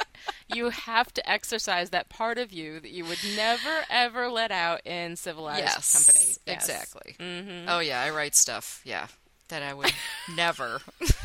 You 0.53 0.71
have 0.71 1.15
to 1.15 1.31
exercise 1.31 1.91
that 1.91 2.09
part 2.09 2.39
of 2.39 2.53
you 2.53 2.81
that 2.81 2.91
you 2.91 3.05
would 3.05 3.21
never 3.37 3.85
ever 3.89 4.29
let 4.29 4.51
out 4.51 4.85
in 4.85 5.15
civilized 5.15 5.61
yes, 5.61 5.93
company. 5.93 6.35
Yes, 6.45 6.69
exactly. 6.69 7.15
Mm-hmm. 7.21 7.69
Oh 7.69 7.79
yeah, 7.79 8.03
I 8.03 8.11
write 8.11 8.35
stuff. 8.35 8.81
Yeah, 8.85 9.07
that 9.49 9.63
I 9.63 9.75
would 9.75 9.93
never 10.35 10.81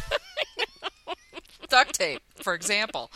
duct 1.73 1.95
tape, 1.95 2.21
for 2.35 2.53
example. 2.53 3.09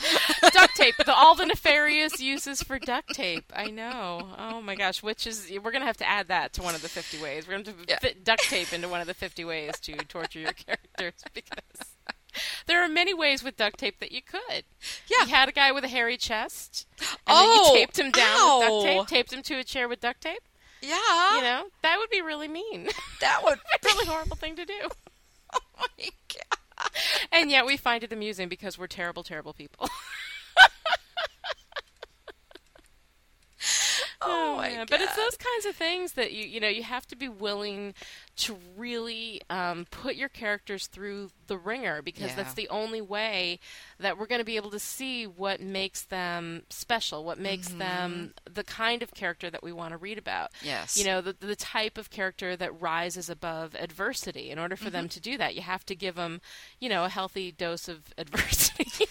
duct 0.52 0.76
tape, 0.76 0.96
the, 0.98 1.13
all 1.13 1.36
the 1.36 1.46
nefarious 1.46 2.20
uses 2.20 2.63
for 2.63 2.80
duct 2.80 3.13
tape. 3.13 3.52
I 3.56 3.67
know. 3.70 4.28
Oh 4.38 4.62
my 4.62 4.76
gosh, 4.76 5.04
which 5.04 5.28
is 5.28 5.52
we're 5.63 5.72
gonna 5.72 5.86
have 5.86 5.98
to 5.98 6.10
add 6.10 6.30
that 6.30 6.54
to 6.54 6.63
one 6.63 6.74
of 6.74 6.82
the 6.82 6.89
fifty 6.89 7.22
ways. 7.22 7.48
We're 7.48 7.54
gonna 7.54 7.65
have 7.70 7.86
to 7.86 7.86
yeah. 7.88 8.00
fit 8.00 8.24
duct 8.24 8.43
tape 8.50 8.74
into 8.74 8.88
one 8.89 9.02
of 9.02 9.08
the 9.08 9.13
fifty 9.13 9.46
ways 9.46 9.80
to 9.82 9.93
torture 10.06 10.39
your 10.39 10.54
characters 10.54 11.24
because 11.34 11.96
there 12.65 12.84
are 12.84 12.89
many 12.89 13.13
ways 13.13 13.43
with 13.43 13.58
duct 13.58 13.78
tape 13.78 14.00
that 14.00 14.12
you 14.12 14.22
could. 14.22 14.63
Yeah, 15.08 15.26
you 15.26 15.28
had 15.28 15.50
a 15.50 15.52
guy 15.52 15.72
with 15.72 15.84
a 15.84 15.88
hairy 15.88 16.17
chest, 16.17 16.88
and 17.00 17.08
oh, 17.28 17.39
then 17.39 17.50
you 17.50 17.62
oh, 17.63 17.74
taped 17.76 18.00
him 18.00 18.12
down 18.12 18.39
ow. 18.39 18.60
with 18.60 18.86
duct 18.86 19.10
tape, 19.10 19.17
taped 19.17 19.34
him 19.34 19.43
to 19.43 19.60
a 19.60 19.63
chair 19.63 19.88
with 19.88 20.00
duct 20.00 20.22
tape. 20.22 20.41
Yeah, 20.82 21.36
you 21.36 21.42
know 21.42 21.66
that 21.82 21.98
would 21.98 22.10
be 22.10 22.22
really 22.22 22.48
mean. 22.48 22.90
That 23.20 23.42
would 23.44 23.60
be 23.84 23.90
a 23.90 23.94
really 23.94 24.06
horrible 24.06 24.38
thing 24.38 24.56
to 24.56 24.66
do. 24.66 24.74
Oh 25.54 25.62
my 25.98 26.10
god. 26.28 26.92
and 27.32 27.50
yet 27.50 27.66
we 27.66 27.78
find 27.78 28.04
it 28.04 28.12
amusing 28.12 28.50
because 28.50 28.78
we're 28.78 28.88
terrible, 28.88 29.24
terrible 29.24 29.54
people. 29.54 29.90
oh, 34.22 34.54
oh 34.54 34.56
my 34.58 34.70
yeah. 34.70 34.78
God. 34.80 34.90
But 34.90 35.02
it's 35.02 35.16
those 35.16 35.38
kinds 35.38 35.66
of 35.66 35.76
things 35.76 36.13
that 36.13 36.32
you 36.34 36.44
you 36.46 36.60
know 36.60 36.68
you 36.68 36.84
have 36.84 37.08
to 37.08 37.16
be 37.16 37.30
willing 37.30 37.94
to 38.38 38.56
really 38.78 39.41
um, 39.50 39.88
put 39.89 40.15
your 40.15 40.30
characters 40.30 40.86
through 40.86 41.32
the 41.47 41.58
ringer 41.58 42.04
because 42.04 42.30
yeah. 42.30 42.36
that's 42.36 42.54
the 42.54 42.69
only 42.69 43.02
way 43.02 43.60
that 44.00 44.17
we're 44.17 44.28
going 44.28 44.39
to 44.39 44.45
be 44.45 44.58
able 44.58 44.69
to 44.69 44.80
see 44.80 45.26
what 45.26 45.60
makes 45.60 46.04
them 46.04 46.62
special, 46.69 47.23
what 47.23 47.39
makes 47.39 47.69
mm-hmm. 47.69 47.80
them 47.80 48.34
the 48.52 48.63
kind 48.63 49.02
of 49.02 49.12
character 49.15 49.50
that 49.50 49.63
we 49.63 49.71
want 49.71 49.91
to 49.91 49.97
read 49.97 50.19
about. 50.19 50.52
Yes. 50.62 50.97
You 50.97 51.06
know, 51.06 51.19
the, 51.19 51.36
the 51.39 51.56
type 51.56 51.97
of 51.97 52.12
character 52.12 52.56
that 52.56 52.80
rises 52.80 53.28
above 53.28 53.73
adversity. 53.73 54.52
In 54.52 54.60
order 54.60 54.76
for 54.76 54.86
mm-hmm. 54.86 54.93
them 54.93 55.10
to 55.10 55.19
do 55.19 55.38
that, 55.39 55.56
you 55.56 55.62
have 55.62 55.84
to 55.88 55.95
give 55.95 56.13
them, 56.13 56.39
you 56.80 56.89
know, 56.89 57.06
a 57.06 57.10
healthy 57.10 57.52
dose 57.52 57.88
of 57.88 58.13
adversity. 58.19 59.06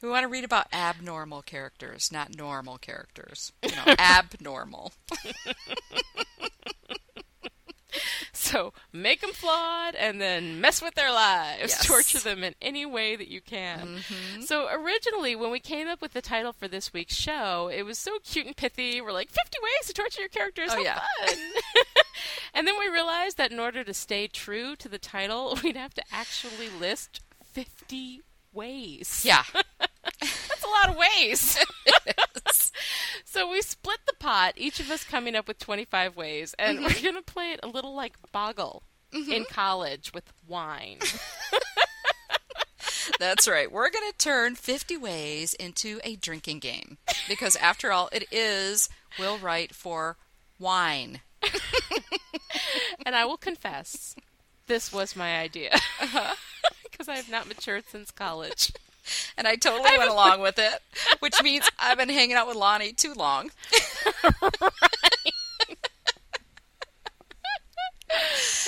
We 0.00 0.08
want 0.08 0.24
to 0.24 0.28
read 0.28 0.44
about 0.44 0.66
abnormal 0.72 1.42
characters, 1.42 2.10
not 2.10 2.34
normal 2.36 2.78
characters. 2.78 3.52
You 3.62 3.70
know, 3.70 3.94
abnormal. 3.98 4.92
so 8.32 8.72
make 8.92 9.20
them 9.20 9.32
flawed 9.32 9.94
and 9.94 10.20
then 10.20 10.60
mess 10.60 10.82
with 10.82 10.94
their 10.94 11.10
lives. 11.10 11.60
Yes. 11.60 11.86
Torture 11.86 12.18
them 12.18 12.44
in 12.44 12.54
any 12.60 12.86
way 12.86 13.16
that 13.16 13.28
you 13.28 13.40
can. 13.40 13.96
Mm-hmm. 13.96 14.42
So 14.42 14.68
originally, 14.70 15.36
when 15.36 15.50
we 15.50 15.60
came 15.60 15.88
up 15.88 16.00
with 16.00 16.12
the 16.12 16.22
title 16.22 16.52
for 16.52 16.68
this 16.68 16.92
week's 16.92 17.14
show, 17.14 17.70
it 17.72 17.82
was 17.82 17.98
so 17.98 18.18
cute 18.24 18.46
and 18.46 18.56
pithy. 18.56 19.00
We're 19.00 19.12
like, 19.12 19.30
50 19.30 19.58
ways 19.62 19.86
to 19.88 19.92
torture 19.92 20.20
your 20.20 20.28
characters. 20.28 20.70
Oh, 20.72 20.76
How 20.76 20.82
yeah. 20.82 21.00
fun. 21.26 21.36
and 22.54 22.66
then 22.66 22.74
we 22.78 22.88
realized 22.88 23.36
that 23.38 23.52
in 23.52 23.58
order 23.58 23.84
to 23.84 23.94
stay 23.94 24.26
true 24.26 24.76
to 24.76 24.88
the 24.88 24.98
title, 24.98 25.58
we'd 25.64 25.76
have 25.76 25.94
to 25.94 26.02
actually 26.12 26.68
list 26.68 27.20
50 27.44 28.22
ways. 28.52 29.22
Yeah. 29.24 29.44
That's 30.62 30.64
a 30.64 30.88
lot 30.88 30.90
of 30.90 30.96
ways. 30.96 31.58
so 33.24 33.50
we 33.50 33.62
split 33.62 34.00
the 34.06 34.14
pot, 34.18 34.54
each 34.56 34.80
of 34.80 34.90
us 34.90 35.04
coming 35.04 35.34
up 35.34 35.48
with 35.48 35.58
25 35.58 36.16
ways, 36.16 36.54
and 36.58 36.78
mm-hmm. 36.78 36.86
we're 36.86 37.12
going 37.12 37.22
to 37.22 37.32
play 37.32 37.52
it 37.52 37.60
a 37.62 37.68
little 37.68 37.94
like 37.94 38.14
Boggle 38.32 38.82
mm-hmm. 39.12 39.32
in 39.32 39.44
college 39.44 40.12
with 40.14 40.32
wine. 40.46 40.98
That's 43.18 43.48
right. 43.48 43.70
We're 43.70 43.90
going 43.90 44.10
to 44.10 44.18
turn 44.18 44.54
50 44.54 44.96
ways 44.96 45.54
into 45.54 46.00
a 46.04 46.16
drinking 46.16 46.60
game 46.60 46.98
because, 47.28 47.56
after 47.56 47.92
all, 47.92 48.08
it 48.12 48.24
is 48.30 48.88
Will 49.18 49.38
Write 49.38 49.74
for 49.74 50.16
wine. 50.58 51.20
and 53.06 53.16
I 53.16 53.24
will 53.24 53.36
confess, 53.36 54.14
this 54.66 54.92
was 54.92 55.16
my 55.16 55.38
idea 55.38 55.70
because 56.00 56.14
uh-huh. 56.14 57.12
I 57.12 57.16
have 57.16 57.30
not 57.30 57.48
matured 57.48 57.84
since 57.88 58.12
college 58.12 58.72
and 59.36 59.46
I 59.46 59.56
totally 59.56 59.90
I 59.90 59.98
went 59.98 60.10
along 60.10 60.40
with 60.40 60.58
it, 60.58 60.80
which 61.20 61.42
means 61.42 61.68
I've 61.78 61.98
been 61.98 62.08
hanging 62.08 62.36
out 62.36 62.46
with 62.46 62.56
Lani 62.56 62.92
too 62.92 63.14
long. 63.14 63.50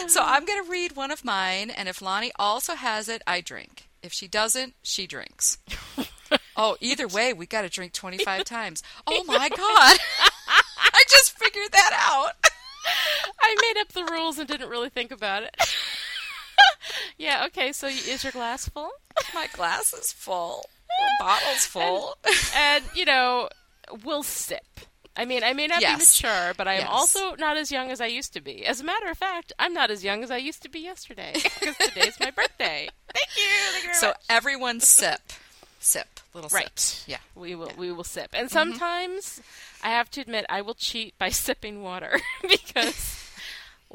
so 0.07 0.23
I'm 0.23 0.44
going 0.44 0.64
to 0.64 0.70
read 0.70 0.97
one 0.97 1.11
of 1.11 1.25
mine, 1.25 1.70
and 1.70 1.88
if 1.88 2.03
Lonnie 2.03 2.33
also 2.37 2.75
has 2.75 3.09
it, 3.09 3.23
I 3.27 3.40
drink. 3.40 3.88
If 4.03 4.12
she 4.12 4.29
doesn't, 4.29 4.75
she 4.83 5.07
drinks. 5.07 5.59
Oh, 6.57 6.77
either 6.81 7.09
way, 7.09 7.33
we 7.33 7.47
got 7.47 7.62
to 7.62 7.68
drink 7.68 7.92
25 7.92 8.44
times. 8.44 8.83
Oh 9.07 9.25
my 9.25 9.49
god. 9.49 9.99
I 10.79 11.03
just 11.09 11.37
figured 11.37 11.73
that 11.73 11.92
out. 11.94 12.33
I 13.40 13.57
made 13.61 13.81
up 13.81 13.88
the 13.88 14.05
rules 14.12 14.38
and 14.38 14.49
didn't 14.49 14.68
really 14.68 14.88
think 14.88 15.11
about 15.11 15.42
it. 15.42 15.55
yeah, 17.18 17.44
okay, 17.46 17.72
so 17.72 17.87
is 17.87 18.22
your 18.22 18.33
glass 18.33 18.68
full? 18.68 18.90
My 19.35 19.48
glass 19.53 19.92
is 19.92 20.12
full. 20.12 20.66
The 20.87 21.24
bottle's 21.24 21.66
full. 21.66 22.16
And, 22.24 22.37
and, 22.57 22.85
you 22.94 23.05
know, 23.05 23.48
we'll 24.05 24.22
sip. 24.22 24.62
I 25.16 25.24
mean, 25.24 25.44
I 25.44 25.53
may 25.53 25.66
not 25.66 25.81
yes. 25.81 25.96
be 25.96 26.27
mature, 26.27 26.55
but 26.57 26.66
I 26.66 26.74
am 26.74 26.81
yes. 26.81 26.88
also 26.90 27.35
not 27.37 27.57
as 27.57 27.70
young 27.70 27.90
as 27.90 28.00
I 28.00 28.07
used 28.07 28.33
to 28.35 28.40
be. 28.40 28.66
As 28.66 28.81
a 28.81 28.85
matter 28.85 29.09
of 29.09 29.16
fact, 29.16 29.53
I'm 29.59 29.72
not 29.72 29.90
as 29.90 30.03
young 30.03 30.24
as 30.24 30.31
I 30.31 30.38
used 30.38 30.62
to 30.62 30.68
be 30.68 30.81
yesterday 30.81 31.33
because 31.35 31.77
today's 31.77 32.18
my 32.18 32.31
birthday. 32.31 32.88
Thank 33.12 33.29
you. 33.37 33.72
Thank 33.72 33.85
you 33.85 33.94
so 33.94 34.09
much. 34.09 34.16
everyone 34.29 34.81
sip, 34.81 35.20
sip, 35.79 36.20
little 36.33 36.50
right. 36.50 36.66
Sips. 36.79 37.05
Yeah, 37.07 37.18
we 37.37 37.55
will. 37.55 37.68
Yeah. 37.68 37.74
We 37.77 37.92
will 37.92 38.05
sip, 38.05 38.31
and 38.33 38.48
mm-hmm. 38.48 38.53
sometimes 38.53 39.24
mm-hmm. 39.24 39.87
I 39.87 39.90
have 39.90 40.11
to 40.12 40.20
admit 40.20 40.46
I 40.48 40.62
will 40.62 40.74
cheat 40.74 41.16
by 41.16 41.29
sipping 41.29 41.83
water 41.83 42.18
because 42.42 43.13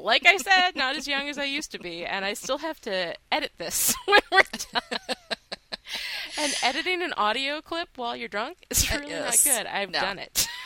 like 0.04 0.26
I 0.26 0.38
said, 0.38 0.76
not 0.76 0.96
as 0.96 1.08
young 1.08 1.30
as 1.30 1.38
I 1.38 1.46
used 1.46 1.72
to 1.72 1.80
be, 1.80 2.06
and 2.06 2.26
I 2.26 2.34
still 2.34 2.58
have 2.60 2.80
to 2.82 3.16
edit 3.32 3.52
this 3.58 3.94
when 4.06 4.22
we're 4.32 4.42
done. 4.72 5.00
and 6.38 6.54
editing 6.64 7.02
an 7.02 7.14
audio 7.14 7.62
clip 7.62 7.90
while 7.96 8.16
you're 8.16 8.28
drunk 8.28 8.58
is 8.70 8.90
uh, 8.92 8.98
really 9.00 9.12
yes. 9.12 9.46
not 9.46 9.54
good. 9.54 9.68
I've 9.68 9.92
no. 9.92 10.00
done 10.00 10.20
it. 10.20 10.48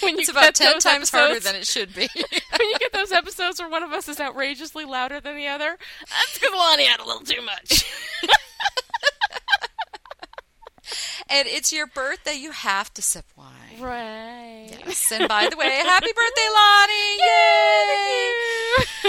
when 0.00 0.18
it's 0.18 0.28
about 0.28 0.54
ten 0.54 0.78
times 0.78 1.10
harder 1.10 1.40
than 1.40 1.56
it 1.56 1.66
should 1.66 1.94
be. 1.94 2.08
when 2.14 2.68
you 2.70 2.78
get 2.78 2.92
those 2.92 3.12
episodes 3.12 3.60
where 3.60 3.68
one 3.68 3.82
of 3.82 3.92
us 3.92 4.08
is 4.08 4.20
outrageously 4.20 4.84
louder 4.84 5.20
than 5.20 5.36
the 5.36 5.48
other, 5.48 5.76
that's 6.00 6.38
because 6.38 6.54
Lonnie 6.54 6.86
had 6.86 7.00
a 7.00 7.04
little 7.04 7.22
too 7.22 7.42
much. 7.42 7.84
and 11.28 11.48
it's 11.48 11.72
your 11.72 11.86
birthday, 11.86 12.34
you 12.34 12.52
have 12.52 12.92
to 12.94 13.02
sip 13.02 13.26
wine. 13.36 13.55
Right. 13.80 14.68
Yes, 14.86 15.12
and 15.12 15.28
by 15.28 15.48
the 15.48 15.56
way, 15.56 15.66
happy 15.66 16.12
birthday, 16.14 16.48
Lani! 16.54 17.16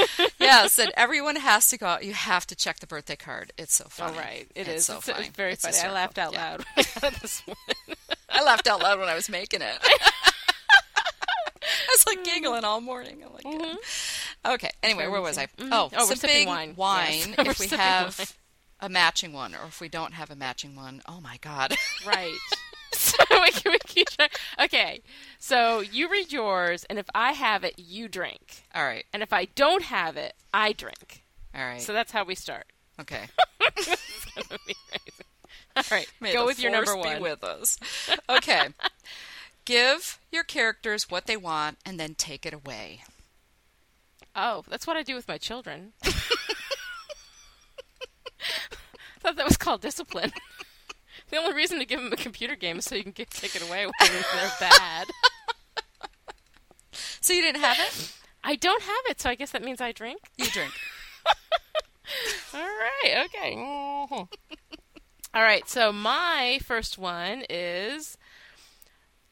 Yay! 0.20 0.28
yes, 0.40 0.80
and 0.80 0.92
everyone 0.98 1.36
has 1.38 1.70
to 1.70 1.78
go 1.78 1.86
out. 1.86 2.04
You 2.06 2.14
have 2.14 2.46
to 2.48 2.56
check 2.56 2.80
the 2.80 2.88
birthday 2.88 3.16
card. 3.16 3.52
It's 3.58 3.76
so 3.76 3.86
All 3.86 3.90
funny. 3.90 4.18
right, 4.18 4.48
it 4.56 4.68
it's 4.68 4.80
is. 4.82 4.86
So 4.86 4.98
it's, 4.98 5.10
funny. 5.10 5.28
it's 5.28 5.36
very 5.38 5.54
It's 5.54 5.66
funny. 5.66 5.78
I 5.90 5.94
laughed 5.94 6.18
out 6.18 6.34
Yeah. 6.34 6.58
loud 6.58 6.66
this 7.22 7.44
morning. 7.48 7.98
I 8.30 8.44
laughed 8.44 8.68
out 8.68 8.82
loud 8.82 9.00
when 9.00 9.08
I 9.10 9.16
was 9.16 9.30
making 9.30 9.62
it. 9.62 9.78
I 9.82 9.98
was 11.90 12.06
like 12.08 12.24
giggling 12.24 12.64
all 12.64 12.82
morning. 12.82 13.24
I'm 13.26 13.34
like, 13.34 13.44
good. 13.44 13.78
okay. 14.54 14.70
Anyway, 14.84 15.08
where 15.08 15.22
was 15.22 15.38
I? 15.38 15.44
easy. 15.44 15.70
Mhm. 15.70 15.72
Oh, 15.72 15.90
Oh, 15.96 16.08
we're 16.08 16.16
sipping 16.16 16.48
wine. 16.48 16.74
wine. 16.76 17.36
Yes, 17.38 17.48
if 17.48 17.60
we 17.60 17.68
have 17.78 18.18
wine. 18.20 18.28
a 18.82 18.90
matching 18.90 19.34
one, 19.34 19.56
or 19.56 19.66
if 19.68 19.82
we 19.82 19.90
don't 19.90 20.14
have 20.14 20.30
a 20.30 20.36
matching 20.36 20.76
one, 20.76 21.02
oh 21.08 21.20
my 21.22 21.38
god. 21.42 21.76
Right. 22.06 22.34
So 23.30 23.42
we 23.42 23.52
can, 23.52 23.72
we 23.72 23.80
keep 23.86 24.10
track. 24.10 24.38
Okay, 24.64 25.02
so 25.40 25.80
you 25.82 26.10
read 26.10 26.32
yours, 26.32 26.86
and 26.90 26.98
if 27.00 27.06
I 27.16 27.32
have 27.34 27.64
it, 27.64 27.74
you 27.78 28.08
drink, 28.08 28.64
all 28.76 28.84
right, 28.84 29.06
and 29.14 29.22
if 29.24 29.34
I 29.34 29.46
don't 29.56 29.84
have 29.84 30.18
it, 30.18 30.34
I 30.54 30.72
drink. 30.74 31.24
all 31.56 31.62
right, 31.66 31.82
So 31.82 31.94
that's 31.94 32.12
how 32.12 32.24
we 32.24 32.36
start. 32.36 32.66
okay. 33.02 33.26
It's 33.78 34.26
gonna 34.36 34.60
be 34.68 34.76
crazy. 34.90 35.24
All 35.76 35.84
right, 35.92 36.08
May 36.20 36.34
go 36.34 36.46
with 36.46 36.60
your 36.60 36.72
number 36.72 36.96
one. 36.96 37.22
with 37.22 37.44
us. 37.44 37.78
Okay. 38.30 38.68
Give 39.66 40.20
your 40.32 40.44
characters 40.44 41.10
what 41.10 41.26
they 41.26 41.38
want, 41.38 41.78
and 41.86 42.00
then 42.00 42.16
take 42.16 42.46
it 42.46 42.54
away. 42.54 43.02
Oh, 44.36 44.64
that's 44.70 44.88
what 44.88 44.96
I 44.96 45.04
do 45.04 45.16
with 45.16 45.28
my 45.28 45.38
children. 45.38 45.94
thought 49.20 49.36
that 49.36 49.46
was 49.46 49.58
called 49.58 49.82
discipline. 49.82 50.32
The 51.30 51.38
only 51.38 51.54
reason 51.54 51.80
to 51.80 51.86
give 51.86 52.00
them 52.02 52.12
a 52.14 52.16
computer 52.18 52.56
game 52.56 52.78
is 52.80 52.86
so 52.86 52.96
you 52.96 53.04
can 53.04 53.12
get 53.12 53.30
take 53.32 53.56
it 53.56 53.62
away 53.68 53.86
when 53.86 53.94
they're 54.00 54.52
bad. 54.60 55.08
So 57.22 57.34
you 57.34 57.42
didn't 57.42 57.62
have 57.62 57.78
it? 57.80 58.14
I 58.44 58.56
don't 58.56 58.82
have 58.82 59.02
it, 59.10 59.20
so 59.20 59.30
I 59.30 59.36
guess 59.36 59.52
that 59.52 59.64
means 59.64 59.82
I 59.82 59.92
drink. 59.92 60.20
You 60.38 60.46
drink. 60.48 60.72
All 62.54 62.62
right, 62.62 63.26
okay. 63.26 63.56
Mhm. 63.56 64.30
All 65.34 65.44
right, 65.44 65.68
so 65.70 65.92
my 65.92 66.60
first 66.64 66.98
one 66.98 67.44
is 67.50 68.18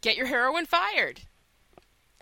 get 0.02 0.18
your 0.18 0.26
heroin 0.28 0.66
fired. 0.66 1.22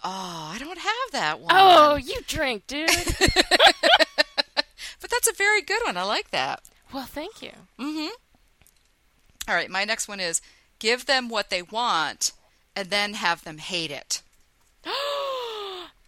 Oh, 0.03 0.51
I 0.53 0.57
don't 0.59 0.77
have 0.77 1.11
that 1.13 1.39
one. 1.39 1.51
Oh, 1.55 1.95
you 1.95 2.19
drink, 2.27 2.67
dude. 2.67 2.89
but 3.19 5.09
that's 5.09 5.27
a 5.29 5.33
very 5.33 5.61
good 5.61 5.81
one. 5.85 5.97
I 5.97 6.03
like 6.03 6.29
that. 6.31 6.61
well, 6.93 7.05
thank 7.05 7.41
you. 7.41 7.51
Mm-hmm. 7.79 8.13
All 9.47 9.55
right, 9.55 9.69
my 9.69 9.83
next 9.83 10.07
one 10.07 10.19
is 10.19 10.41
give 10.79 11.05
them 11.05 11.29
what 11.29 11.49
they 11.49 11.61
want, 11.61 12.31
and 12.75 12.89
then 12.89 13.13
have 13.15 13.43
them 13.43 13.57
hate 13.57 13.91
it. 13.91 14.21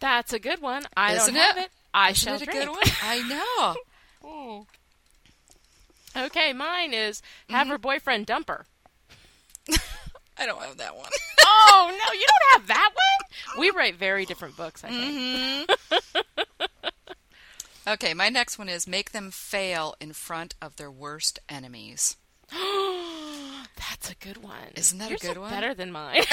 That's 0.00 0.32
a 0.32 0.38
good 0.38 0.60
one. 0.60 0.84
I 0.96 1.14
Isn't 1.14 1.34
don't 1.34 1.42
have 1.42 1.56
it? 1.56 1.64
it. 1.64 1.70
I 1.92 2.10
Isn't 2.10 2.16
shall 2.16 2.34
it 2.36 2.42
a 2.42 2.44
drink. 2.44 2.60
good 2.60 2.68
one? 2.70 2.82
I 3.02 3.28
know. 3.28 3.76
Okay, 6.16 6.54
mine 6.54 6.94
is 6.94 7.20
have 7.50 7.64
mm-hmm. 7.64 7.72
her 7.72 7.78
boyfriend 7.78 8.24
dump 8.24 8.48
her. 8.48 8.64
I 10.38 10.46
don't 10.46 10.62
have 10.62 10.78
that 10.78 10.96
one. 10.96 11.10
Oh 11.48 11.88
no, 11.90 12.12
you 12.12 12.26
don't 12.26 12.52
have 12.52 12.66
that 12.68 12.90
one. 12.94 13.60
We 13.60 13.70
write 13.70 13.96
very 13.96 14.24
different 14.24 14.56
books. 14.56 14.82
I 14.82 14.88
think. 14.88 15.70
Mm-hmm. 15.70 16.64
okay, 17.88 18.14
my 18.14 18.30
next 18.30 18.58
one 18.58 18.68
is 18.68 18.88
make 18.88 19.12
them 19.12 19.30
fail 19.30 19.94
in 20.00 20.12
front 20.12 20.54
of 20.60 20.76
their 20.76 20.90
worst 20.90 21.38
enemies. 21.48 22.16
That's 23.76 24.10
a 24.10 24.14
good 24.16 24.42
one. 24.42 24.56
Isn't 24.74 24.98
that 24.98 25.12
a 25.12 25.16
good 25.16 25.38
one? 25.38 25.50
Better 25.50 25.74
than 25.74 25.92
mine. 25.92 26.22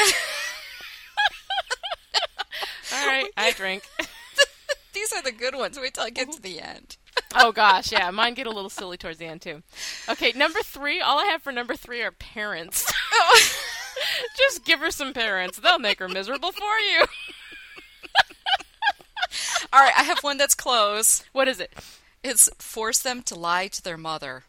All 2.94 3.08
right, 3.08 3.30
I 3.36 3.52
drink. 3.52 3.84
These 4.94 5.12
are 5.14 5.22
the 5.22 5.32
good 5.32 5.56
ones. 5.56 5.80
Wait 5.80 5.96
till 5.96 6.04
I 6.04 6.10
get 6.10 6.32
to 6.32 6.42
the 6.42 6.62
end. 6.62 6.98
Oh 7.36 7.52
gosh, 7.52 7.92
yeah, 7.92 8.12
mine 8.12 8.36
get 8.36 8.46
a 8.46 8.52
little 8.52 8.70
silly 8.70 8.96
towards 8.96 9.18
the 9.18 9.26
end 9.26 9.42
too. 9.42 9.64
Okay, 10.08 10.34
number 10.36 10.60
three. 10.64 11.02
All 11.02 11.20
I 11.20 11.26
have 11.26 11.42
for 11.42 11.52
number 11.52 11.76
three 11.76 12.04
are 12.04 12.12
parents. 12.12 12.92
Just 14.38 14.64
give 14.66 14.80
her 14.80 14.92
some 14.92 15.14
parents; 15.14 15.60
they'll 15.60 15.80
make 15.80 15.98
her 15.98 16.08
miserable 16.08 16.52
for 16.52 16.78
you. 16.80 17.06
All 19.72 19.80
right, 19.80 19.94
I 19.98 20.04
have 20.04 20.20
one 20.20 20.38
that's 20.38 20.54
close. 20.54 21.24
What 21.34 21.48
is 21.48 21.60
it? 21.60 21.74
It's 22.24 22.50
force 22.60 23.00
them 23.00 23.24
to 23.24 23.36
lie 23.36 23.68
to 23.68 23.82
their 23.82 23.98
mother. 23.98 24.44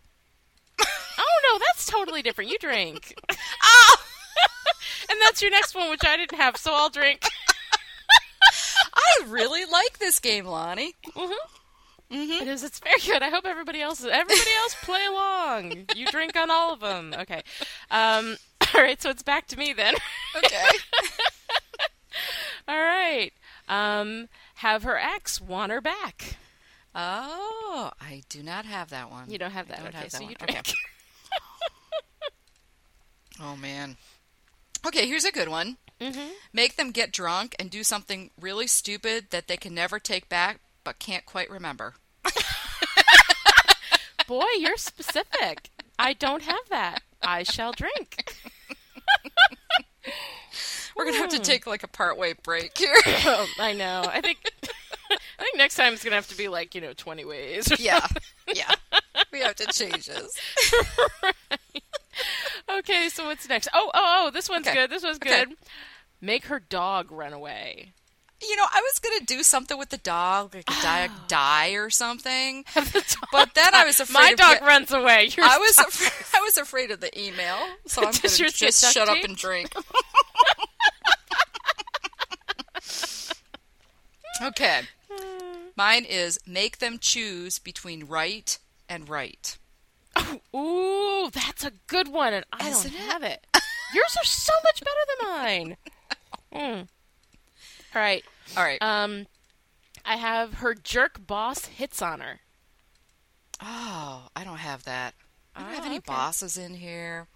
No, 1.53 1.59
that's 1.59 1.87
totally 1.87 2.23
different. 2.23 2.51
You 2.51 2.59
drink. 2.59 3.15
Oh! 3.63 3.97
and 5.11 5.19
that's 5.23 5.41
your 5.43 5.51
next 5.51 5.75
one, 5.75 5.89
which 5.91 6.05
I 6.05 6.17
didn't 6.17 6.39
have, 6.39 6.57
so 6.57 6.73
I'll 6.75 6.89
drink. 6.91 7.23
I 8.95 9.25
really 9.29 9.65
like 9.65 9.99
this 9.99 10.19
game, 10.21 10.45
Lani. 10.47 10.95
Mhm. 11.15 11.33
It 12.11 12.49
is. 12.49 12.63
It's 12.63 12.79
very 12.81 13.01
good. 13.01 13.23
I 13.23 13.31
hope 13.31 13.45
everybody 13.47 13.81
else 13.81 14.05
everybody 14.05 14.51
else 14.61 14.77
play 14.83 15.05
along. 15.07 15.87
You 15.97 16.07
drink 16.07 16.37
on 16.37 16.51
all 16.51 16.73
of 16.73 16.81
them. 16.81 17.15
Okay. 17.19 17.43
Um, 17.91 18.37
all 18.75 18.83
right. 18.83 19.01
So 19.01 19.11
it's 19.11 19.23
back 19.23 19.47
to 19.49 19.59
me 19.59 19.73
then. 19.73 19.95
Okay. 20.37 20.69
all 22.69 22.77
right. 22.79 23.33
Um, 23.69 24.29
have 24.57 24.83
her 24.83 24.99
ex 24.99 25.41
want 25.41 25.73
her 25.73 25.81
back. 25.81 26.37
oh, 26.95 27.91
I 28.01 28.23
do 28.29 28.43
not 28.43 28.65
have 28.67 28.91
that 28.91 29.11
one. 29.11 29.31
You 29.31 29.39
don't 29.39 29.51
have 29.53 29.67
I 29.71 29.75
that. 29.75 29.79
don't 29.79 29.89
okay. 29.89 29.97
have 29.99 30.11
that 30.11 30.17
so 30.17 30.23
you 30.23 30.27
one. 30.27 30.37
drink. 30.47 30.59
Okay. 30.61 30.75
Oh 33.41 33.57
man. 33.57 33.97
Okay, 34.87 35.09
here's 35.09 35.25
a 35.25 35.33
good 35.33 35.49
one. 35.49 35.77
Mm-hmm. 36.01 36.29
Make 36.53 36.77
them 36.77 36.93
get 36.93 37.13
drunk 37.13 37.57
and 37.59 37.69
do 37.69 37.83
something 37.83 38.31
really 38.41 38.69
stupid 38.69 39.27
that 39.31 39.49
they 39.49 39.57
can 39.57 39.75
never 39.75 39.99
take 39.99 40.29
back 40.29 40.61
but 40.85 40.99
can't 40.99 41.27
quite 41.27 41.51
remember. 41.51 41.95
Boy, 44.29 44.45
you're 44.59 44.77
specific. 44.77 45.71
I 45.99 46.13
don't 46.13 46.43
have 46.43 46.69
that. 46.71 47.03
I 47.23 47.43
shall 47.43 47.73
drink. 47.73 48.37
We're 50.97 51.07
gonna 51.07 51.19
have 51.19 51.31
to 51.31 51.41
take 51.41 51.67
like 51.67 51.83
a 51.83 51.89
partway 51.89 52.35
break 52.43 52.77
here. 52.79 52.95
Oh, 53.07 53.47
I 53.59 53.73
know. 53.73 54.05
I 54.07 54.21
think. 54.21 54.39
I 55.11 55.43
think 55.43 55.57
next 55.57 55.77
time 55.77 55.93
it's 55.93 56.05
gonna 56.05 56.17
have 56.17 56.29
to 56.29 56.37
be 56.37 56.49
like 56.49 56.75
you 56.75 56.81
know 56.81 56.93
twenty 56.93 57.25
ways. 57.25 57.73
yeah, 57.81 58.07
yeah. 58.55 58.75
We 59.35 59.41
have 59.41 59.57
to 59.57 59.67
change 59.67 60.07
this. 60.07 60.33
Okay, 62.79 63.09
so 63.09 63.25
what's 63.27 63.49
next? 63.49 63.69
Oh, 63.75 63.91
oh, 63.93 64.25
oh! 64.27 64.31
This 64.31 64.49
one's 64.49 64.67
Okay. 64.69 64.77
good. 64.77 64.91
This 64.91 65.03
one's 65.03 65.17
Okay. 65.17 65.45
good. 65.47 65.57
Make 66.21 66.45
her 66.47 66.61
dog 66.61 67.11
run 67.11 67.33
away. 67.33 67.93
You 68.41 68.57
know, 68.57 68.65
I 68.73 68.81
was 68.81 68.99
gonna 69.01 69.25
do 69.25 69.43
something 69.43 69.77
with 69.77 69.89
the 69.91 69.97
dog, 69.99 70.55
like 70.55 70.65
a 70.71 70.83
dog 70.83 71.11
Oh. 71.15 71.25
die 71.27 71.71
or 71.71 71.91
something, 71.91 72.65
but 73.33 73.55
then 73.55 73.75
I 73.75 73.85
was 73.85 73.99
afraid. 74.01 74.23
My 74.23 74.31
of 74.31 74.37
dog 74.39 74.53
get- 74.61 74.63
runs 74.63 74.93
away. 74.93 75.31
I 75.43 75.59
was 75.59 75.77
afraid, 75.79 76.13
I 76.35 76.41
was 76.43 76.57
afraid 76.57 76.91
of 76.93 77.01
the 77.01 77.11
email, 77.21 77.59
so 77.87 78.05
I'm 78.05 78.13
Does 78.13 78.39
gonna 78.39 78.51
just 78.51 78.93
shut 78.95 79.09
up 79.09 79.23
and 79.25 79.37
drink. 79.37 79.73
okay, 84.43 84.83
mine 85.77 86.05
is 86.05 86.39
make 86.47 86.79
them 86.79 86.99
choose 87.01 87.59
between 87.59 88.05
right 88.05 88.59
and 88.95 89.09
right. 89.09 89.59
Ooh, 90.55 91.29
that's 91.33 91.65
a 91.65 91.73
good 91.89 92.09
one, 92.09 92.33
and 92.33 92.45
I 92.53 92.69
Isn't 92.69 92.93
don't 92.93 93.01
it? 93.01 93.11
have 93.11 93.23
it. 93.25 93.47
Yours 93.95 94.17
are 94.21 94.25
so 94.25 94.53
much 94.65 94.81
better 94.83 95.01
than 95.09 95.29
mine. 95.29 95.77
Mm. 96.55 96.89
All 97.95 98.01
right. 98.03 98.25
All 98.57 98.63
right. 98.63 98.81
Um, 98.81 99.27
I 100.05 100.17
have 100.17 100.55
her 100.55 100.75
jerk 100.75 101.27
boss 101.27 101.67
hits 101.67 102.01
on 102.01 102.21
her. 102.21 102.41
oh, 103.61 104.29
I 104.37 104.45
don't 104.45 104.59
have 104.59 104.85
that. 104.85 105.15
I 105.57 105.61
don't 105.63 105.71
have 105.75 105.83
Oh, 105.85 105.87
any 105.87 105.97
okay. 105.99 106.05
bosses 106.07 106.57
in 106.57 106.75
here. 106.75 107.27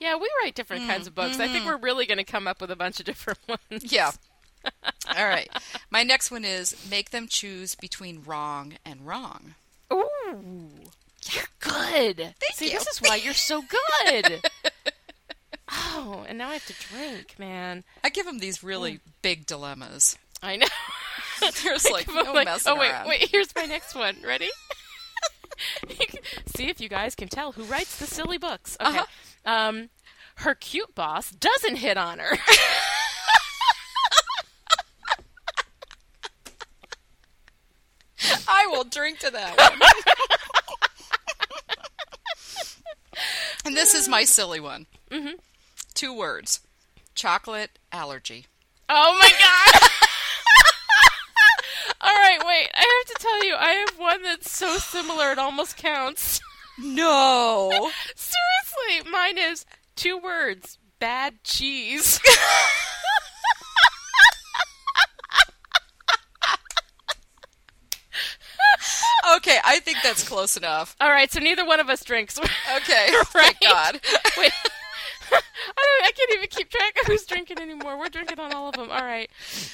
Yeah, 0.00 0.16
we 0.16 0.28
write 0.42 0.54
different 0.54 0.86
kinds 0.86 1.06
of 1.06 1.14
books. 1.14 1.38
I 1.38 1.46
think 1.48 1.64
we're 1.64 1.76
really 1.76 2.06
going 2.06 2.18
to 2.18 2.24
come 2.24 2.46
up 2.48 2.60
with 2.60 2.70
a 2.70 2.76
bunch 2.76 2.98
of 2.98 3.06
different 3.06 3.38
ones. 3.48 3.90
Yeah. 3.92 4.10
All 5.16 5.26
right. 5.26 5.48
My 5.90 6.02
next 6.02 6.30
one 6.30 6.44
is 6.44 6.74
make 6.90 7.10
them 7.10 7.28
choose 7.28 7.74
between 7.74 8.22
wrong 8.24 8.74
and 8.84 9.06
wrong. 9.06 9.54
You're 10.32 11.44
good. 11.60 12.34
See, 12.54 12.72
you. 12.72 12.78
this 12.78 12.86
is 12.88 12.98
why 13.00 13.16
you're 13.16 13.34
so 13.34 13.62
good. 13.62 14.42
oh, 15.70 16.24
and 16.28 16.38
now 16.38 16.48
I 16.48 16.54
have 16.54 16.66
to 16.66 16.74
drink, 16.88 17.36
man. 17.38 17.84
I 18.02 18.08
give 18.08 18.26
them 18.26 18.38
these 18.38 18.64
really 18.64 19.00
big 19.22 19.46
dilemmas. 19.46 20.18
I 20.42 20.56
know. 20.56 20.66
There's 21.62 21.90
like 21.90 22.08
no 22.08 22.32
like, 22.32 22.46
messing 22.46 22.72
oh 22.72 22.76
wait, 22.76 22.90
around. 22.90 23.08
wait. 23.08 23.28
Here's 23.28 23.54
my 23.54 23.66
next 23.66 23.94
one. 23.94 24.16
Ready? 24.24 24.50
See 26.56 26.68
if 26.68 26.80
you 26.80 26.88
guys 26.88 27.14
can 27.14 27.28
tell 27.28 27.52
who 27.52 27.64
writes 27.64 27.98
the 27.98 28.06
silly 28.06 28.38
books. 28.38 28.76
Okay. 28.80 28.98
Uh-huh. 28.98 29.68
Um, 29.68 29.90
her 30.36 30.54
cute 30.54 30.94
boss 30.94 31.30
doesn't 31.30 31.76
hit 31.76 31.96
on 31.96 32.18
her. 32.18 32.38
I 38.48 38.66
will 38.70 38.84
drink 38.84 39.18
to 39.20 39.30
that 39.30 39.56
one. 39.56 39.80
and 43.64 43.76
this 43.76 43.94
is 43.94 44.08
my 44.08 44.24
silly 44.24 44.60
one. 44.60 44.86
Mm-hmm. 45.10 45.34
Two 45.94 46.16
words: 46.16 46.60
chocolate 47.14 47.78
allergy. 47.92 48.46
Oh 48.88 49.18
my 49.20 49.30
god! 49.30 49.90
All 52.00 52.14
right, 52.14 52.40
wait. 52.44 52.68
I 52.74 53.02
have 53.06 53.16
to 53.16 53.22
tell 53.22 53.44
you, 53.44 53.54
I 53.56 53.72
have 53.72 53.98
one 53.98 54.22
that's 54.22 54.50
so 54.50 54.78
similar 54.78 55.32
it 55.32 55.38
almost 55.38 55.76
counts. 55.76 56.40
No. 56.78 57.90
Seriously, 58.16 59.10
mine 59.10 59.38
is 59.38 59.64
two 59.94 60.18
words: 60.18 60.78
bad 60.98 61.44
cheese. 61.44 62.20
Okay, 69.42 69.58
I 69.64 69.80
think 69.80 69.98
that's 70.02 70.26
close 70.26 70.56
enough. 70.56 70.96
All 71.00 71.10
right, 71.10 71.30
so 71.30 71.40
neither 71.40 71.64
one 71.64 71.80
of 71.80 71.88
us 71.90 72.04
drinks. 72.04 72.38
Okay, 72.38 72.46
right? 73.12 73.26
thank 73.26 73.60
God. 73.60 74.00
Wait. 74.38 74.52
I, 75.34 75.40
don't, 75.76 76.06
I 76.06 76.12
can't 76.14 76.30
even 76.34 76.48
keep 76.48 76.68
track 76.68 76.94
of 77.00 77.06
who's 77.06 77.24
drinking 77.24 77.58
anymore. 77.58 77.98
We're 77.98 78.08
drinking 78.08 78.38
on 78.38 78.52
all 78.52 78.68
of 78.68 78.74
them. 78.74 78.90
All 78.90 79.02
right, 79.02 79.30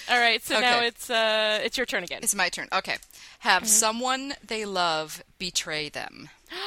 all 0.09 0.21
right. 0.21 0.43
So 0.43 0.61
now 0.61 0.83
it's 0.83 1.11
uh, 1.11 1.61
it's 1.65 1.77
your 1.77 1.87
turn 1.87 2.05
again. 2.05 2.21
It's 2.23 2.35
my 2.35 2.49
turn. 2.49 2.69
Okay. 2.73 2.97
Have 3.41 3.67
someone 3.67 4.35
they 4.47 4.65
love 4.65 5.23
betray 5.39 5.89
them. 5.89 6.29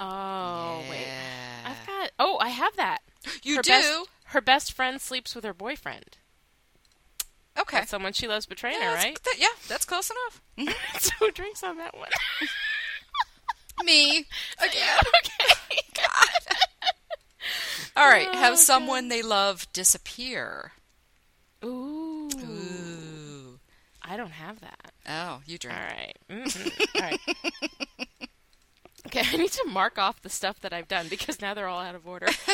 Oh 0.00 0.80
wait, 0.88 1.08
I've 1.66 1.84
got. 1.84 2.12
Oh, 2.20 2.38
I 2.40 2.50
have 2.50 2.76
that. 2.76 2.98
You 3.42 3.56
her 3.56 3.62
do? 3.62 3.70
Best, 3.70 4.08
her 4.26 4.40
best 4.40 4.72
friend 4.72 5.00
sleeps 5.00 5.34
with 5.34 5.42
her 5.42 5.52
boyfriend. 5.52 6.17
Okay. 7.60 7.78
That's 7.78 7.90
someone 7.90 8.12
she 8.12 8.28
loves 8.28 8.46
betraying 8.46 8.78
Yeah, 8.80 8.90
her, 8.90 8.94
right? 8.96 9.18
that- 9.24 9.36
yeah, 9.38 9.48
that's 9.68 9.84
close 9.84 10.10
enough. 10.10 10.76
so 11.00 11.10
who 11.18 11.30
drinks 11.32 11.62
on 11.62 11.76
that 11.78 11.96
one? 11.96 12.08
Me. 13.84 14.18
Again. 14.58 14.98
okay. 14.98 15.54
All 17.96 18.08
right. 18.08 18.28
Oh, 18.30 18.36
Have 18.36 18.52
okay. 18.54 18.60
someone 18.62 19.08
they 19.08 19.22
love 19.22 19.66
disappear. 19.72 20.72
Ooh. 21.64 22.28
Ooh. 22.38 23.58
I 24.02 24.16
don't 24.16 24.30
have 24.32 24.60
that. 24.60 24.92
Oh, 25.08 25.40
you 25.46 25.58
drink. 25.58 25.76
All 25.78 25.84
right. 25.84 26.16
Mhm. 26.30 26.86
All 26.94 27.02
right. 27.02 28.07
Okay, 29.08 29.22
I 29.32 29.36
need 29.36 29.52
to 29.52 29.64
mark 29.66 29.98
off 29.98 30.22
the 30.22 30.28
stuff 30.28 30.60
that 30.60 30.72
I've 30.72 30.88
done 30.88 31.08
because 31.08 31.40
now 31.40 31.54
they're 31.54 31.66
all 31.68 31.80
out 31.80 31.94
of 31.94 32.06
order. 32.06 32.26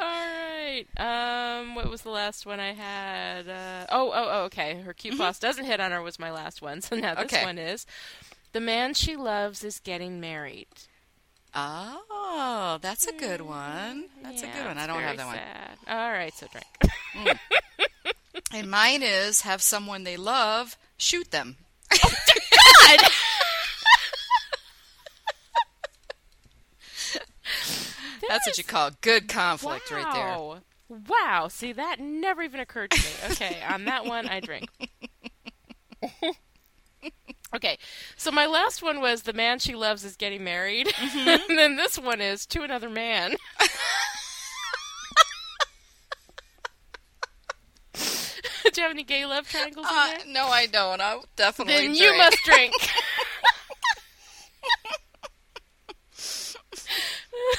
all 0.00 0.06
right. 0.08 0.86
Um, 0.96 1.74
what 1.74 1.88
was 1.90 2.02
the 2.02 2.10
last 2.10 2.46
one 2.46 2.60
I 2.60 2.72
had? 2.72 3.48
Uh, 3.48 3.86
oh, 3.90 4.10
oh, 4.14 4.28
oh, 4.30 4.44
okay. 4.44 4.80
Her 4.80 4.92
cute 4.92 5.18
boss 5.18 5.38
doesn't 5.38 5.64
hit 5.64 5.80
on 5.80 5.92
her 5.92 6.02
was 6.02 6.18
my 6.18 6.30
last 6.30 6.60
one. 6.62 6.80
So 6.82 6.96
now 6.96 7.14
this 7.14 7.24
Okay. 7.26 7.44
one 7.44 7.58
is 7.58 7.86
the 8.52 8.60
man 8.60 8.94
she 8.94 9.16
loves 9.16 9.62
is 9.64 9.78
getting 9.80 10.20
married. 10.20 10.68
Oh, 11.54 12.78
that's 12.82 13.06
a 13.06 13.12
good 13.12 13.40
one. 13.40 14.04
That's 14.22 14.42
a 14.42 14.46
good 14.46 14.66
one. 14.66 14.76
I 14.78 14.86
don't 14.86 15.00
have 15.00 15.16
that 15.16 15.26
one. 15.26 15.36
sad. 15.36 15.78
All 15.88 16.10
right, 16.12 16.32
so 16.34 16.46
drink. 16.48 17.36
And 18.52 18.70
mine 18.70 19.02
is 19.02 19.40
have 19.42 19.62
someone 19.62 20.04
they 20.04 20.16
love 20.18 20.76
shoot 20.98 21.30
them. 21.30 21.56
Oh, 21.92 22.14
God! 22.88 23.00
That's 28.28 28.46
what 28.46 28.58
you 28.58 28.64
call 28.64 28.90
good 29.00 29.28
conflict 29.28 29.90
right 29.90 30.12
there. 30.12 30.24
Wow. 30.24 30.58
Wow. 30.88 31.48
See, 31.48 31.72
that 31.72 32.00
never 32.00 32.42
even 32.42 32.60
occurred 32.60 32.90
to 32.92 32.98
me. 33.00 33.32
Okay, 33.32 33.62
on 33.68 33.84
that 33.86 34.04
one, 34.06 34.28
I 34.28 34.40
drink. 34.40 34.68
okay, 37.54 37.78
so 38.16 38.30
my 38.30 38.46
last 38.46 38.82
one 38.82 39.00
was 39.00 39.22
the 39.22 39.32
man 39.32 39.58
she 39.58 39.74
loves 39.74 40.04
is 40.04 40.16
getting 40.16 40.44
married. 40.44 40.88
Mm-hmm. 40.88 41.28
and 41.50 41.58
then 41.58 41.76
this 41.76 41.98
one 41.98 42.20
is 42.20 42.46
to 42.46 42.62
another 42.62 42.88
man. 42.88 43.36
Do 48.72 48.82
you 48.82 48.88
have 48.88 48.90
any 48.90 49.04
gay 49.04 49.24
love 49.24 49.48
triangles 49.48 49.86
in 49.86 49.96
Uh, 49.96 50.18
no, 50.26 50.48
I 50.48 50.66
don't. 50.66 51.00
I'll 51.00 51.24
definitely 51.36 51.74
Then 51.74 51.84
drink. 51.86 52.00
you 52.00 52.16
must 52.18 52.38
drink. 52.44 52.72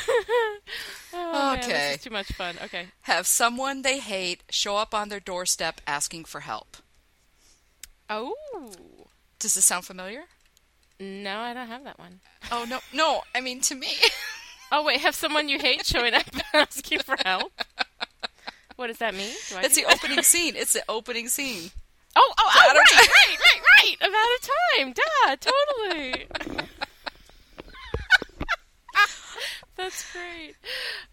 oh, 1.14 1.32
man, 1.54 1.60
Okay. 1.60 1.72
this 1.72 1.98
is 1.98 2.04
too 2.04 2.10
much 2.10 2.32
fun. 2.34 2.56
Okay. 2.64 2.88
have 3.02 3.28
someone 3.28 3.82
they 3.82 4.00
hate 4.00 4.44
show 4.50 4.78
up 4.78 4.94
on 4.94 5.10
their 5.10 5.20
doorstep 5.20 5.82
asking 5.88 6.26
for 6.26 6.42
help. 6.42 6.78
Oh. 8.10 8.36
Does 9.40 9.54
this 9.56 9.66
sound 9.66 9.86
familiar? 9.86 10.24
No, 11.00 11.40
I 11.40 11.54
don't 11.54 11.68
have 11.68 11.84
that 11.84 12.00
one. 12.00 12.20
Oh 12.52 12.66
no, 12.68 12.80
no. 12.94 13.22
I 13.36 13.42
mean 13.42 13.62
to 13.62 13.76
me. 13.76 13.90
Oh 14.70 14.84
wait, 14.84 15.00
have 15.00 15.16
someone 15.16 15.48
you 15.48 15.60
hate 15.60 15.86
showing 15.86 16.14
up 16.14 16.26
asking 16.54 17.00
for 17.00 17.16
help? 17.24 17.54
What 18.76 18.88
does 18.88 18.98
that 18.98 19.14
mean? 19.16 19.32
Do 19.50 19.56
It's 19.60 19.76
the 19.78 19.84
that? 19.84 19.94
opening 20.04 20.22
scene. 20.24 20.58
It's 20.58 20.74
the 20.74 20.84
opening 20.90 21.30
scene. 21.30 21.72
Oh, 22.18 22.34
oh, 22.38 22.52
oh, 22.54 22.74
right, 22.76 22.76
right, 22.76 23.38
right, 23.40 23.62
right. 23.80 23.96
I'm 24.02 24.14
out 24.14 24.28
of 24.36 24.50
time. 24.76 24.94
Duh, 24.94 26.56
totally. 26.60 26.68
That's 29.78 30.12
great. 30.12 30.56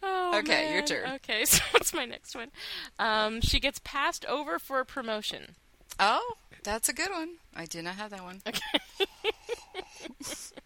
Oh, 0.03 0.39
Okay, 0.39 0.73
your 0.73 0.83
turn. 0.83 1.13
Okay, 1.17 1.45
so 1.47 1.63
what's 1.73 1.93
my 1.93 2.05
next 2.07 2.35
one? 2.35 2.51
Um, 2.99 3.41
she 3.41 3.61
gets 3.61 3.79
passed 3.85 4.25
over 4.27 4.59
for 4.59 4.81
a 4.81 4.85
promotion. 4.85 5.55
Oh, 6.01 6.35
that's 6.63 6.89
a 6.89 6.93
good 6.93 7.11
one. 7.11 7.35
I 7.55 7.67
did 7.67 7.85
not 7.85 7.95
have 7.97 8.11
that 8.11 8.23
one. 8.23 8.41
Okay. 8.47 8.61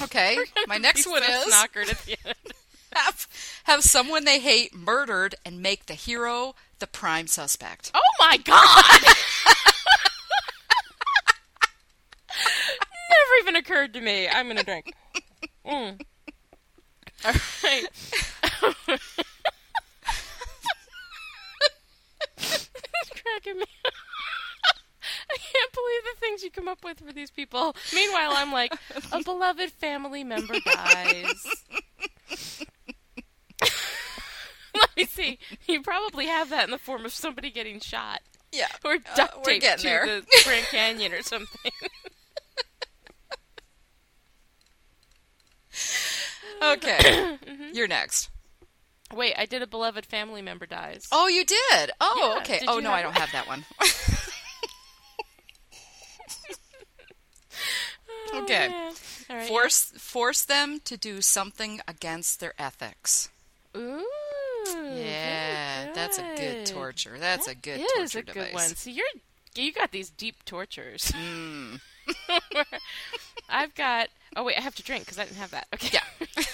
Okay, 0.00 0.38
my 0.66 0.78
next 0.78 1.06
one 1.06 1.22
so 1.22 1.30
is 1.32 1.52
snockered 1.52 1.90
at 1.90 1.98
the 2.06 2.16
end. 2.24 2.34
have, 2.94 3.28
have 3.64 3.82
someone 3.82 4.24
they 4.24 4.40
hate 4.40 4.74
murdered 4.74 5.34
and 5.44 5.60
make 5.60 5.86
the 5.86 5.94
hero 5.94 6.54
the 6.78 6.86
prime 6.86 7.26
suspect. 7.26 7.90
Oh 7.94 8.00
my 8.18 8.36
god! 8.38 9.14
Never 13.10 13.34
even 13.40 13.56
occurred 13.56 13.92
to 13.94 14.00
me. 14.00 14.28
I'm 14.28 14.48
gonna 14.48 14.62
drink. 14.64 14.92
Mm. 15.66 16.00
All 17.24 17.32
right. 17.64 17.86
Cracking 22.36 23.56
me. 23.58 23.62
up. 23.62 23.94
I 25.30 25.36
can't 25.36 25.72
believe 25.72 26.02
the 26.14 26.20
things 26.20 26.42
you 26.42 26.50
come 26.50 26.68
up 26.68 26.84
with 26.84 27.00
for 27.00 27.12
these 27.12 27.30
people. 27.30 27.74
Meanwhile, 27.94 28.32
I'm 28.34 28.52
like, 28.52 28.72
a 29.12 29.22
beloved 29.22 29.70
family 29.72 30.24
member 30.24 30.54
dies. 30.64 31.46
Let 34.74 34.96
me 34.96 35.04
see. 35.04 35.38
You 35.66 35.82
probably 35.82 36.26
have 36.26 36.50
that 36.50 36.64
in 36.64 36.70
the 36.70 36.78
form 36.78 37.04
of 37.04 37.12
somebody 37.12 37.50
getting 37.50 37.78
shot 37.80 38.20
Yeah, 38.52 38.68
or 38.84 38.94
Uh, 38.94 38.98
duct 39.16 39.44
taped 39.44 39.64
to 39.78 39.82
there. 39.82 40.06
the 40.06 40.24
Grand 40.44 40.66
Canyon 40.66 41.12
or 41.12 41.22
something. 41.22 41.72
Okay, 46.76 47.38
you're 47.72 47.88
next. 47.88 48.30
Wait, 49.14 49.34
I 49.36 49.44
did 49.46 49.60
a 49.62 49.66
beloved 49.66 50.06
family 50.06 50.40
member 50.42 50.64
dies. 50.66 51.04
Oh, 51.12 51.28
you 51.28 51.44
did. 51.44 51.90
Oh, 52.00 52.32
Yeah, 52.34 52.40
okay. 52.40 52.58
did 52.60 52.68
Oh 52.68 52.78
no, 52.78 52.90
I 52.92 53.02
don't 53.02 53.12
that? 53.14 53.20
have 53.28 53.32
that 53.32 53.46
one. 53.46 53.64
Oh, 58.34 58.42
okay. 58.44 58.68
All 59.28 59.36
right, 59.36 59.46
Force 59.48 59.92
force 59.98 60.42
them 60.44 60.80
to 60.84 60.96
do 60.96 61.20
something 61.20 61.80
against 61.86 62.40
their 62.40 62.54
ethics. 62.58 63.28
yeah. 63.74 63.80
Ooh. 63.80 64.04
Yeah, 64.94 65.92
that's 65.92 66.18
a 66.18 66.22
good 66.36 66.64
torture. 66.66 67.16
That's 67.18 67.46
a 67.48 67.54
good 67.54 67.78
torture 67.80 68.02
is 68.02 68.14
a 68.14 68.22
device. 68.22 68.34
good 68.46 68.54
one. 68.54 68.68
See, 68.76 68.92
you're 68.92 69.06
you 69.54 69.72
got 69.72 69.90
these 69.92 70.08
deep 70.08 70.44
tortures. 70.46 71.12
Mm. 71.12 71.80
I've 73.52 73.74
got. 73.74 74.08
Oh 74.34 74.42
wait, 74.44 74.56
I 74.58 74.60
have 74.62 74.74
to 74.76 74.82
drink 74.82 75.04
because 75.04 75.18
I 75.18 75.24
didn't 75.24 75.36
have 75.36 75.50
that. 75.52 75.66
Okay. 75.74 75.90
Yeah. 75.92 76.26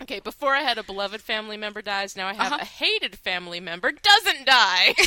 Okay, 0.00 0.18
before 0.18 0.52
I 0.52 0.62
had 0.62 0.78
a 0.78 0.82
beloved 0.82 1.20
family 1.20 1.56
member 1.56 1.80
dies, 1.80 2.16
now 2.16 2.26
I 2.26 2.32
have 2.32 2.50
Uh-huh. 2.52 2.58
a 2.62 2.64
hated 2.64 3.14
family 3.16 3.60
member 3.60 3.92
doesn't 3.92 4.44
die. 4.44 4.94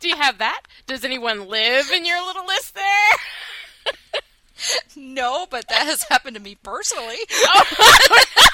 Do 0.00 0.08
you 0.08 0.16
have 0.16 0.36
that? 0.38 0.60
Does 0.86 1.04
anyone 1.04 1.48
live 1.48 1.90
in 1.90 2.04
your 2.04 2.22
little 2.26 2.44
list 2.46 2.74
there? 2.74 3.12
No, 4.94 5.46
but 5.50 5.66
that 5.68 5.86
has 5.86 6.02
happened 6.04 6.36
to 6.36 6.42
me 6.42 6.54
personally. 6.62 7.16
Oh 7.32 7.64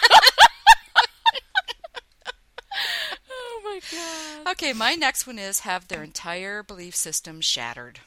my 3.92 3.98
god. 4.44 4.52
Okay, 4.52 4.72
my 4.72 4.94
next 4.94 5.26
one 5.26 5.38
is 5.38 5.60
have 5.60 5.88
their 5.88 6.02
entire 6.02 6.62
belief 6.62 6.94
system 6.94 7.40
shattered. 7.40 8.00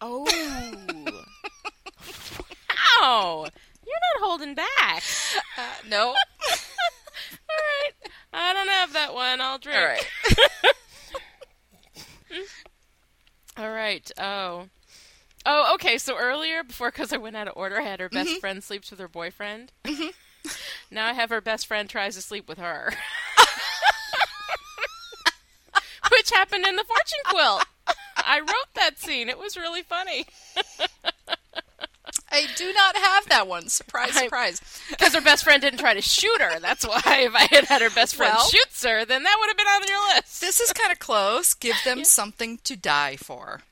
Oh. 0.00 0.26
Wow. 3.00 3.46
You're 3.86 3.96
not 4.14 4.26
holding 4.26 4.54
back. 4.54 5.02
Uh, 5.56 5.62
no. 5.88 6.08
All 6.10 6.14
right. 7.50 7.92
I 8.32 8.52
don't 8.52 8.68
have 8.68 8.92
that 8.92 9.14
one. 9.14 9.40
I'll 9.40 9.58
drink. 9.58 9.78
All 9.78 9.84
right. 9.84 10.06
right. 13.58 14.10
Oh. 14.18 14.68
Oh, 15.46 15.74
okay. 15.74 15.98
So 15.98 16.16
earlier, 16.18 16.62
before 16.62 16.90
because 16.90 17.12
I 17.12 17.16
went 17.16 17.36
out 17.36 17.48
of 17.48 17.56
order, 17.56 17.80
I 17.80 17.84
had 17.84 18.00
her 18.00 18.08
best 18.08 18.38
friend 18.40 18.62
sleeps 18.62 18.90
with 18.90 19.00
her 19.00 19.08
boyfriend. 19.08 19.72
now 20.90 21.06
I 21.06 21.14
have 21.14 21.30
her 21.30 21.40
best 21.40 21.66
friend 21.66 21.88
tries 21.88 22.16
to 22.16 22.22
sleep 22.22 22.48
with 22.48 22.58
her, 22.58 22.92
happened 26.30 26.66
in 26.66 26.76
the 26.76 26.84
fortune 26.84 27.18
quilt. 27.24 27.64
I 28.16 28.40
wrote 28.40 28.74
that 28.74 28.98
scene. 28.98 29.28
It 29.28 29.38
was 29.38 29.56
really 29.56 29.82
funny. 29.82 30.26
I 32.30 32.46
do 32.56 32.72
not 32.74 32.96
have 32.96 33.26
that 33.30 33.46
one. 33.48 33.68
Surprise, 33.68 34.12
surprise. 34.12 34.60
Because 34.90 35.14
her 35.14 35.20
best 35.22 35.44
friend 35.44 35.62
didn't 35.62 35.78
try 35.78 35.94
to 35.94 36.02
shoot 36.02 36.40
her. 36.42 36.60
That's 36.60 36.86
why 36.86 37.00
if 37.20 37.34
I 37.34 37.48
had 37.50 37.64
had 37.64 37.80
her 37.82 37.90
best 37.90 38.16
friend 38.16 38.34
Well- 38.36 38.48
shoots 38.48 38.84
her, 38.84 39.04
then 39.06 39.22
that 39.22 39.36
would 39.38 39.48
have 39.48 39.56
been 39.56 39.66
on 39.66 39.82
your 39.88 40.14
list. 40.16 40.40
This 40.40 40.60
is 40.60 40.72
kind 40.74 40.92
of 40.92 40.98
close. 40.98 41.54
Give 41.54 41.76
them 41.84 42.04
something 42.04 42.58
to 42.64 42.76
die 42.76 43.16
for. 43.16 43.62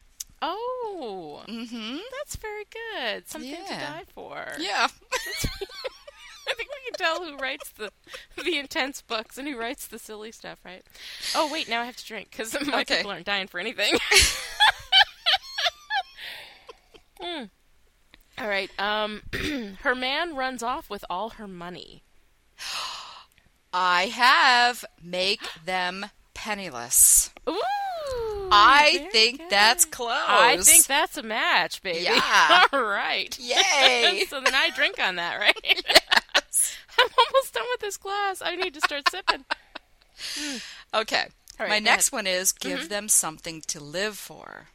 Oh, 0.41 1.43
Mm-hmm. 1.49 1.99
that's 2.19 2.37
very 2.37 2.65
good. 2.71 3.29
Something 3.29 3.55
to 3.55 3.73
die 3.75 4.03
for. 4.15 4.47
Yeah. 4.59 4.89
I 6.49 6.55
think 6.55 6.69
we 6.71 6.86
can 6.86 6.86
tell 6.99 7.25
who 7.25 7.37
writes 7.37 7.71
the 7.71 7.91
the 8.45 8.59
intense 8.59 9.03
books 9.03 9.39
and 9.39 9.47
who 9.49 9.59
writes 9.59 9.87
the 9.87 9.99
silly 9.99 10.33
stuff, 10.33 10.59
right? 10.65 10.83
Oh 11.35 11.51
wait, 11.53 11.69
now 11.69 11.83
I 11.83 11.85
have 11.87 11.97
to 11.97 12.07
drink 12.07 12.31
because 12.31 12.55
my 12.67 12.81
Okay. 12.83 12.97
people 12.99 13.11
aren't 13.11 13.27
dying 13.27 13.47
for 13.49 13.59
anything. 13.61 13.95
Hmm. 17.19 17.45
All 18.39 18.47
right. 18.49 18.71
Um, 18.79 19.23
her 19.81 19.95
man 19.95 20.37
runs 20.37 20.63
off 20.63 20.91
with 20.91 21.03
all 21.09 21.31
her 21.31 21.49
money. 21.49 22.03
I 23.73 24.07
have 24.07 24.85
make 25.03 25.41
them 25.65 26.07
penniless. 26.35 27.31
Ooh, 27.49 27.59
I 28.53 29.09
think 29.13 29.39
good. 29.39 29.51
that's 29.51 29.85
close. 29.87 30.11
I 30.27 30.59
think 30.59 30.87
that's 30.87 31.17
a 31.17 31.23
match, 31.23 31.83
baby. 31.83 32.01
Yeah. 32.05 32.63
all 32.73 32.83
right. 32.83 33.37
Yay. 33.39 34.25
so 34.29 34.41
then 34.41 34.55
I 34.55 34.71
drink 34.77 34.99
on 35.01 35.17
that, 35.17 35.39
right? 35.41 35.76
I'm 37.77 37.89
almost 37.89 38.01
done 38.01 38.13
with 38.13 38.35
this 38.41 38.41
glass. 38.41 38.43
I 38.43 38.57
need 38.57 38.75
to 38.75 38.81
start 38.81 39.09
sipping. 39.11 39.45
Okay. 40.95 41.27
Right, 41.61 41.69
My 41.69 41.79
next 41.79 42.09
ahead. 42.09 42.19
one 42.19 42.27
is 42.27 42.53
give 42.53 42.79
mm-hmm. 42.81 42.89
them 42.89 43.09
something 43.09 43.61
to 43.67 43.81
live 43.81 44.17
for. 44.17 44.69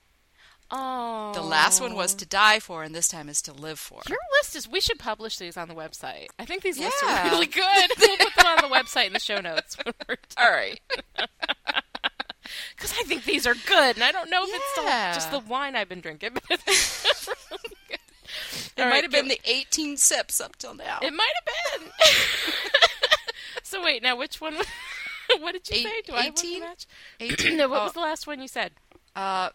Oh, 0.69 1.31
The 1.33 1.41
last 1.41 1.81
one 1.81 1.95
was 1.95 2.13
to 2.15 2.25
die 2.27 2.59
for, 2.59 2.83
and 2.83 2.93
this 2.93 3.07
time 3.07 3.27
is 3.27 3.41
to 3.43 3.53
live 3.53 3.79
for. 3.79 4.01
Your 4.07 4.19
list 4.39 4.55
is. 4.55 4.69
We 4.69 4.79
should 4.81 4.99
publish 4.99 5.37
these 5.37 5.57
on 5.57 5.67
the 5.67 5.73
website. 5.73 6.27
I 6.37 6.45
think 6.45 6.61
these 6.63 6.77
lists 6.79 7.01
are 7.03 7.25
really 7.25 7.47
good. 7.47 7.91
we'll 7.99 8.17
put 8.17 8.35
them 8.35 8.45
on 8.45 8.57
the 8.69 8.75
website 8.75 9.07
in 9.07 9.13
the 9.13 9.19
show 9.19 9.41
notes. 9.41 9.77
when 9.83 9.93
we're 10.07 10.17
done. 10.35 10.45
All 10.45 10.51
right. 10.51 10.79
Because 12.75 12.93
I 12.99 13.03
think 13.03 13.23
these 13.23 13.47
are 13.47 13.53
good, 13.53 13.95
and 13.95 14.03
I 14.03 14.11
don't 14.11 14.29
know 14.29 14.43
if 14.43 14.49
it's 14.53 14.75
the, 14.75 14.81
just 15.13 15.31
the 15.31 15.39
wine 15.39 15.75
I've 15.75 15.87
been 15.87 16.01
drinking. 16.01 16.31
But 18.31 18.57
it's 18.57 18.75
really 18.75 18.75
good. 18.75 18.77
It 18.77 18.81
All 18.81 18.85
might 18.85 18.91
right, 18.93 19.03
have 19.03 19.11
been 19.11 19.27
the 19.27 19.41
18 19.45 19.97
sips 19.97 20.41
up 20.41 20.55
till 20.57 20.73
now. 20.75 20.99
It 21.01 21.13
might 21.13 21.31
have 21.45 21.81
been. 21.81 21.91
so 23.63 23.83
wait, 23.83 24.01
now 24.03 24.15
which 24.15 24.39
one? 24.41 24.55
what 25.39 25.53
did 25.53 25.69
you 25.69 25.77
Eight- 25.77 25.83
say? 25.83 26.01
Do 26.05 26.13
I 26.13 26.23
have 26.23 26.33
one 26.33 26.35
to 26.35 26.47
18? 26.47 26.59
match? 26.61 26.87
18. 27.19 27.57
no, 27.57 27.67
what 27.69 27.81
oh, 27.81 27.83
was 27.85 27.93
the 27.93 27.99
last 27.99 28.27
one 28.27 28.41
you 28.41 28.47
said? 28.47 28.71
uh, 29.15 29.49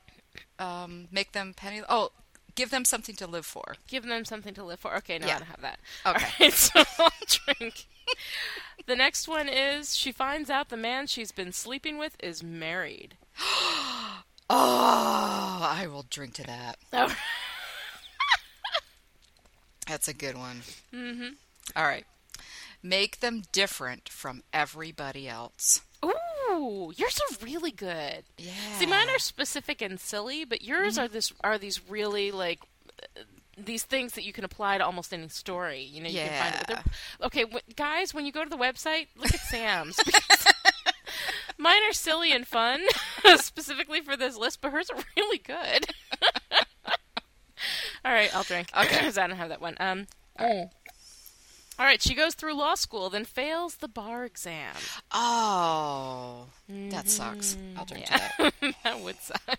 um, 0.59 1.09
make 1.11 1.33
them 1.33 1.55
penny. 1.55 1.83
Oh, 1.89 2.11
give 2.55 2.71
them 2.71 2.85
something 2.85 3.15
to 3.17 3.27
live 3.27 3.47
for. 3.47 3.75
Give 3.87 4.05
them 4.05 4.25
something 4.25 4.55
to 4.55 4.65
live 4.65 4.81
for. 4.81 4.95
Okay, 4.97 5.19
no, 5.19 5.27
Yeah. 5.27 5.37
I 5.37 5.39
don't 5.39 5.49
have 5.49 5.61
that. 5.63 5.79
Okay. 6.07 6.25
All 6.27 6.31
right, 6.41 6.53
so 6.53 6.83
I'll 6.99 7.11
drink. 7.57 7.87
the 8.87 8.97
next 8.97 9.27
one 9.29 9.49
is 9.49 9.97
she 9.97 10.13
finds 10.13 10.49
out 10.51 10.69
the 10.69 10.77
man 10.77 11.07
she's 11.07 11.33
been 11.33 11.53
sleeping 11.53 11.99
with 11.99 12.17
is 12.23 12.43
married. 12.43 13.17
Oh, 14.49 15.59
I 15.69 15.89
will 15.89 16.07
drink 16.09 16.35
to 16.35 16.45
that. 16.45 16.77
Oh. 16.93 17.13
That's 19.87 20.09
a 20.09 20.15
good 20.15 20.37
one. 20.37 20.63
Mm-hmm. 20.95 21.29
All 21.77 21.85
right. 21.85 22.05
Make 22.83 23.21
them 23.21 23.43
different 23.53 24.09
from 24.09 24.43
everybody 24.53 25.29
else. 25.29 25.81
Ooh, 26.05 26.93
yours 26.97 27.21
are 27.21 27.45
really 27.45 27.71
good. 27.71 28.25
Yeah. 28.39 28.53
See, 28.79 28.87
mine 28.87 29.09
are 29.09 29.19
specific 29.19 29.83
and 29.83 29.99
silly, 29.99 30.45
but 30.45 30.63
yours 30.63 30.99
are 30.99 31.09
this 31.09 31.33
are 31.43 31.59
these 31.59 31.81
really 31.89 32.31
like 32.31 32.61
uh, 33.03 33.23
these 33.59 33.83
things 33.85 34.13
that 34.13 34.25
you 34.25 34.33
can 34.33 34.45
apply 34.45 34.79
to 34.79 34.85
almost 34.85 35.13
any 35.13 35.29
story. 35.29 35.83
You 35.83 36.03
know, 36.03 36.09
you 36.09 36.21
can 36.21 36.53
find 36.53 36.55
it. 36.61 36.67
They're- 36.69 36.93
Okay, 37.27 37.43
w- 37.43 37.61
guys, 37.75 38.13
when 38.15 38.27
you 38.27 38.33
go 38.33 38.45
to 38.45 38.51
the 38.51 38.57
website, 38.59 39.07
look 39.17 39.33
at 39.35 39.41
Sam's. 39.41 39.99
mine 41.59 41.83
are 41.89 41.93
silly 41.93 42.33
and 42.33 42.47
fun, 42.47 42.81
specifically 43.39 44.01
for 44.03 44.17
this 44.17 44.37
list, 44.37 44.61
but 44.61 44.73
hers 44.73 44.91
are 44.91 45.03
really 45.17 45.39
good. 45.39 45.87
All 48.07 48.13
right, 48.13 48.35
I'll 48.37 48.45
drink. 48.45 48.69
Okay. 48.77 48.89
because 48.99 49.19
I 49.19 49.27
don't 49.27 49.37
have 49.37 49.49
that 49.49 49.61
one. 49.61 49.77
Um. 49.81 50.07
All 50.39 51.85
right, 51.85 52.01
she 52.01 52.15
goes 52.15 52.35
through 52.35 52.55
law 52.55 52.75
school, 52.75 53.11
then 53.11 53.25
fails 53.25 53.77
the 53.77 53.89
bar 53.89 54.25
exam. 54.25 54.75
Oh, 55.13 56.47
that 56.69 57.11
sucks. 57.11 57.59
I'll 57.77 57.85
drink 57.85 58.07
to 58.07 58.13
that. 58.13 58.75
That 58.85 59.01
would 59.01 59.17
suck. 59.21 59.59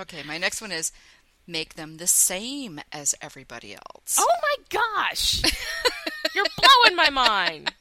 Okay, 0.00 0.22
my 0.24 0.38
next 0.38 0.60
one 0.60 0.70
is 0.70 0.92
make 1.46 1.74
them 1.74 1.96
the 1.96 2.06
same 2.06 2.78
as 2.92 3.14
everybody 3.22 3.74
else. 3.74 4.18
Oh 4.18 4.34
my 4.42 4.56
gosh! 4.68 5.42
You're 6.34 6.44
blowing 6.58 6.94
my 6.94 7.10
mind. 7.10 7.72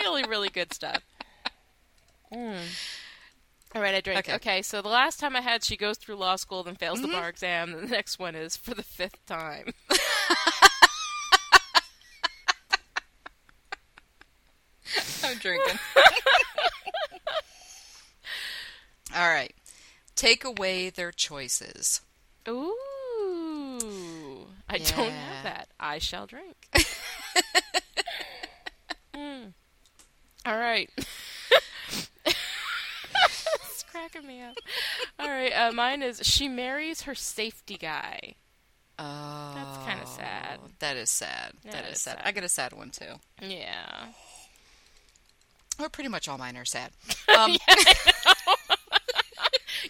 Really, 0.00 0.24
really 0.24 0.48
good 0.50 0.72
stuff. 0.74 1.02
Mm. 2.32 2.58
All 3.74 3.82
right, 3.82 3.94
I 3.94 4.00
drink. 4.00 4.20
Okay. 4.20 4.34
Okay. 4.36 4.62
so 4.62 4.80
the 4.82 4.88
last 4.88 5.18
time 5.18 5.34
I 5.34 5.40
had 5.40 5.64
she 5.64 5.76
goes 5.76 5.98
through 5.98 6.16
law 6.16 6.36
school, 6.36 6.62
then 6.62 6.76
fails 6.76 7.00
Mm-hmm. 7.00 7.10
the 7.10 7.16
bar 7.16 7.28
exam. 7.28 7.72
The 7.72 7.86
next 7.88 8.18
one 8.18 8.34
is 8.36 8.56
for 8.56 8.72
the 8.74 8.84
fifth 8.84 9.24
time. 9.26 9.72
I'm 15.24 15.38
drinking. 15.38 15.78
All 19.16 19.28
right. 19.28 19.54
Take 20.16 20.44
away 20.44 20.90
their 20.90 21.12
choices. 21.12 22.00
Ooh, 22.48 24.46
I 24.68 24.78
don't 24.78 25.10
have 25.10 25.44
that. 25.44 25.68
I 25.80 25.98
shall 25.98 26.26
drink. 26.26 26.56
Mm. 29.16 29.52
All 30.44 30.56
right. 30.58 30.90
Cracking 34.10 34.28
me 34.28 34.42
up. 34.42 34.54
All 35.18 35.28
right, 35.28 35.52
uh, 35.52 35.72
mine 35.72 36.02
is 36.02 36.20
she 36.24 36.48
marries 36.48 37.02
her 37.02 37.14
safety 37.14 37.76
guy. 37.76 38.34
Oh, 38.98 39.52
that's 39.54 39.86
kinda 39.86 40.06
sad. 40.06 40.60
That 40.78 40.96
is 40.96 41.10
sad. 41.10 41.52
That 41.64 41.72
that 41.72 41.84
is 41.86 41.96
is 41.96 42.02
sad. 42.02 42.18
sad. 42.18 42.26
I 42.26 42.32
got 42.32 42.44
a 42.44 42.48
sad 42.48 42.72
one 42.72 42.90
too. 42.90 43.14
Yeah. 43.40 44.06
Well, 45.78 45.88
pretty 45.88 46.08
much 46.08 46.28
all 46.28 46.38
mine 46.38 46.56
are 46.56 46.64
sad. 46.64 46.90
Um, 47.36 47.56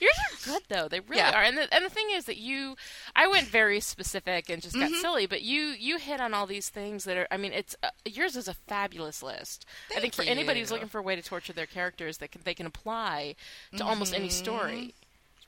Yours 0.01 0.15
are 0.33 0.34
good 0.45 0.63
though; 0.69 0.89
they 0.89 1.01
really 1.01 1.17
Yeah. 1.23 1.33
are. 1.39 1.43
And 1.43 1.57
the 1.59 1.73
and 1.75 1.85
the 1.85 1.89
thing 1.91 2.07
is 2.13 2.25
that 2.27 2.37
you, 2.37 2.77
I 3.17 3.27
went 3.27 3.49
very 3.49 3.81
specific 3.81 4.49
and 4.49 4.63
just 4.63 4.75
got 4.77 4.91
Mm-hmm. 4.91 5.01
silly, 5.01 5.27
but 5.27 5.43
you 5.43 5.61
you 5.79 5.99
hit 5.99 6.21
on 6.21 6.35
all 6.35 6.47
these 6.47 6.69
things 6.69 7.05
that 7.05 7.17
are. 7.17 7.27
I 7.31 7.37
mean, 7.37 7.53
it's 7.53 7.75
uh, 7.83 7.89
yours 8.05 8.37
is 8.37 8.49
a 8.49 8.55
fabulous 8.55 9.23
list. 9.23 9.67
I 9.91 10.01
think 10.01 10.15
Thank 10.15 10.27
for 10.27 10.31
anybody 10.33 10.61
who's 10.61 10.71
looking 10.71 10.89
for 10.89 10.99
a 10.99 11.03
way 11.03 11.17
to 11.17 11.23
torture 11.23 11.53
their 11.53 11.67
characters, 11.67 12.19
that 12.19 12.31
can, 12.33 12.43
they 12.45 12.55
can 12.55 12.67
apply 12.67 13.35
to 13.77 13.85
almost 13.85 14.15
any 14.15 14.29
story. 14.29 14.95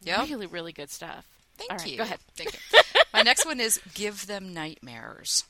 Mm-hmm. 0.05 0.31
Really, 0.31 0.47
really 0.47 0.73
good 0.73 0.91
stuff. 0.91 1.27
Thank 1.57 1.71
right, 1.71 1.87
you. 1.87 1.97
Go 1.97 2.03
ahead. 2.03 2.19
Thank 2.37 2.53
you. 2.53 2.81
My 3.15 3.23
next 3.23 3.47
one 3.47 3.61
is 3.61 3.81
give 3.95 4.27
them 4.27 4.53
nightmares. 4.53 5.45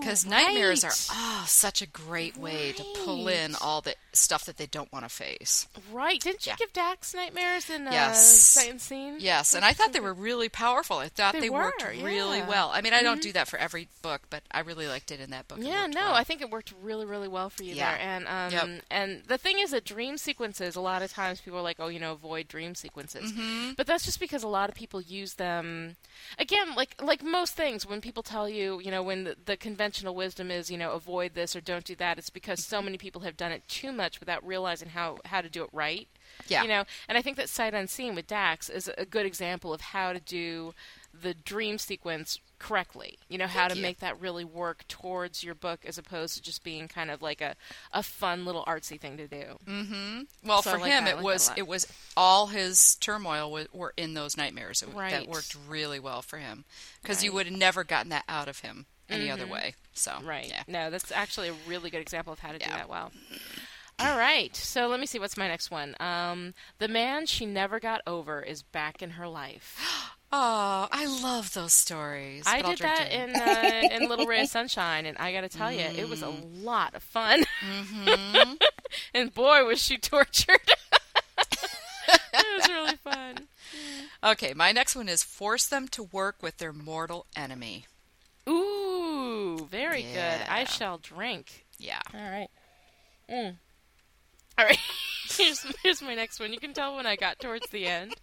Because 0.00 0.26
nightmares 0.26 0.84
are 0.84 0.88
right. 0.88 1.08
oh 1.12 1.44
such 1.46 1.80
a 1.80 1.86
great 1.86 2.36
way 2.36 2.72
to 2.72 2.84
pull 3.04 3.28
in 3.28 3.54
all 3.60 3.80
the 3.80 3.94
stuff 4.12 4.44
that 4.44 4.56
they 4.58 4.66
don't 4.66 4.92
want 4.92 5.04
to 5.04 5.08
face. 5.08 5.66
right. 5.92 6.20
Didn't 6.20 6.44
you 6.46 6.50
Yeah. 6.50 6.56
give 6.56 6.72
Dax 6.72 7.14
nightmares 7.14 7.70
in 7.70 7.86
uh, 7.88 7.92
Yes. 7.92 8.26
Sight 8.30 8.70
Unseen? 8.70 9.16
Yes, 9.20 9.54
and 9.54 9.64
I 9.64 9.72
thought 9.72 9.92
they 9.92 10.00
were 10.00 10.12
really 10.14 10.48
powerful. 10.48 10.98
I 10.98 11.08
thought 11.08 11.32
They 11.32 11.40
they, 11.40 11.50
worked 11.50 11.82
were, 11.82 11.90
really 11.90 12.38
yeah. 12.38 12.42
Mm-hmm. 12.42 12.48
well. 12.50 12.70
I 12.72 12.82
mean, 12.82 12.92
I 12.92 13.02
don't 13.02 13.22
do 13.22 13.32
that 13.32 13.48
for 13.48 13.58
every 13.58 13.88
book, 14.02 14.22
but 14.30 14.42
I 14.50 14.60
really 14.60 14.86
liked 14.86 15.10
it 15.10 15.20
in 15.20 15.30
that 15.30 15.48
book. 15.48 15.58
Yeah, 15.60 15.86
no, 15.86 16.00
well. 16.00 16.14
I 16.14 16.24
think 16.24 16.40
it 16.42 16.50
worked 16.50 16.72
really, 16.82 17.06
really 17.06 17.28
well 17.28 17.48
for 17.50 17.62
you 17.64 17.74
Yeah. 17.74 17.92
there. 17.92 18.00
And 18.00 18.26
um, 18.28 18.52
Yep. 18.52 18.82
and 18.90 19.22
the 19.26 19.38
thing 19.38 19.58
is 19.58 19.70
that 19.70 19.84
dream 19.84 20.18
sequences, 20.18 20.76
a 20.76 20.80
lot 20.80 21.02
of 21.02 21.10
times 21.12 21.40
people 21.40 21.58
are 21.58 21.62
like, 21.62 21.76
oh, 21.80 21.88
you 21.88 21.98
know, 22.00 22.12
avoid 22.12 22.48
dream 22.48 22.74
sequences. 22.74 23.32
Mm-hmm. 23.32 23.72
But 23.76 23.86
that's 23.86 24.04
just 24.04 24.20
because 24.20 24.42
a 24.42 24.48
lot 24.48 24.68
of 24.68 24.74
people 24.74 25.00
use 25.00 25.34
them. 25.34 25.96
Again, 26.38 26.74
like 26.74 26.94
like 27.02 27.22
most 27.22 27.54
things, 27.54 27.86
when 27.86 28.00
people 28.00 28.22
tell 28.22 28.48
you, 28.48 28.80
you 28.80 28.90
know, 28.90 28.95
when 29.02 29.24
the, 29.24 29.36
the 29.44 29.56
conventional 29.56 30.14
wisdom 30.14 30.50
is, 30.50 30.70
you 30.70 30.78
know, 30.78 30.92
avoid 30.92 31.34
this 31.34 31.56
or 31.56 31.60
don't 31.60 31.84
do 31.84 31.96
that, 31.96 32.18
it's 32.18 32.30
because 32.30 32.64
so 32.64 32.80
many 32.80 32.98
people 32.98 33.22
have 33.22 33.36
done 33.36 33.52
it 33.52 33.66
too 33.68 33.92
much 33.92 34.20
without 34.20 34.46
realizing 34.46 34.90
how 34.90 35.18
how 35.24 35.40
to 35.40 35.48
do 35.48 35.62
it 35.64 35.70
right. 35.72 36.08
Yeah. 36.48 36.62
You 36.62 36.68
know, 36.68 36.84
and 37.08 37.16
I 37.16 37.22
think 37.22 37.36
that 37.36 37.48
Sight 37.48 37.74
Unseen 37.74 38.14
with 38.14 38.26
Dax 38.26 38.68
is 38.68 38.90
a 38.98 39.06
good 39.06 39.26
example 39.26 39.72
of 39.72 39.80
how 39.80 40.12
to 40.12 40.20
do 40.20 40.74
the 41.12 41.34
dream 41.34 41.78
sequence 41.78 42.40
correctly. 42.58 43.18
You 43.28 43.38
know 43.38 43.46
how 43.46 43.68
to 43.68 43.76
you. 43.76 43.82
make 43.82 44.00
that 44.00 44.20
really 44.20 44.44
work 44.44 44.86
towards 44.88 45.44
your 45.44 45.54
book 45.54 45.80
as 45.84 45.98
opposed 45.98 46.36
to 46.36 46.42
just 46.42 46.64
being 46.64 46.88
kind 46.88 47.10
of 47.10 47.22
like 47.22 47.40
a, 47.40 47.54
a 47.92 48.02
fun 48.02 48.44
little 48.44 48.64
artsy 48.64 49.00
thing 49.00 49.16
to 49.16 49.28
do. 49.28 49.58
Mm-hmm. 49.66 50.20
Well, 50.44 50.62
so 50.62 50.72
for 50.72 50.78
like 50.78 50.90
him, 50.90 51.04
that. 51.04 51.14
it 51.14 51.16
like 51.16 51.24
was 51.24 51.50
it 51.56 51.66
was 51.66 51.86
all 52.16 52.48
his 52.48 52.96
turmoil 52.96 53.50
was, 53.50 53.68
were 53.72 53.92
in 53.96 54.14
those 54.14 54.36
nightmares. 54.36 54.82
It, 54.82 54.88
right. 54.94 55.10
That 55.10 55.28
worked 55.28 55.56
really 55.68 56.00
well 56.00 56.22
for 56.22 56.38
him 56.38 56.64
because 57.02 57.18
right. 57.18 57.24
you 57.24 57.32
would 57.32 57.46
have 57.46 57.56
never 57.56 57.84
gotten 57.84 58.10
that 58.10 58.24
out 58.28 58.48
of 58.48 58.60
him 58.60 58.86
any 59.08 59.24
mm-hmm. 59.24 59.34
other 59.34 59.46
way. 59.46 59.74
So 59.92 60.12
right, 60.24 60.48
yeah. 60.48 60.62
no, 60.66 60.90
that's 60.90 61.12
actually 61.12 61.48
a 61.48 61.54
really 61.66 61.90
good 61.90 62.00
example 62.00 62.32
of 62.32 62.38
how 62.38 62.52
to 62.52 62.58
yeah. 62.58 62.68
do 62.68 62.74
that 62.74 62.88
well. 62.88 63.12
All 63.98 64.18
right, 64.18 64.54
so 64.54 64.88
let 64.88 65.00
me 65.00 65.06
see 65.06 65.18
what's 65.18 65.38
my 65.38 65.48
next 65.48 65.70
one. 65.70 65.96
Um, 66.00 66.52
the 66.78 66.88
man 66.88 67.24
she 67.24 67.46
never 67.46 67.80
got 67.80 68.02
over 68.06 68.42
is 68.42 68.62
back 68.62 69.00
in 69.00 69.10
her 69.10 69.26
life. 69.26 69.80
Oh, 70.32 70.88
I 70.90 71.06
love 71.22 71.54
those 71.54 71.72
stories. 71.72 72.42
I 72.46 72.60
did 72.60 72.78
that 72.78 73.12
in 73.12 73.36
uh, 73.36 73.94
in 73.94 74.08
Little 74.08 74.26
Ray 74.26 74.42
of 74.42 74.48
Sunshine, 74.48 75.06
and 75.06 75.16
I 75.18 75.32
got 75.32 75.42
to 75.42 75.48
tell 75.48 75.70
you, 75.70 75.84
mm. 75.84 75.98
it 75.98 76.08
was 76.08 76.22
a 76.22 76.26
mm. 76.26 76.64
lot 76.64 76.94
of 76.94 77.02
fun. 77.02 77.44
Mm-hmm. 77.64 78.54
and 79.14 79.32
boy, 79.32 79.64
was 79.64 79.80
she 79.80 79.98
tortured. 79.98 80.58
it 81.38 82.58
was 82.58 82.68
really 82.68 82.96
fun. 82.96 83.34
Okay, 84.24 84.54
my 84.54 84.72
next 84.72 84.96
one 84.96 85.08
is 85.08 85.22
force 85.22 85.66
them 85.66 85.86
to 85.88 86.02
work 86.02 86.42
with 86.42 86.56
their 86.56 86.72
mortal 86.72 87.26
enemy. 87.36 87.84
Ooh, 88.48 89.68
very 89.70 90.02
yeah. 90.02 90.38
good. 90.38 90.48
I 90.48 90.64
shall 90.64 90.98
drink. 90.98 91.66
Yeah. 91.78 92.00
All 92.12 92.20
right. 92.20 92.48
Mm. 93.30 93.56
All 94.58 94.64
right. 94.64 94.78
here's 95.30 95.64
here's 95.82 96.02
my 96.02 96.14
next 96.14 96.40
one. 96.40 96.52
You 96.52 96.58
can 96.58 96.72
tell 96.72 96.96
when 96.96 97.06
I 97.06 97.14
got 97.14 97.38
towards 97.38 97.68
the 97.70 97.86
end. 97.86 98.14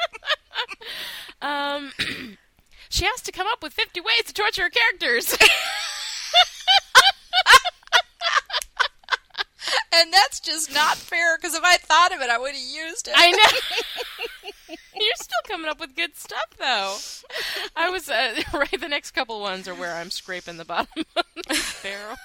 um, 1.42 1.92
she 2.88 3.04
has 3.04 3.20
to 3.22 3.32
come 3.32 3.46
up 3.50 3.62
with 3.62 3.72
50 3.72 4.00
ways 4.00 4.24
to 4.26 4.32
torture 4.32 4.62
her 4.62 4.70
characters. 4.70 5.36
and 9.94 10.12
that's 10.12 10.40
just 10.40 10.72
not 10.72 10.96
fair 10.96 11.36
because 11.36 11.54
if 11.54 11.62
I 11.64 11.76
thought 11.76 12.14
of 12.14 12.20
it, 12.20 12.30
I 12.30 12.38
would 12.38 12.54
have 12.54 12.60
used 12.60 13.08
it. 13.08 13.14
I 13.16 13.30
know. 13.30 13.38
You're 14.94 15.14
still 15.16 15.40
coming 15.48 15.68
up 15.70 15.80
with 15.80 15.96
good 15.96 16.16
stuff, 16.16 16.50
though. 16.58 16.96
I 17.74 17.90
was 17.90 18.08
uh, 18.08 18.40
right. 18.54 18.80
The 18.80 18.88
next 18.88 19.12
couple 19.12 19.40
ones 19.40 19.66
are 19.66 19.74
where 19.74 19.94
I'm 19.96 20.10
scraping 20.10 20.58
the 20.58 20.64
bottom 20.64 21.04
of 21.16 21.24
the 21.34 21.74
barrel. 21.82 22.16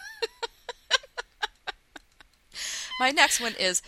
My 3.00 3.12
next 3.12 3.40
one 3.40 3.54
is 3.60 3.82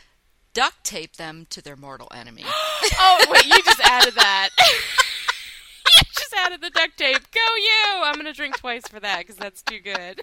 duct 0.53 0.83
tape 0.83 1.15
them 1.17 1.47
to 1.49 1.61
their 1.61 1.75
mortal 1.75 2.07
enemy. 2.13 2.43
oh, 2.47 3.25
wait, 3.29 3.45
you 3.45 3.61
just 3.63 3.81
added 3.81 4.13
that. 4.15 4.49
you 4.59 6.03
just 6.17 6.33
added 6.37 6.61
the 6.61 6.69
duct 6.69 6.97
tape. 6.97 7.31
Go 7.31 7.55
you! 7.55 8.03
I'm 8.03 8.13
going 8.15 8.25
to 8.25 8.33
drink 8.33 8.57
twice 8.57 8.87
for 8.87 8.99
that 8.99 9.19
because 9.19 9.35
that's 9.35 9.61
too 9.61 9.79
good. 9.79 10.21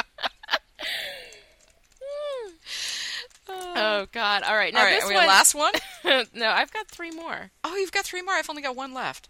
oh, 3.49 4.07
God. 4.13 4.43
All 4.43 4.57
right. 4.57 4.73
Now, 4.73 4.81
All 4.81 4.87
right, 4.87 4.95
this 4.95 5.05
are 5.05 5.09
we 5.09 5.15
one... 5.15 5.27
last 5.27 5.55
one? 5.55 5.73
no, 6.35 6.49
I've 6.49 6.73
got 6.73 6.89
three 6.89 7.11
more. 7.11 7.51
Oh, 7.65 7.77
you've 7.77 7.93
got 7.93 8.05
three 8.05 8.23
more? 8.23 8.35
I've 8.35 8.51
only 8.51 8.63
got 8.63 8.77
one 8.77 8.95
left. 8.95 9.29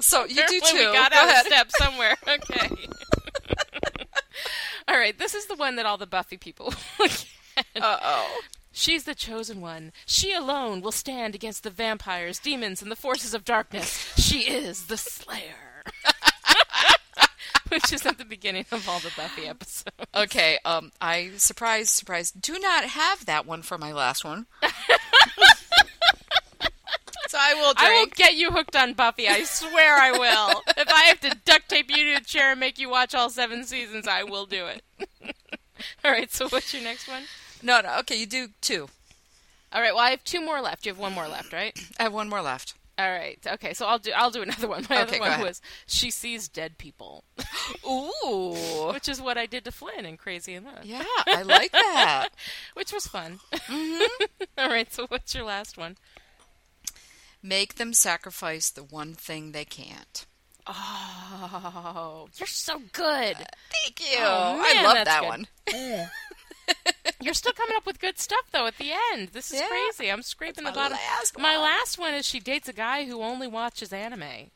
So 0.00 0.24
you 0.24 0.42
do 0.48 0.60
too. 0.60 0.76
We 0.76 0.84
got 0.84 1.12
Go 1.12 1.18
out 1.18 1.28
ahead. 1.28 1.46
step 1.46 1.70
somewhere. 1.78 2.16
Okay. 2.26 2.70
All 4.88 4.96
right, 4.96 5.16
this 5.16 5.34
is 5.34 5.46
the 5.46 5.54
one 5.54 5.76
that 5.76 5.86
all 5.86 5.98
the 5.98 6.06
Buffy 6.06 6.36
people 6.36 6.74
Uh 7.76 7.98
oh. 8.02 8.40
She's 8.72 9.04
the 9.04 9.14
chosen 9.14 9.60
one. 9.60 9.92
She 10.06 10.32
alone 10.32 10.80
will 10.80 10.92
stand 10.92 11.34
against 11.34 11.64
the 11.64 11.70
vampires, 11.70 12.38
demons, 12.38 12.80
and 12.82 12.90
the 12.90 12.96
forces 12.96 13.34
of 13.34 13.44
darkness. 13.44 14.12
She 14.16 14.50
is 14.50 14.86
the 14.86 14.96
Slayer. 14.96 15.82
Which 17.68 17.92
is 17.92 18.04
at 18.04 18.18
the 18.18 18.24
beginning 18.24 18.66
of 18.72 18.88
all 18.88 18.98
the 18.98 19.12
Buffy 19.16 19.46
episodes. 19.46 19.96
Okay, 20.14 20.58
um, 20.64 20.90
I 21.00 21.30
surprise, 21.36 21.90
surprise, 21.90 22.32
do 22.32 22.58
not 22.58 22.84
have 22.84 23.26
that 23.26 23.46
one 23.46 23.62
for 23.62 23.78
my 23.78 23.92
last 23.92 24.24
one. 24.24 24.46
so 27.28 27.38
I 27.38 27.54
will. 27.54 27.74
Drink. 27.74 27.78
I 27.78 28.00
will 28.00 28.06
get 28.16 28.34
you 28.34 28.50
hooked 28.50 28.74
on 28.74 28.94
Buffy. 28.94 29.28
I 29.28 29.44
swear 29.44 29.96
I 29.96 30.10
will. 30.12 30.62
if 30.76 30.88
I 30.88 31.04
have 31.04 31.20
to 31.20 31.36
duct 31.44 31.68
tape 31.68 31.90
you 31.90 32.04
to 32.06 32.14
a 32.14 32.20
chair 32.20 32.50
and 32.52 32.60
make 32.60 32.78
you 32.78 32.90
watch 32.90 33.14
all 33.14 33.30
seven 33.30 33.62
seasons, 33.64 34.08
I 34.08 34.24
will 34.24 34.46
do 34.46 34.66
it. 34.66 34.82
all 36.04 36.10
right. 36.10 36.32
So 36.32 36.48
what's 36.48 36.74
your 36.74 36.82
next 36.82 37.06
one? 37.08 37.22
No, 37.62 37.80
no. 37.80 37.98
Okay, 38.00 38.16
you 38.16 38.26
do 38.26 38.48
two. 38.60 38.88
All 39.72 39.80
right. 39.80 39.94
Well, 39.94 40.02
I 40.02 40.10
have 40.10 40.24
two 40.24 40.40
more 40.40 40.60
left. 40.60 40.84
You 40.86 40.92
have 40.92 40.98
one 40.98 41.12
more 41.12 41.28
left, 41.28 41.52
right? 41.52 41.78
I 41.98 42.04
have 42.04 42.12
one 42.12 42.28
more 42.28 42.42
left. 42.42 42.74
All 42.98 43.10
right. 43.10 43.38
Okay. 43.46 43.72
So 43.72 43.86
I'll 43.86 43.98
do. 43.98 44.12
I'll 44.14 44.30
do 44.30 44.42
another 44.42 44.68
one. 44.68 44.86
My 44.90 45.02
okay, 45.02 45.18
other 45.18 45.30
one 45.30 45.40
was 45.40 45.60
she 45.86 46.10
sees 46.10 46.48
dead 46.48 46.78
people. 46.78 47.24
Ooh. 47.88 48.90
Which 48.92 49.08
is 49.08 49.20
what 49.20 49.38
I 49.38 49.46
did 49.46 49.64
to 49.64 49.72
Flynn 49.72 50.04
in 50.04 50.16
Crazy 50.16 50.54
in 50.54 50.64
Love. 50.64 50.84
Yeah, 50.84 51.04
I 51.26 51.42
like 51.42 51.72
that. 51.72 52.30
Which 52.74 52.92
was 52.92 53.06
fun. 53.06 53.40
Mm-hmm. 53.52 54.24
All 54.58 54.68
right. 54.68 54.92
So 54.92 55.06
what's 55.06 55.34
your 55.34 55.44
last 55.44 55.78
one? 55.78 55.96
Make 57.42 57.76
them 57.76 57.94
sacrifice 57.94 58.70
the 58.70 58.82
one 58.82 59.14
thing 59.14 59.52
they 59.52 59.64
can't. 59.64 60.26
Oh, 60.66 62.28
you're 62.36 62.46
so 62.46 62.80
good. 62.92 63.36
Uh, 63.36 63.44
thank 63.72 64.00
you. 64.00 64.18
Oh, 64.20 64.56
man, 64.58 64.84
I 64.84 64.94
love 64.94 65.04
that 65.04 65.20
good. 65.20 65.28
one. 65.28 65.46
You're 67.22 67.34
still 67.34 67.52
coming 67.52 67.76
up 67.76 67.84
with 67.84 68.00
good 68.00 68.18
stuff 68.18 68.46
though 68.50 68.66
at 68.66 68.78
the 68.78 68.92
end. 69.12 69.28
This 69.28 69.52
is 69.52 69.60
yeah. 69.60 69.68
crazy. 69.68 70.10
I'm 70.10 70.22
scraping 70.22 70.64
That's 70.64 70.74
the 70.74 70.80
bottom. 70.80 70.96
Last 70.96 71.38
my 71.38 71.56
last 71.58 71.98
one 71.98 72.14
is 72.14 72.24
she 72.24 72.40
dates 72.40 72.68
a 72.68 72.72
guy 72.72 73.04
who 73.04 73.22
only 73.22 73.46
watches 73.46 73.92
anime. 73.92 74.22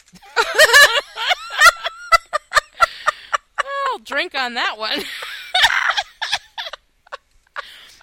I'll 3.93 3.99
drink 4.03 4.35
on 4.35 4.55
that 4.55 4.79
one. 4.79 4.93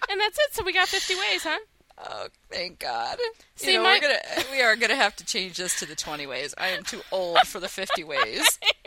and 0.10 0.20
that's 0.20 0.38
it. 0.38 0.54
So 0.54 0.64
we 0.64 0.74
got 0.74 0.88
50 0.88 1.16
ways, 1.16 1.44
huh? 1.44 1.60
Oh, 2.04 2.28
thank 2.50 2.80
God! 2.80 3.18
See, 3.56 3.74
you 3.74 3.78
know, 3.78 3.84
my... 3.84 3.94
we're 3.94 4.02
gonna 4.02 4.20
we 4.52 4.62
are 4.62 4.76
gonna 4.76 4.96
have 4.96 5.16
to 5.18 5.26
change 5.26 5.58
this 5.58 5.80
to 5.80 5.86
the 5.86 5.96
20 5.96 6.26
ways. 6.26 6.56
I 6.58 6.70
am 6.70 6.84
too 6.84 7.02
old 7.12 7.40
for 7.46 7.60
the 7.60 7.68
50 7.68 8.04
ways. 8.04 8.60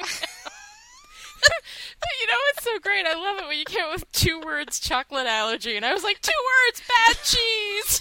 you 2.64 2.72
know 2.72 2.76
what's 2.76 2.84
so 2.84 2.90
great? 2.90 3.06
I 3.06 3.14
love 3.14 3.38
it 3.38 3.48
when 3.48 3.58
you 3.58 3.64
came 3.64 3.84
up 3.84 3.92
with 3.92 4.12
two 4.12 4.40
words 4.40 4.78
chocolate 4.80 5.26
allergy, 5.26 5.76
and 5.76 5.84
I 5.84 5.92
was 5.92 6.04
like, 6.04 6.20
two 6.20 6.32
words 6.66 6.82
bad 6.88 7.16
cheese. 7.24 8.00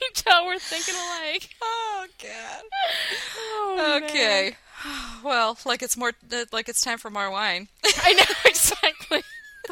you 0.00 0.08
tell 0.14 0.46
we're 0.46 0.58
thinking 0.58 0.94
alike. 0.94 1.50
Oh 1.62 2.06
God. 2.22 2.62
Oh, 3.36 4.00
okay. 4.04 4.56
Man. 4.84 5.22
Well, 5.22 5.58
like 5.64 5.82
it's 5.82 5.96
more 5.96 6.12
like 6.52 6.68
it's 6.68 6.82
time 6.82 6.98
for 6.98 7.10
more 7.10 7.30
wine. 7.30 7.68
I 8.02 8.12
know 8.12 8.24
exactly. 8.44 9.22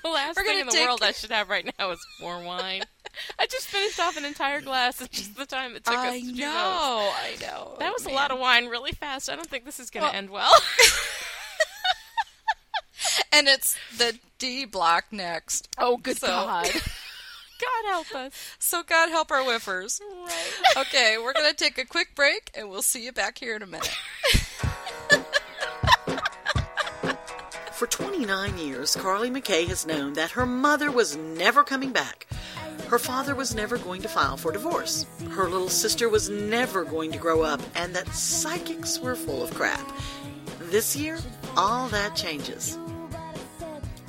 The 0.03 0.09
last 0.09 0.36
thing 0.36 0.59
in 0.59 0.66
the 0.66 0.72
take... 0.72 0.86
world 0.86 1.03
I 1.03 1.12
should 1.12 1.30
have 1.32 1.51
right 1.51 1.70
now 1.78 1.90
is 1.90 1.99
more 2.20 2.43
wine. 2.43 2.82
I 3.38 3.47
just 3.47 3.66
finished 3.66 4.01
off 4.01 4.16
an 4.16 4.24
entire 4.24 4.62
glass 4.62 5.01
in 5.03 5.09
just 5.11 5.36
the 5.36 5.45
time 5.45 5.76
it 5.76 5.84
took 5.84 5.95
I 5.95 6.16
us 6.16 6.20
to 6.22 6.26
know, 6.28 6.32
do 6.32 6.40
those. 6.40 6.51
I 6.51 7.36
know. 7.43 7.76
That 7.78 7.93
was 7.93 8.07
Man. 8.07 8.14
a 8.14 8.16
lot 8.16 8.30
of 8.30 8.38
wine 8.38 8.68
really 8.68 8.93
fast. 8.93 9.28
I 9.28 9.36
don't 9.36 9.49
think 9.49 9.66
this 9.66 9.78
is 9.78 9.90
going 9.90 10.05
to 10.05 10.09
well, 10.09 10.16
end 10.16 10.30
well. 10.30 10.53
and 13.33 13.49
it's 13.49 13.76
the 13.97 14.18
D 14.39 14.64
block 14.64 15.07
next. 15.11 15.68
Oh, 15.78 15.97
good 15.97 16.18
so. 16.18 16.26
God. 16.26 16.70
God 17.62 17.89
help 17.89 18.12
us. 18.14 18.33
So 18.59 18.83
God 18.83 19.09
help 19.09 19.30
our 19.30 19.43
whiffers. 19.43 20.01
Right. 20.01 20.53
Okay, 20.78 21.16
we're 21.22 21.33
going 21.33 21.49
to 21.49 21.55
take 21.57 21.78
a 21.78 21.85
quick 21.87 22.16
break 22.16 22.51
and 22.57 22.68
we'll 22.68 22.83
see 22.83 23.05
you 23.05 23.12
back 23.12 23.39
here 23.39 23.55
in 23.55 23.62
a 23.62 23.66
minute. 23.66 23.97
For 27.72 27.87
29 27.87 28.59
years, 28.59 28.95
Carly 28.97 29.30
McKay 29.30 29.66
has 29.66 29.87
known 29.87 30.12
that 30.12 30.33
her 30.33 30.47
mother 30.47 30.91
was 30.91 31.16
never 31.16 31.64
coming 31.64 31.91
back. 31.91 32.26
Her 32.89 32.99
father 32.99 33.35
was 33.35 33.55
never 33.55 33.78
going 33.78 34.03
to 34.03 34.09
file 34.09 34.37
for 34.37 34.53
divorce. 34.53 35.07
Her 35.30 35.49
little 35.49 35.68
sister 35.68 36.09
was 36.09 36.28
never 36.28 36.85
going 36.85 37.11
to 37.12 37.18
grow 37.18 37.43
up, 37.43 37.61
and 37.74 37.95
that 37.97 38.07
psychics 38.09 39.01
were 39.01 39.16
full 39.16 39.43
of 39.43 39.53
crap. 39.55 39.91
This 40.70 40.95
year, 40.95 41.18
all 41.57 41.89
that 41.89 42.14
changes. 42.14 42.78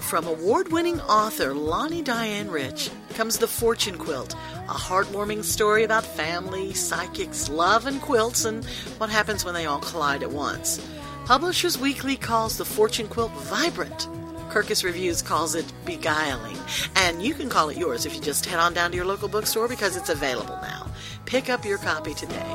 From 0.03 0.27
award 0.27 0.71
winning 0.71 1.01
author 1.01 1.53
Lani 1.55 2.03
Diane 2.03 2.51
Rich 2.51 2.91
comes 3.15 3.39
The 3.39 3.47
Fortune 3.47 3.97
Quilt, 3.97 4.35
a 4.67 4.73
heartwarming 4.73 5.43
story 5.43 5.83
about 5.83 6.05
family, 6.05 6.73
psychics, 6.73 7.49
love, 7.49 7.87
and 7.87 7.99
quilts, 7.99 8.45
and 8.45 8.63
what 8.99 9.09
happens 9.09 9.43
when 9.43 9.55
they 9.55 9.65
all 9.65 9.79
collide 9.79 10.21
at 10.21 10.31
once. 10.31 10.85
Publishers 11.25 11.79
Weekly 11.79 12.15
calls 12.15 12.57
the 12.57 12.65
Fortune 12.65 13.07
Quilt 13.07 13.31
vibrant. 13.31 14.07
Kirkus 14.49 14.83
Reviews 14.83 15.23
calls 15.23 15.55
it 15.55 15.65
beguiling. 15.83 16.57
And 16.95 17.23
you 17.23 17.33
can 17.33 17.49
call 17.49 17.69
it 17.69 17.77
yours 17.77 18.05
if 18.05 18.13
you 18.13 18.21
just 18.21 18.45
head 18.45 18.59
on 18.59 18.73
down 18.73 18.91
to 18.91 18.97
your 18.97 19.05
local 19.05 19.29
bookstore 19.29 19.67
because 19.67 19.95
it's 19.95 20.09
available 20.09 20.59
now. 20.61 20.91
Pick 21.25 21.49
up 21.49 21.65
your 21.65 21.79
copy 21.79 22.13
today. 22.13 22.53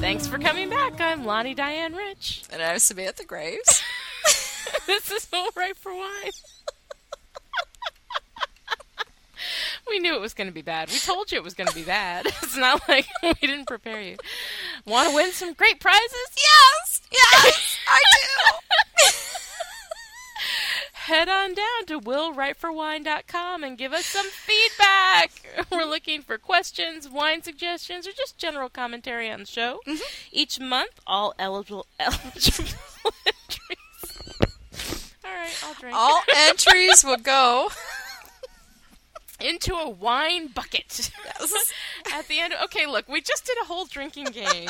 Thanks 0.00 0.26
for 0.26 0.38
coming 0.38 0.68
back. 0.68 1.00
I'm 1.00 1.24
Lani 1.24 1.54
Diane 1.54 1.94
Rich. 1.94 2.42
And 2.50 2.60
I'm 2.60 2.78
Samantha 2.78 3.24
Graves. 3.24 3.82
This 4.90 5.10
is 5.12 5.28
all 5.32 5.50
right 5.56 5.76
for 5.76 5.94
wine. 5.94 6.30
we 9.88 10.00
knew 10.00 10.14
it 10.14 10.20
was 10.20 10.34
going 10.34 10.48
to 10.48 10.52
be 10.52 10.62
bad. 10.62 10.90
We 10.90 10.98
told 10.98 11.30
you 11.30 11.38
it 11.38 11.44
was 11.44 11.54
going 11.54 11.68
to 11.68 11.74
be 11.74 11.84
bad. 11.84 12.26
It's 12.42 12.56
not 12.56 12.88
like 12.88 13.06
we 13.22 13.34
didn't 13.46 13.68
prepare 13.68 14.02
you. 14.02 14.16
Want 14.84 15.10
to 15.10 15.14
win 15.14 15.30
some 15.30 15.52
great 15.52 15.78
prizes? 15.78 16.10
Yes, 16.36 17.00
yes, 17.12 17.78
I 17.88 18.00
do. 18.12 18.58
Head 20.94 21.28
on 21.28 21.54
down 21.54 21.86
to 21.86 22.00
willwriteforwine.com 22.00 23.64
and 23.64 23.78
give 23.78 23.92
us 23.92 24.06
some 24.06 24.26
feedback. 24.26 25.30
We're 25.70 25.84
looking 25.84 26.22
for 26.22 26.38
questions, 26.38 27.08
wine 27.08 27.42
suggestions, 27.42 28.06
or 28.06 28.12
just 28.12 28.36
general 28.36 28.68
commentary 28.68 29.30
on 29.30 29.40
the 29.40 29.46
show. 29.46 29.80
Mm-hmm. 29.86 30.02
Each 30.32 30.58
month, 30.58 31.00
all 31.06 31.34
eligible 31.38 31.86
eligible. 31.98 32.78
All 35.30 35.36
right, 35.36 35.64
I'll 35.64 35.74
drink. 35.74 35.96
All 35.96 36.22
entries 36.36 37.04
will 37.04 37.16
go 37.16 37.70
into 39.40 39.74
a 39.74 39.88
wine 39.88 40.48
bucket. 40.48 41.10
Yes. 41.40 41.72
At 42.12 42.28
the 42.28 42.40
end, 42.40 42.54
okay, 42.64 42.86
look, 42.86 43.08
we 43.08 43.20
just 43.20 43.46
did 43.46 43.56
a 43.62 43.66
whole 43.66 43.86
drinking 43.86 44.26
game. 44.26 44.68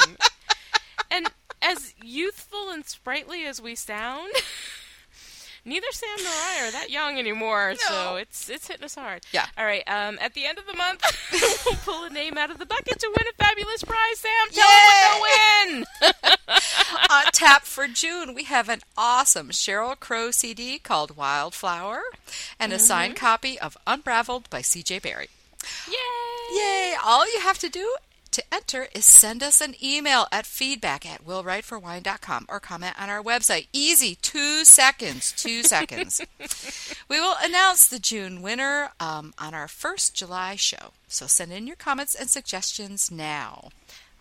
and 1.11 1.31
as 1.63 1.95
youthful 2.03 2.71
and 2.71 2.85
sprightly 2.85 3.45
as 3.45 3.61
we 3.61 3.75
sound, 3.75 4.33
neither 5.65 5.87
Sam 5.91 6.09
nor 6.19 6.33
I 6.33 6.69
are 6.69 6.71
that 6.73 6.91
young 6.91 7.19
anymore, 7.19 7.71
no. 7.71 7.77
so 7.89 8.17
it's 8.17 8.49
it's 8.49 8.69
hitting 8.69 8.85
us 8.85 8.95
hard. 8.95 9.23
Yeah. 9.33 9.47
All 9.57 9.65
right. 9.65 9.83
Um, 9.87 10.19
at 10.21 10.35
the 10.35 10.47
end 10.47 10.59
of 10.59 10.67
the 10.67 10.75
month, 10.75 11.03
we'll 11.67 11.77
pull 11.77 12.05
a 12.05 12.11
name 12.11 12.39
out 12.39 12.51
of 12.51 12.59
the 12.59 12.67
bucket 12.67 12.99
to 12.99 13.07
win 13.09 13.27
a 13.29 13.45
fabulous 13.45 13.85
prize. 13.85 14.19
Sam, 14.19 14.31
tell 14.51 14.69
Yay! 14.69 14.87
what 14.87 15.85
they'll 16.01 16.13
win. 16.13 16.37
On 17.11 17.25
tap 17.33 17.65
for 17.65 17.87
June, 17.89 18.35
we 18.35 18.45
have 18.45 18.69
an 18.69 18.81
awesome 18.97 19.51
Sheryl 19.51 19.99
Crow 19.99 20.31
CD 20.31 20.79
called 20.79 21.17
Wildflower, 21.17 22.03
and 22.59 22.73
a 22.73 22.77
mm-hmm. 22.77 22.85
signed 22.85 23.17
copy 23.17 23.59
of 23.59 23.77
Unraveled 23.87 24.49
by 24.51 24.63
C.J. 24.63 25.01
Barry. 25.01 25.29
Yay! 25.89 26.57
Yay! 26.57 26.95
All 27.05 27.31
you 27.33 27.41
have 27.41 27.59
to 27.59 27.69
do 27.69 27.95
to 28.41 28.55
enter 28.55 28.89
is 28.95 29.05
send 29.05 29.43
us 29.43 29.61
an 29.61 29.75
email 29.83 30.27
at 30.33 30.47
feedback 30.47 31.05
at 31.05 31.25
willwriteforwine.com 31.25 32.47
or 32.49 32.61
comment 32.61 33.01
on 33.01 33.11
our 33.11 33.23
website. 33.23 33.67
Easy, 33.73 34.15
two 34.17 34.65
seconds, 34.65 35.33
two 35.33 35.63
seconds. 35.75 36.21
We 37.09 37.21
will 37.21 37.37
announce 37.43 37.87
the 37.87 37.99
June 37.99 38.41
winner 38.41 38.91
um, 38.99 39.35
on 39.39 39.55
our 39.55 39.69
first 39.69 40.15
July 40.15 40.57
show. 40.57 40.93
So 41.09 41.27
send 41.27 41.53
in 41.53 41.67
your 41.67 41.77
comments 41.77 42.15
and 42.15 42.31
suggestions 42.31 43.11
now. 43.11 43.69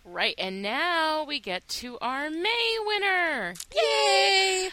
Right, 0.04 0.34
and 0.38 0.62
now 0.62 1.24
we 1.24 1.40
get 1.40 1.66
to 1.68 1.98
our 2.00 2.30
May 2.30 2.78
winner. 2.86 3.54
Yay! 3.74 4.70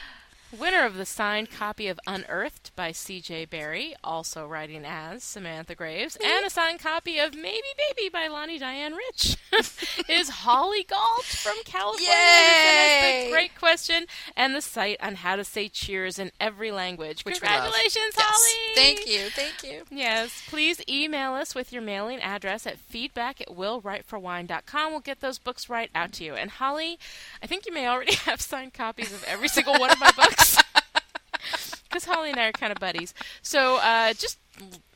Winner 0.57 0.85
of 0.85 0.95
the 0.95 1.05
signed 1.05 1.51
copy 1.51 1.89
of 1.89 1.99
Unearthed 2.07 2.73
by 2.73 2.93
C.J. 2.93 3.45
Barry, 3.45 3.95
also 4.01 4.47
writing 4.47 4.85
as 4.85 5.21
Samantha 5.21 5.75
Graves, 5.75 6.15
and 6.23 6.45
a 6.45 6.49
signed 6.49 6.79
copy 6.79 7.19
of 7.19 7.35
Maybe 7.35 7.67
Baby 7.77 8.09
by 8.09 8.27
Lani 8.27 8.57
Diane 8.57 8.93
Rich, 8.93 9.35
is 10.09 10.29
Holly 10.29 10.85
Galt 10.89 11.25
from 11.25 11.57
California. 11.65 12.07
Yay! 12.09 13.29
great 13.29 13.55
question 13.59 14.05
and 14.37 14.55
the 14.55 14.61
site 14.61 14.97
on 15.01 15.15
how 15.15 15.35
to 15.35 15.43
say 15.43 15.67
cheers 15.67 16.17
in 16.17 16.31
every 16.39 16.71
language. 16.71 17.25
Which 17.25 17.41
Congratulations, 17.41 18.15
Holly! 18.15 18.75
Thank 18.75 19.05
you, 19.05 19.29
thank 19.29 19.63
you. 19.63 19.83
Yes, 19.91 20.43
please 20.47 20.81
email 20.87 21.33
us 21.33 21.55
with 21.55 21.73
your 21.73 21.81
mailing 21.81 22.19
address 22.21 22.65
at 22.65 22.77
feedback 22.77 23.41
at 23.41 23.49
willwriteforwine.com. 23.49 24.91
We'll 24.91 25.01
get 25.01 25.19
those 25.19 25.39
books 25.39 25.69
right 25.69 25.89
out 25.93 26.13
to 26.13 26.23
you. 26.23 26.35
And 26.35 26.51
Holly, 26.51 26.97
I 27.43 27.47
think 27.47 27.65
you 27.65 27.73
may 27.73 27.87
already 27.87 28.15
have 28.25 28.39
signed 28.39 28.73
copies 28.73 29.11
of 29.11 29.25
every 29.25 29.49
single 29.49 29.77
one 29.77 29.91
of 29.91 29.99
my 29.99 30.11
books. 30.11 30.37
Because 31.97 32.13
Holly 32.13 32.29
and 32.29 32.39
I 32.39 32.49
are 32.49 32.51
kind 32.51 32.71
of 32.71 32.79
buddies. 32.79 33.15
So 33.41 33.77
uh, 33.77 34.13
just 34.13 34.37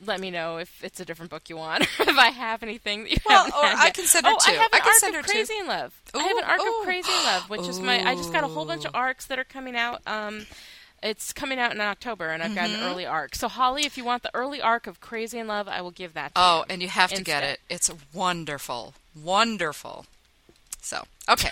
let 0.05 0.19
me 0.19 0.29
know 0.29 0.57
if 0.57 0.83
it's 0.83 0.99
a 0.99 1.05
different 1.05 1.31
book 1.31 1.49
you 1.49 1.57
want, 1.57 1.81
or 1.99 2.09
if 2.09 2.17
I 2.17 2.29
have 2.29 2.61
anything 2.61 3.03
that 3.03 3.11
you 3.11 3.17
well, 3.27 3.45
haven't 3.45 3.59
or 3.59 3.65
had 3.65 3.77
I 3.77 3.85
yet. 3.85 3.93
can 3.95 4.05
send 4.05 4.25
her 4.27 4.33
oh, 4.33 4.37
two. 4.39 4.51
I 4.51 4.55
have 4.55 4.71
an 4.71 4.79
I 4.83 4.99
can 4.99 5.15
arc 5.15 5.25
of 5.25 5.31
Crazy 5.31 5.57
in 5.59 5.67
Love. 5.67 5.99
Ooh, 6.15 6.19
I 6.19 6.23
have 6.23 6.37
an 6.37 6.43
arc 6.43 6.61
ooh. 6.61 6.79
of 6.79 6.85
Crazy 6.85 7.11
in 7.11 7.23
Love, 7.23 7.49
which 7.49 7.67
is 7.67 7.79
my. 7.79 8.07
I 8.07 8.13
just 8.13 8.31
got 8.31 8.43
a 8.43 8.47
whole 8.47 8.65
bunch 8.65 8.85
of 8.85 8.91
arcs 8.93 9.25
that 9.25 9.39
are 9.39 9.43
coming 9.43 9.75
out. 9.75 10.01
Um, 10.05 10.45
it's 11.01 11.33
coming 11.33 11.57
out 11.57 11.73
in 11.73 11.81
October, 11.81 12.29
and 12.29 12.43
I've 12.43 12.51
mm-hmm. 12.51 12.55
got 12.55 12.69
an 12.69 12.83
early 12.83 13.07
arc. 13.07 13.33
So, 13.33 13.47
Holly, 13.47 13.85
if 13.87 13.97
you 13.97 14.05
want 14.05 14.21
the 14.21 14.29
early 14.35 14.61
arc 14.61 14.85
of 14.85 15.01
Crazy 15.01 15.39
in 15.39 15.47
Love, 15.47 15.67
I 15.67 15.81
will 15.81 15.89
give 15.89 16.13
that 16.13 16.35
to 16.35 16.41
you. 16.41 16.45
oh, 16.45 16.57
you. 16.59 16.65
and 16.69 16.81
you 16.83 16.89
have 16.89 17.09
to 17.09 17.17
instead. 17.17 17.41
get 17.41 17.43
it. 17.43 17.59
It's 17.67 17.89
wonderful. 18.13 18.93
Wonderful. 19.15 20.05
So, 20.79 21.03
okay. 21.27 21.49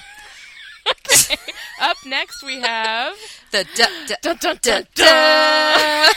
Okay. 0.87 1.35
Up 1.81 1.97
next, 2.05 2.43
we 2.43 2.59
have 2.59 3.15
the 3.51 3.65
dun, 3.75 3.91
dun, 4.21 4.37
dun, 4.37 4.59
dun, 4.61 4.87
dun, 4.95 6.13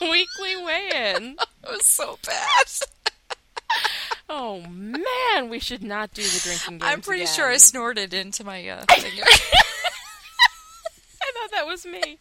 weekly 0.00 0.56
weigh-in. 0.56 1.36
it 1.64 1.70
was 1.70 1.86
so 1.86 2.18
bad. 2.26 2.66
oh 4.28 4.60
man, 4.62 5.48
we 5.50 5.58
should 5.58 5.82
not 5.82 6.14
do 6.14 6.22
the 6.22 6.40
drinking 6.42 6.78
game. 6.78 6.88
I'm 6.88 7.00
pretty 7.02 7.22
again. 7.24 7.34
sure 7.34 7.48
I 7.50 7.56
snorted 7.58 8.14
into 8.14 8.44
my 8.44 8.66
uh, 8.68 8.84
finger. 8.94 9.22
I 11.22 11.32
thought 11.34 11.50
that 11.52 11.66
was 11.66 11.84
me. 11.84 12.18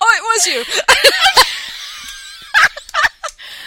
Oh, 0.00 0.12
it 0.16 0.22
was 0.22 0.46
you. 0.46 0.64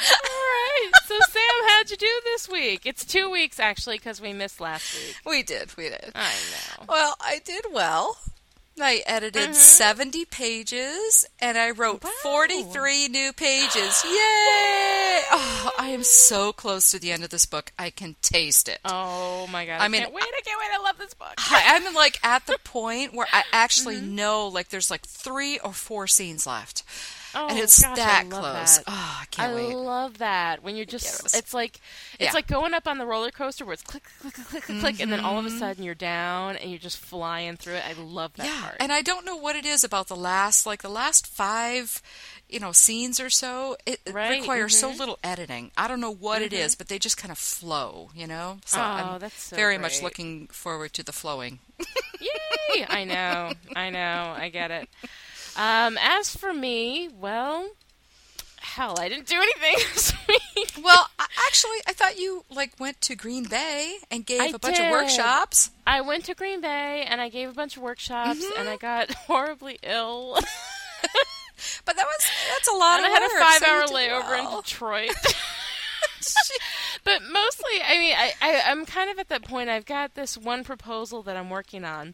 All 0.07 0.29
right. 0.29 0.91
So, 1.07 1.15
Sam, 1.29 1.57
how'd 1.85 1.91
you 1.91 1.97
do 1.97 2.21
this 2.25 2.49
week? 2.49 2.81
It's 2.85 3.05
two 3.05 3.29
weeks, 3.29 3.59
actually, 3.59 3.97
because 3.97 4.19
we 4.21 4.33
missed 4.33 4.59
last 4.59 4.93
week. 4.95 5.15
We 5.25 5.43
did. 5.43 5.75
We 5.77 5.89
did. 5.89 6.11
I 6.15 6.31
know. 6.79 6.85
Well, 6.89 7.15
I 7.21 7.39
did 7.45 7.65
well. 7.71 8.17
I 8.81 9.03
edited 9.05 9.43
Mm-hmm. 9.43 9.53
70 9.53 10.25
pages 10.25 11.25
and 11.39 11.57
I 11.57 11.71
wrote 11.71 12.03
Wow. 12.03 12.11
43 12.23 13.07
new 13.07 13.31
pages. 13.33 14.03
Yay! 14.03 15.21
Oh, 15.31 15.71
I 15.79 15.87
am 15.89 16.03
so 16.03 16.51
close 16.53 16.91
to 16.91 16.99
the 16.99 17.11
end 17.11 17.23
of 17.23 17.29
this 17.29 17.45
book. 17.45 17.71
I 17.79 17.89
can 17.89 18.15
taste 18.21 18.67
it. 18.69 18.79
Oh 18.85 19.47
my 19.47 19.65
god! 19.65 19.81
I 19.81 19.85
I, 19.85 19.87
mean, 19.87 20.01
can't 20.01 20.13
wait! 20.13 20.23
I 20.23 20.41
can't 20.45 20.59
wait! 20.59 20.69
I 20.79 20.83
love 20.83 20.97
this 20.99 21.13
book. 21.15 21.33
I, 21.37 21.63
I'm 21.83 21.93
like 21.95 22.19
at 22.23 22.45
the 22.45 22.57
point 22.63 23.13
where 23.13 23.25
I 23.33 23.43
actually 23.51 23.95
Mm-hmm. 23.95 24.15
know 24.15 24.47
like 24.49 24.69
there's 24.69 24.91
like 24.91 25.05
three 25.05 25.57
or 25.59 25.71
four 25.73 26.05
scenes 26.07 26.45
left. 26.45 26.83
Oh, 27.35 27.49
and 27.49 27.59
it's 27.59 27.81
gosh, 27.81 27.97
that 27.97 28.29
close. 28.29 28.77
That. 28.77 28.83
Oh, 28.87 29.17
I 29.21 29.25
can't 29.25 29.51
I 29.51 29.55
wait. 29.55 29.75
love 29.75 30.17
that 30.19 30.63
when 30.63 30.75
you're 30.75 30.85
just. 30.85 31.35
It's 31.35 31.53
like 31.53 31.79
it's 32.13 32.21
Yeah. 32.23 32.31
like 32.33 32.47
going 32.47 32.73
up 32.73 32.87
on 32.87 32.97
the 32.97 33.05
roller 33.05 33.31
coaster 33.31 33.65
where 33.65 33.73
it's 33.73 33.83
click, 33.83 34.03
click, 34.21 34.33
click, 34.35 34.47
click, 34.47 34.63
click, 34.63 34.79
click, 34.79 34.99
and 35.01 35.11
then 35.11 35.19
all 35.19 35.37
of 35.37 35.45
a 35.45 35.49
Mm-hmm. 35.49 35.59
sudden 35.59 35.83
you're 35.83 35.95
down 35.95 36.55
and 36.55 36.69
you're 36.69 36.79
just 36.79 36.97
flying 36.97 37.57
through 37.57 37.75
it. 37.75 37.83
I 37.85 37.93
love 37.93 38.33
that 38.37 38.45
yeah, 38.45 38.61
part. 38.61 38.77
and 38.79 38.91
I 38.91 39.01
don't 39.01 39.25
know 39.25 39.35
what 39.35 39.55
it 39.55 39.65
is 39.65 39.83
about 39.83 40.07
the 40.07 40.15
last 40.15 40.65
like 40.65 40.81
the 40.81 40.89
last 40.89 41.27
five, 41.27 42.01
you 42.49 42.59
know, 42.59 42.71
scenes 42.71 43.19
or 43.19 43.29
so. 43.29 43.75
It, 43.85 43.99
it 44.05 44.13
Right, 44.13 44.39
requires 44.39 44.73
so 44.75 44.91
mhm. 44.91 44.99
little 44.99 45.19
editing. 45.23 45.71
I 45.77 45.87
don't 45.87 45.99
know 46.01 46.11
what 46.13 46.41
it 46.41 46.53
is, 46.53 46.75
but 46.75 46.87
they 46.87 46.97
just 46.99 47.17
kind 47.17 47.31
of 47.31 47.37
flow. 47.37 48.09
You 48.15 48.27
know, 48.27 48.59
so 48.65 48.81
Oh, 48.81 48.83
I'm 48.83 49.19
that's 49.19 49.41
so 49.43 49.55
very 49.55 49.77
much 49.77 50.01
looking 50.01 50.47
forward 50.47 50.93
to 50.93 51.03
the 51.03 51.11
flowing. 51.11 51.59
Yay! 52.19 52.85
I 52.87 53.03
know, 53.03 53.55
I 53.75 53.89
know, 53.89 54.33
I 54.37 54.49
get 54.49 54.71
it. 54.71 54.89
Um, 55.57 55.97
as 56.01 56.35
for 56.35 56.53
me, 56.53 57.09
well, 57.09 57.69
hell, 58.59 58.95
I 58.99 59.07
didn't 59.09 59.27
do 59.27 59.35
anything 59.41 59.75
this 59.93 60.13
week. 60.27 60.71
Well, 60.83 61.07
actually, 61.47 61.77
I 61.87 61.93
thought 61.93 62.17
you 62.19 62.43
like 62.49 62.79
went 62.79 62.99
to 63.01 63.15
Green 63.15 63.45
Bay 63.45 63.97
and 64.11 64.25
gave 64.25 64.41
I 64.41 64.45
a 64.47 64.59
bunch 64.59 64.77
did. 64.77 64.85
of 64.87 64.91
workshops. 64.91 65.71
I 65.87 66.01
went 66.01 66.25
to 66.25 66.35
Green 66.35 66.61
Bay 66.61 67.05
and 67.07 67.21
I 67.21 67.29
gave 67.29 67.49
a 67.49 67.53
bunch 67.53 67.77
of 67.77 67.83
workshops 67.83 68.39
Mm-hmm. 68.43 68.59
and 68.59 68.69
I 68.69 68.77
got 68.77 69.11
horribly 69.27 69.79
ill. 69.83 70.37
But 71.85 71.95
that 71.95 72.05
was 72.05 72.17
that's 72.53 72.67
a 72.67 72.73
lot 72.73 72.97
and 72.97 73.05
I 73.05 73.09
had 73.09 73.21
work, 73.21 73.31
a 73.33 73.39
five-hour 73.39 73.81
did 73.87 73.95
layover 73.95 74.29
well. 74.29 74.57
in 74.57 74.61
Detroit. 74.61 75.11
but 77.03 77.21
mostly, 77.31 77.81
I 77.87 77.97
mean, 77.97 78.13
I, 78.17 78.33
I, 78.41 78.61
I'm 78.71 78.85
kind 78.85 79.09
of 79.09 79.19
at 79.19 79.29
that 79.29 79.43
point. 79.43 79.69
I've 79.69 79.85
got 79.85 80.15
this 80.15 80.37
one 80.37 80.63
proposal 80.65 81.21
that 81.23 81.37
I'm 81.37 81.49
working 81.49 81.85
on. 81.85 82.13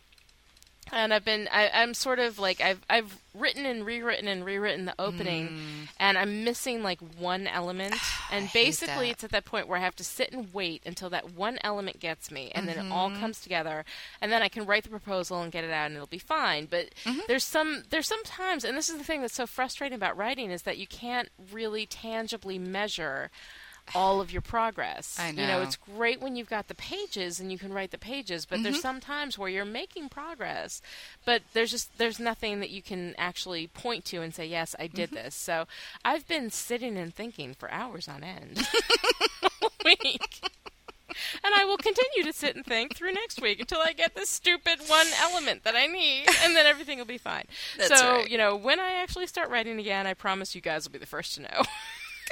And 0.92 1.14
I've 1.14 1.24
been, 1.24 1.48
I, 1.52 1.70
I'm 1.74 1.94
sort 1.94 2.20
of 2.20 2.38
like, 2.38 2.60
I've, 2.62 2.82
I've 2.90 3.18
written 3.34 3.66
and 3.66 3.86
rewritten 3.86 4.28
and 4.28 4.44
rewritten 4.46 4.86
the 4.86 4.96
opening, 5.00 5.88
and 5.98 6.18
I'm 6.18 6.44
missing 6.44 6.84
like 6.84 7.00
one 7.18 7.48
element. 7.48 7.96
And 8.34 8.50
basically, 8.54 9.10
it's 9.10 9.26
at 9.26 9.32
that 9.32 9.44
point 9.44 9.68
where 9.68 9.78
I 9.78 9.82
have 9.82 9.98
to 9.98 10.06
sit 10.06 10.32
and 10.32 10.54
wait 10.54 10.84
until 10.86 11.10
that 11.10 11.34
one 11.34 11.60
element 11.66 12.00
gets 12.00 12.32
me, 12.32 12.50
and 12.56 12.66
then 12.66 12.78
it 12.78 12.90
all 12.90 13.10
comes 13.20 13.42
together, 13.42 13.84
and 14.22 14.32
then 14.32 14.42
I 14.42 14.48
can 14.48 14.66
write 14.66 14.84
the 14.84 14.90
proposal 14.90 15.42
and 15.42 15.52
get 15.52 15.66
it 15.66 15.72
out, 15.72 15.88
and 15.88 15.96
it'll 15.96 16.08
be 16.08 16.18
fine. 16.18 16.66
But 16.72 16.92
there's 17.28 17.44
some, 17.44 17.84
there's 17.90 18.08
some 18.08 18.24
times, 18.24 18.64
and 18.64 18.78
this 18.78 18.88
is 18.88 18.98
the 18.98 19.04
thing 19.04 19.20
that's 19.20 19.34
so 19.36 19.46
frustrating 19.46 19.98
about 19.98 20.16
writing 20.16 20.50
is 20.50 20.62
that 20.62 20.78
you 20.78 20.88
can't 20.88 21.28
really 21.52 21.86
tangibly 21.86 22.58
measure 22.58 23.32
all 23.96 24.22
of 24.22 24.32
your 24.32 24.42
progress. 24.42 25.18
I 25.20 25.32
know. 25.32 25.42
You 25.42 25.48
know, 25.48 25.62
it's 25.62 25.76
great 25.76 26.22
when 26.22 26.36
you've 26.36 26.50
got 26.50 26.68
the 26.68 26.76
pages 26.76 27.40
and 27.40 27.52
you 27.52 27.58
can 27.58 27.74
write 27.74 27.92
the 27.92 27.98
pages, 27.98 28.46
but 28.46 28.56
Mm-hmm. 28.56 28.64
there's 28.64 28.82
some 28.82 29.00
times 29.00 29.38
where 29.38 29.50
you're 29.50 29.66
making 29.66 30.10
progress, 30.10 30.82
but 31.26 31.42
there's 31.54 31.72
just 31.72 31.98
there's 31.98 32.20
nothing 32.20 32.60
that 32.60 32.70
you 32.70 32.82
can 32.82 33.16
actually 33.18 33.68
point 33.68 34.06
to 34.06 34.22
and 34.22 34.34
say, 34.34 34.46
"Yes, 34.46 34.76
I 34.80 34.88
did 34.88 35.10
Mm-hmm. 35.12 35.24
this." 35.26 35.36
So, 35.36 35.66
I've 36.06 36.28
been 36.28 36.50
sitting 36.52 36.98
and 36.98 37.14
thinking 37.14 37.54
for 37.54 37.72
hours 37.72 38.08
on 38.08 38.24
end 38.24 38.68
week. 39.86 40.42
And 41.44 41.54
I 41.54 41.66
will 41.66 41.78
continue 41.78 42.24
to 42.24 42.32
sit 42.34 42.56
and 42.56 42.66
think 42.66 42.96
through 42.96 43.12
next 43.14 43.42
week 43.42 43.60
until 43.60 43.80
I 43.80 43.92
get 43.92 44.16
this 44.16 44.30
stupid 44.30 44.80
one 44.88 45.08
element 45.22 45.64
that 45.66 45.76
I 45.76 45.86
need, 45.86 46.26
and 46.44 46.56
then 46.56 46.66
everything 46.66 46.98
will 47.00 47.06
be 47.06 47.18
fine. 47.18 47.46
That's 47.78 47.90
so, 48.00 48.12
right. 48.20 48.30
you 48.30 48.38
know, 48.38 48.56
when 48.56 48.80
I 48.80 48.94
actually 48.94 49.28
start 49.28 49.50
writing 49.50 49.78
again, 49.78 50.08
I 50.08 50.14
promise 50.14 50.56
you 50.56 50.62
guys 50.62 50.86
will 50.86 50.94
be 50.94 51.00
the 51.00 51.06
first 51.06 51.36
to 51.36 51.42
know. 51.42 51.62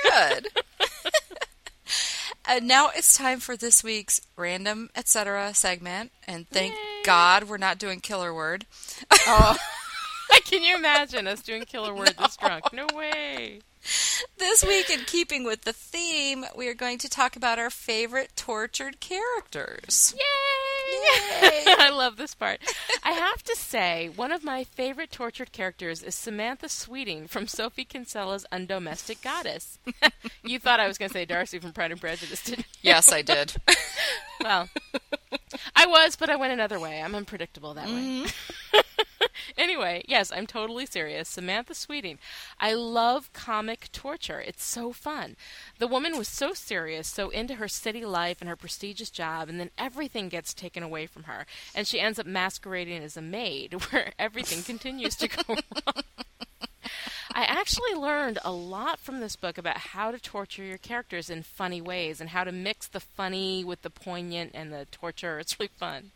Good. 0.03 0.47
uh, 2.45 2.59
now 2.61 2.89
it's 2.95 3.17
time 3.17 3.39
for 3.39 3.55
this 3.55 3.83
week's 3.83 4.21
random 4.35 4.89
etc. 4.95 5.53
segment, 5.53 6.11
and 6.27 6.47
thank 6.49 6.73
Yay. 6.73 7.03
God 7.03 7.45
we're 7.45 7.57
not 7.57 7.77
doing 7.77 7.99
killer 7.99 8.33
word. 8.33 8.65
oh, 9.11 9.57
can 10.45 10.63
you 10.63 10.75
imagine 10.75 11.27
us 11.27 11.41
doing 11.41 11.63
killer 11.63 11.93
word 11.93 12.15
no. 12.17 12.25
this 12.25 12.37
drunk? 12.37 12.71
No 12.73 12.87
way. 12.93 13.61
This 14.37 14.63
week, 14.63 14.89
in 14.89 15.05
keeping 15.05 15.43
with 15.43 15.61
the 15.61 15.73
theme, 15.73 16.45
we 16.55 16.67
are 16.67 16.73
going 16.73 16.97
to 16.99 17.09
talk 17.09 17.35
about 17.35 17.59
our 17.59 17.69
favorite 17.69 18.31
tortured 18.35 18.99
characters. 18.99 20.13
Yay! 20.17 20.68
Yay! 20.99 21.63
I 21.79 21.89
love 21.93 22.17
this 22.17 22.35
part. 22.35 22.59
I 23.03 23.11
have 23.11 23.43
to 23.43 23.55
say, 23.55 24.09
one 24.15 24.31
of 24.31 24.43
my 24.43 24.63
favorite 24.63 25.11
tortured 25.11 25.51
characters 25.51 26.03
is 26.03 26.15
Samantha 26.15 26.69
Sweeting 26.69 27.27
from 27.27 27.47
Sophie 27.47 27.85
Kinsella's 27.85 28.45
Undomestic 28.51 29.21
Goddess. 29.21 29.79
you 30.43 30.59
thought 30.59 30.79
I 30.79 30.87
was 30.87 30.97
going 30.97 31.09
to 31.09 31.13
say 31.13 31.25
Darcy 31.25 31.59
from 31.59 31.73
Pride 31.73 31.91
and 31.91 32.01
Prejudice, 32.01 32.43
didn't 32.43 32.59
you? 32.59 32.63
Yes, 32.81 33.11
I 33.11 33.21
did. 33.21 33.55
well, 34.43 34.69
I 35.75 35.85
was, 35.85 36.15
but 36.15 36.29
I 36.29 36.35
went 36.35 36.53
another 36.53 36.79
way. 36.79 37.01
I'm 37.01 37.15
unpredictable 37.15 37.73
that 37.75 37.87
mm-hmm. 37.87 38.23
way. 38.23 38.81
Anyway, 39.57 40.03
yes, 40.07 40.31
I'm 40.31 40.47
totally 40.47 40.85
serious. 40.85 41.29
Samantha 41.29 41.73
Sweeting. 41.73 42.19
I 42.59 42.73
love 42.73 43.31
comic 43.33 43.89
torture. 43.91 44.39
It's 44.39 44.63
so 44.63 44.91
fun. 44.91 45.35
The 45.77 45.87
woman 45.87 46.17
was 46.17 46.27
so 46.27 46.53
serious, 46.53 47.07
so 47.07 47.29
into 47.29 47.55
her 47.55 47.67
city 47.67 48.05
life 48.05 48.37
and 48.41 48.49
her 48.49 48.55
prestigious 48.55 49.09
job, 49.09 49.49
and 49.49 49.59
then 49.59 49.71
everything 49.77 50.29
gets 50.29 50.53
taken 50.53 50.83
away 50.83 51.05
from 51.05 51.23
her, 51.23 51.45
and 51.73 51.87
she 51.87 51.99
ends 51.99 52.19
up 52.19 52.25
masquerading 52.25 53.03
as 53.03 53.17
a 53.17 53.21
maid, 53.21 53.73
where 53.91 54.13
everything 54.19 54.63
continues 54.63 55.15
to 55.17 55.27
go 55.27 55.43
wrong. 55.49 56.03
I 57.39 57.43
actually 57.43 57.93
learned 57.93 58.37
a 58.43 58.51
lot 58.51 58.99
from 58.99 59.21
this 59.21 59.37
book 59.37 59.57
about 59.57 59.77
how 59.77 60.11
to 60.11 60.19
torture 60.19 60.61
your 60.61 60.77
characters 60.77 61.29
in 61.29 61.43
funny 61.43 61.79
ways 61.79 62.19
and 62.19 62.31
how 62.31 62.43
to 62.43 62.51
mix 62.51 62.85
the 62.85 62.99
funny 62.99 63.63
with 63.63 63.81
the 63.81 63.89
poignant 63.89 64.51
and 64.53 64.73
the 64.73 64.87
torture. 64.91 65.39
It's 65.39 65.57
really 65.57 65.71
fun. 65.77 66.11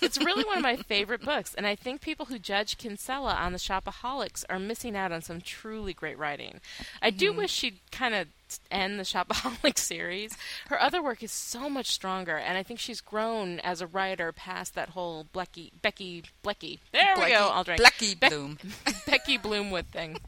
it's 0.00 0.16
really 0.16 0.44
one 0.44 0.56
of 0.56 0.62
my 0.62 0.76
favorite 0.76 1.22
books, 1.22 1.52
and 1.54 1.66
I 1.66 1.74
think 1.74 2.00
people 2.00 2.26
who 2.26 2.38
judge 2.38 2.78
Kinsella 2.78 3.34
on 3.34 3.52
the 3.52 3.58
Shopaholics 3.58 4.46
are 4.48 4.58
missing 4.58 4.96
out 4.96 5.12
on 5.12 5.20
some 5.20 5.42
truly 5.42 5.92
great 5.92 6.16
writing. 6.16 6.62
I 7.02 7.10
do 7.10 7.28
mm-hmm. 7.28 7.40
wish 7.40 7.52
she'd 7.52 7.80
kind 7.92 8.14
of 8.14 8.28
end 8.70 8.98
the 8.98 9.04
Shopaholic 9.04 9.78
series. 9.78 10.36
Her 10.68 10.80
other 10.80 11.02
work 11.02 11.22
is 11.22 11.32
so 11.32 11.68
much 11.68 11.90
stronger, 11.90 12.36
and 12.36 12.56
I 12.56 12.62
think 12.62 12.80
she's 12.80 13.00
grown 13.00 13.60
as 13.60 13.80
a 13.80 13.86
writer 13.86 14.32
past 14.32 14.74
that 14.74 14.90
whole 14.90 15.26
Blecky, 15.32 15.70
Becky, 15.82 16.24
Blecky. 16.44 16.78
There 16.92 17.16
Blecky, 17.16 17.24
we 17.24 17.30
go. 17.30 17.48
I'll 17.52 17.64
drink. 17.64 17.80
Blecky 17.80 18.18
Be- 18.18 18.28
Bloom. 18.28 18.58
Becky 19.06 19.38
Bloomwood 19.38 19.86
thing. 19.86 20.18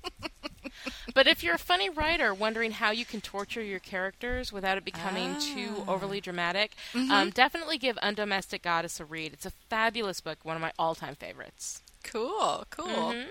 but 1.15 1.27
if 1.27 1.43
you're 1.43 1.55
a 1.55 1.59
funny 1.59 1.89
writer 1.89 2.33
wondering 2.35 2.73
how 2.73 2.91
you 2.91 3.05
can 3.05 3.21
torture 3.21 3.63
your 3.63 3.79
characters 3.79 4.53
without 4.53 4.79
it 4.79 4.85
becoming 4.85 5.37
ah. 5.37 5.41
too 5.41 5.85
overly 5.87 6.21
dramatic, 6.21 6.75
mm-hmm. 6.93 7.11
um, 7.11 7.31
definitely 7.31 7.79
give 7.79 7.97
Undomestic 7.97 8.63
Goddess 8.63 9.01
a 9.01 9.05
read. 9.05 9.33
It's 9.33 9.47
a 9.47 9.53
fabulous 9.69 10.21
book, 10.21 10.39
one 10.43 10.57
of 10.57 10.63
my 10.63 10.73
all-time 10.79 11.15
favorites. 11.15 11.83
Cool, 12.05 12.65
cool. 12.71 12.87
Mm-hmm. 12.87 13.29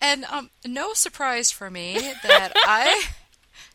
And 0.00 0.24
um, 0.26 0.50
no 0.64 0.94
surprise 0.94 1.50
for 1.50 1.70
me 1.70 2.12
that 2.22 2.52
I 2.54 3.04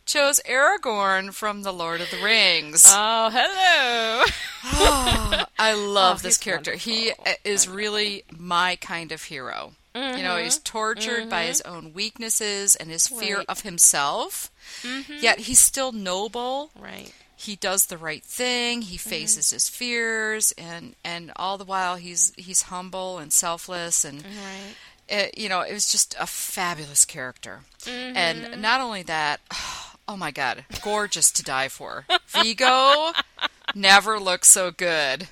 chose 0.10 0.42
Aragorn 0.50 1.32
from 1.32 1.62
The 1.62 1.72
Lord 1.72 2.02
of 2.02 2.10
the 2.10 2.22
Rings. 2.22 2.84
Oh, 2.88 3.30
hello. 3.32 4.26
oh, 4.66 5.46
I 5.60 5.74
love 5.78 6.18
oh, 6.20 6.24
this 6.24 6.38
character. 6.38 6.72
Wonderful. 6.72 6.94
He 6.94 7.14
is 7.44 7.68
really 7.68 8.24
my 8.36 8.76
kind 8.78 9.12
of 9.12 9.24
hero. 9.24 9.74
Mm-hmm. 9.94 10.18
You 10.18 10.24
know, 10.24 10.38
he's 10.38 10.56
mm-hmm. 10.56 10.64
tortured 10.64 11.20
mm-hmm. 11.22 11.30
by 11.30 11.44
his 11.44 11.62
own 11.62 11.94
weaknesses 11.94 12.76
and 12.76 12.90
his 12.90 13.08
fear 13.08 13.38
right. 13.38 13.46
of 13.50 13.62
himself. 13.62 14.52
Mm-hmm. 14.82 15.18
Yet 15.22 15.42
he's 15.42 15.60
still 15.60 15.92
noble. 15.92 16.72
Right. 16.80 17.14
He 17.36 17.56
does 17.56 17.86
the 17.86 17.98
right 17.98 18.24
thing. 18.24 18.82
He 18.82 18.98
mm-hmm. 18.98 19.10
faces 19.10 19.52
his 19.52 19.70
fears, 19.70 20.54
and 20.58 20.96
and 21.06 21.32
all 21.36 21.58
the 21.58 21.66
while 21.66 21.96
he's 21.96 22.34
he's 22.36 22.64
humble 22.64 23.18
and 23.18 23.32
selfless, 23.32 24.04
and 24.04 24.24
right. 24.24 24.76
it, 25.08 25.38
you 25.38 25.48
know, 25.48 25.62
it 25.62 25.72
was 25.72 25.90
just 25.90 26.16
a 26.20 26.28
fabulous 26.28 27.06
character. 27.06 27.62
And 27.88 28.44
mm-hmm. 28.44 28.62
not 28.62 28.82
only 28.82 29.04
that, 29.04 29.40
oh 29.54 29.86
my 30.18 30.32
god, 30.32 30.66
gorgeous 30.82 31.32
to 31.32 31.44
die 31.44 31.68
for. 31.68 32.06
Viggo 32.28 33.12
never 33.76 34.20
looked 34.20 34.46
so 34.46 34.72
good. 34.72 35.28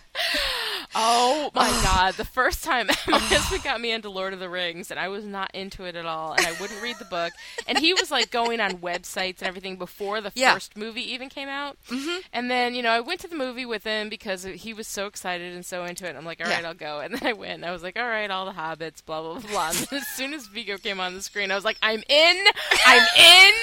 Oh 0.96 1.52
my 1.54 1.70
god! 1.84 2.16
The 2.16 2.26
first 2.26 2.64
time 2.64 2.88
my 3.08 3.20
husband 3.20 3.64
got 3.64 3.80
me 3.80 3.92
into 3.92 4.10
Lord 4.10 4.34
of 4.34 4.40
the 4.40 4.50
Rings, 4.50 4.90
and 4.90 5.00
I 5.00 5.10
was 5.10 5.26
not 5.26 5.54
into 5.54 5.84
it 5.84 5.96
at 5.96 6.06
all, 6.06 6.34
and 6.34 6.46
I 6.46 6.54
wouldn't 6.60 6.82
read 6.82 6.96
the 6.98 7.06
book, 7.06 7.34
and 7.68 7.78
he 7.78 7.94
was 7.94 8.10
like 8.10 8.32
going 8.32 8.60
on 8.60 8.78
websites 8.78 9.40
and 9.40 9.48
everything 9.48 9.76
before 9.76 10.22
the 10.22 10.32
yeah. 10.34 10.54
first 10.54 10.78
movie 10.78 11.14
even 11.14 11.30
came 11.30 11.50
out, 11.50 11.78
mm-hmm. 11.90 12.20
and 12.34 12.50
then 12.50 12.74
you 12.74 12.82
know 12.82 12.90
I 12.90 13.02
went 13.02 13.20
to 13.22 13.28
the 13.28 13.36
movie 13.36 13.66
with 13.66 13.84
him 13.84 14.10
because 14.10 14.44
he 14.44 14.74
was 14.74 14.88
so 14.88 15.06
excited 15.06 15.54
and 15.54 15.66
so 15.66 15.84
into 15.84 16.06
it. 16.06 16.10
And 16.10 16.18
I'm 16.18 16.26
like, 16.26 16.42
all 16.42 16.50
right, 16.50 16.62
yeah. 16.62 16.68
I'll 16.68 16.74
go, 16.74 17.00
and 17.00 17.14
then 17.14 17.28
I 17.28 17.34
went. 17.34 17.54
And 17.54 17.66
I 17.66 17.72
was 17.72 17.84
like, 17.84 17.98
all 18.00 18.08
right, 18.08 18.32
all 18.32 18.46
the 18.46 18.54
hobbits, 18.54 19.06
blah 19.06 19.22
blah 19.22 19.40
blah. 19.40 19.70
And 19.70 19.88
as 19.92 20.08
soon 20.16 20.34
as 20.34 20.48
Viggo 20.48 20.78
came 20.78 21.00
on 21.00 21.14
the 21.14 21.22
screen, 21.22 21.52
I 21.52 21.56
was 21.56 21.66
like, 21.66 21.78
I'm 21.82 22.02
in, 22.10 22.46
I'm 22.86 23.08
in. 23.18 23.54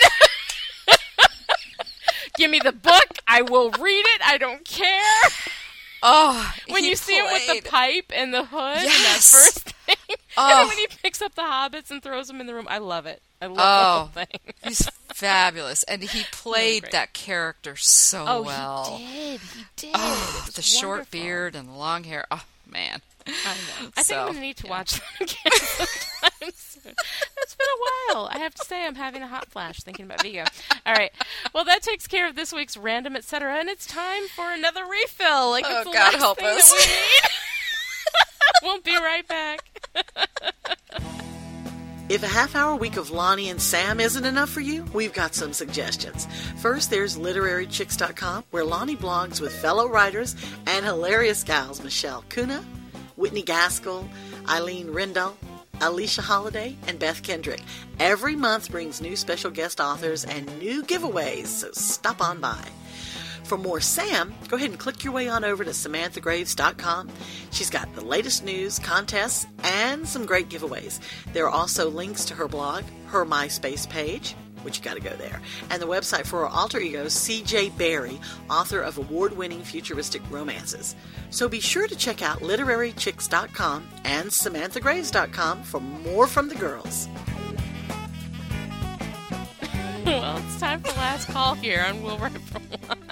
Give 2.37 2.51
me 2.51 2.61
the 2.63 2.73
book. 2.73 3.07
I 3.27 3.43
will 3.43 3.71
read 3.71 4.05
it. 4.07 4.21
I 4.25 4.39
don't 4.39 4.65
care. 4.65 5.31
Oh, 6.07 6.55
when 6.69 6.85
you 6.85 6.97
see 6.97 7.17
him 7.17 7.25
with 7.25 7.47
the 7.47 7.69
pipe 7.69 8.13
and 8.15 8.35
the 8.35 8.45
hood 8.45 8.77
yes. 8.77 8.85
and 8.85 9.05
that 9.05 9.15
first 9.15 9.71
thing, 9.71 9.97
oh. 10.37 10.43
and 10.43 10.51
then 10.51 10.67
oh. 10.67 10.69
when 10.69 10.77
he 10.77 10.87
picks 11.03 11.23
up 11.23 11.35
the 11.35 11.43
hobbits 11.43 11.91
and 11.91 12.03
throws 12.03 12.29
them 12.29 12.43
in 12.43 12.47
the 12.47 12.55
room, 12.55 12.67
I 12.69 12.77
love 12.77 13.07
it. 13.07 13.23
I 13.41 13.47
love 13.47 13.57
oh, 13.59 14.11
the 14.13 14.21
whole 14.21 14.27
oh, 14.27 14.27
thing. 14.27 14.53
he's 14.65 14.91
fabulous, 15.15 15.83
and 15.85 16.03
he 16.03 16.25
played 16.31 16.89
that 16.93 17.15
character 17.15 17.75
so 17.77 18.27
oh, 18.29 18.43
well. 18.43 18.85
he 18.99 19.07
did. 19.07 19.41
He 19.41 19.65
did. 19.77 19.93
Oh, 19.95 20.25
the 20.25 20.41
wonderful. 20.41 20.63
short 20.63 21.11
beard 21.11 21.55
and 21.55 21.69
the 21.71 21.73
long 21.73 22.05
hair. 22.05 22.27
Oh 22.31 22.45
man. 22.71 23.01
I 23.27 23.31
know. 23.33 23.91
I 23.97 24.03
so, 24.03 24.09
think 24.09 24.21
I'm 24.21 24.27
gonna 24.29 24.41
need 24.41 24.57
to 24.59 24.67
yeah. 24.67 24.71
watch 24.71 24.93
that 25.01 25.21
again 25.21 25.53
sometime 25.53 26.53
soon. 26.55 26.95
It's 27.39 27.55
been 27.55 27.67
a 27.67 28.15
while. 28.15 28.29
I 28.31 28.39
have 28.39 28.55
to 28.55 28.65
say, 28.65 28.85
I'm 28.85 28.95
having 28.95 29.23
a 29.23 29.27
hot 29.27 29.49
flash 29.51 29.81
thinking 29.81 30.05
about 30.05 30.23
Viggo. 30.23 30.45
All 30.85 30.95
right. 30.95 31.11
Well, 31.55 31.65
that 31.65 31.83
takes 31.83 32.07
care 32.07 32.29
of 32.29 32.37
this 32.37 32.53
week's 32.53 32.77
random, 32.77 33.17
etc., 33.17 33.59
and 33.59 33.69
it's 33.69 33.87
time 33.87 34.25
for 34.35 34.53
another 34.53 34.85
refill. 34.85 35.51
Like 35.51 35.65
oh, 35.67 35.81
it's 35.81 35.89
the 35.89 35.95
God 35.95 36.13
last 36.13 36.17
help 36.17 36.39
thing 36.39 36.47
us. 36.49 36.71
That 36.71 36.89
we 38.63 38.71
need. 38.71 38.75
we'll 38.75 38.81
be 38.83 38.97
right 38.97 39.27
back. 39.27 39.71
If 42.11 42.23
a 42.23 42.29
half 42.29 42.55
hour 42.55 42.77
week 42.77 42.99
of 42.99 43.11
Lani 43.11 43.49
and 43.49 43.61
Sam 43.61 43.99
isn't 43.99 44.27
enough 44.27 44.51
for 44.51 44.61
you, 44.61 44.85
we've 44.93 45.15
got 45.15 45.35
some 45.35 45.55
suggestions. 45.55 46.29
First, 46.59 46.91
there's 46.91 47.17
literarychicks.com, 47.17 48.45
where 48.51 48.63
Lani 48.65 48.95
blogs 48.95 49.41
with 49.41 49.55
fellow 49.55 49.89
writers 49.89 50.37
and 50.67 50.85
hilarious 50.85 51.43
gals 51.43 51.83
Michelle 51.83 52.23
Kuna, 52.29 52.63
Whitney 53.17 53.41
Gaskell, 53.43 54.07
Eileen 54.51 54.89
Rendahl, 54.89 55.33
Alesia 55.79 56.21
Holliday, 56.21 56.77
and 56.87 56.99
Beth 56.99 57.23
Kendrick. 57.23 57.63
Every 57.99 58.37
month 58.37 58.71
brings 58.71 59.01
new 59.01 59.17
special 59.17 59.51
guest 59.51 59.81
authors 59.81 60.27
and 60.27 60.47
new 60.59 60.83
giveaways, 60.83 61.47
so 61.47 61.71
stop 61.73 62.21
on 62.21 62.39
by. 62.39 62.69
For 63.45 63.59
more 63.59 63.81
Sam, 63.81 64.35
go 64.49 64.57
ahead 64.57 64.71
and 64.71 64.79
click 64.79 65.05
your 65.05 65.13
way 65.13 65.29
on 65.29 65.45
over 65.45 65.65
to 65.65 65.71
SamanthaGraves.com. 65.71 67.11
She's 67.53 67.71
got 67.71 67.95
the 67.95 68.05
latest 68.05 68.45
news, 68.45 68.79
contests, 68.79 69.47
and 69.63 70.07
some 70.09 70.27
great 70.27 70.49
giveaways. 70.49 70.99
There 71.33 71.47
are 71.47 71.51
also 71.51 71.91
links 71.91 72.25
to 72.27 72.35
her 72.35 72.49
blog, 72.49 72.85
her 73.09 73.25
MySpace 73.25 73.89
page, 73.89 74.35
which 74.63 74.79
you 74.79 74.85
got 74.85 74.95
to 74.95 75.01
go 75.01 75.15
there, 75.17 75.43
and 75.71 75.81
the 75.81 75.87
website 75.87 76.27
for 76.27 76.41
her 76.41 76.47
alter 76.47 76.81
ego, 76.81 77.05
CJ 77.05 77.77
Barry, 77.77 78.19
author 78.49 78.81
of 78.81 78.97
award 78.97 79.37
winning 79.37 79.63
futuristic 79.63 80.23
romances. 80.31 80.97
So 81.31 81.49
be 81.49 81.61
sure 81.61 81.87
to 81.87 81.95
check 81.95 82.23
out 82.23 82.41
literarychicks.com 82.41 83.87
and 84.05 84.31
samanthagraves.com 84.31 85.63
for 85.65 85.81
more 85.81 86.27
from 86.27 86.49
the 86.49 86.55
girls. 86.55 87.09
well, 90.07 90.39
it's 90.39 90.59
time 90.59 90.81
for 90.81 90.93
last 90.93 91.29
call 91.29 91.55
here 91.55 91.85
on 91.87 92.03
Will 92.03 92.17
Write 92.19 92.33
for 92.33 92.59
Wine. 92.59 93.11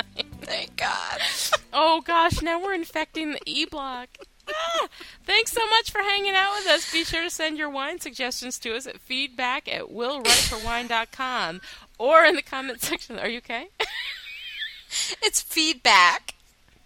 Thank 0.52 0.76
God. 0.76 1.20
Oh 1.74 2.02
gosh, 2.02 2.42
now 2.42 2.62
we're 2.62 2.74
infecting 2.74 3.32
the 3.32 3.40
E 3.46 3.64
block. 3.64 4.08
Ah, 4.46 4.88
thanks 5.24 5.52
so 5.52 5.66
much 5.68 5.90
for 5.90 6.00
hanging 6.02 6.34
out 6.34 6.52
with 6.58 6.66
us. 6.66 6.92
Be 6.92 7.02
sure 7.02 7.22
to 7.22 7.30
send 7.30 7.56
your 7.56 7.70
wine 7.70 7.98
suggestions 7.98 8.58
to 8.58 8.76
us 8.76 8.86
at 8.86 9.00
feedback 9.00 9.72
at 9.74 9.84
willwriteforwine.com 9.84 11.62
or 11.98 12.24
in 12.26 12.36
the 12.36 12.42
comment 12.42 12.82
section. 12.82 13.18
Are 13.18 13.26
you 13.26 13.38
okay? 13.38 13.68
it's 15.22 15.40
feedback. 15.40 16.34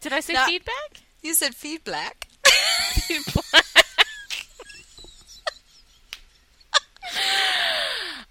Did 0.01 0.13
I 0.13 0.21
say 0.21 0.35
Not, 0.35 0.47
feedback? 0.47 1.03
You 1.21 1.35
said 1.35 1.57
feedback. 1.57 2.29
feedback. 2.45 3.65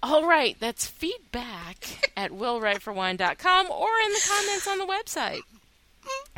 All 0.08 0.24
right, 0.24 0.56
that's 0.60 0.86
feedback 0.86 2.12
at 2.16 2.30
willwriteforwine.com 2.30 3.70
or 3.70 3.88
in 4.04 4.12
the 4.12 4.28
comments 4.28 4.68
on 4.68 4.78
the 4.78 4.86
website. 4.86 5.40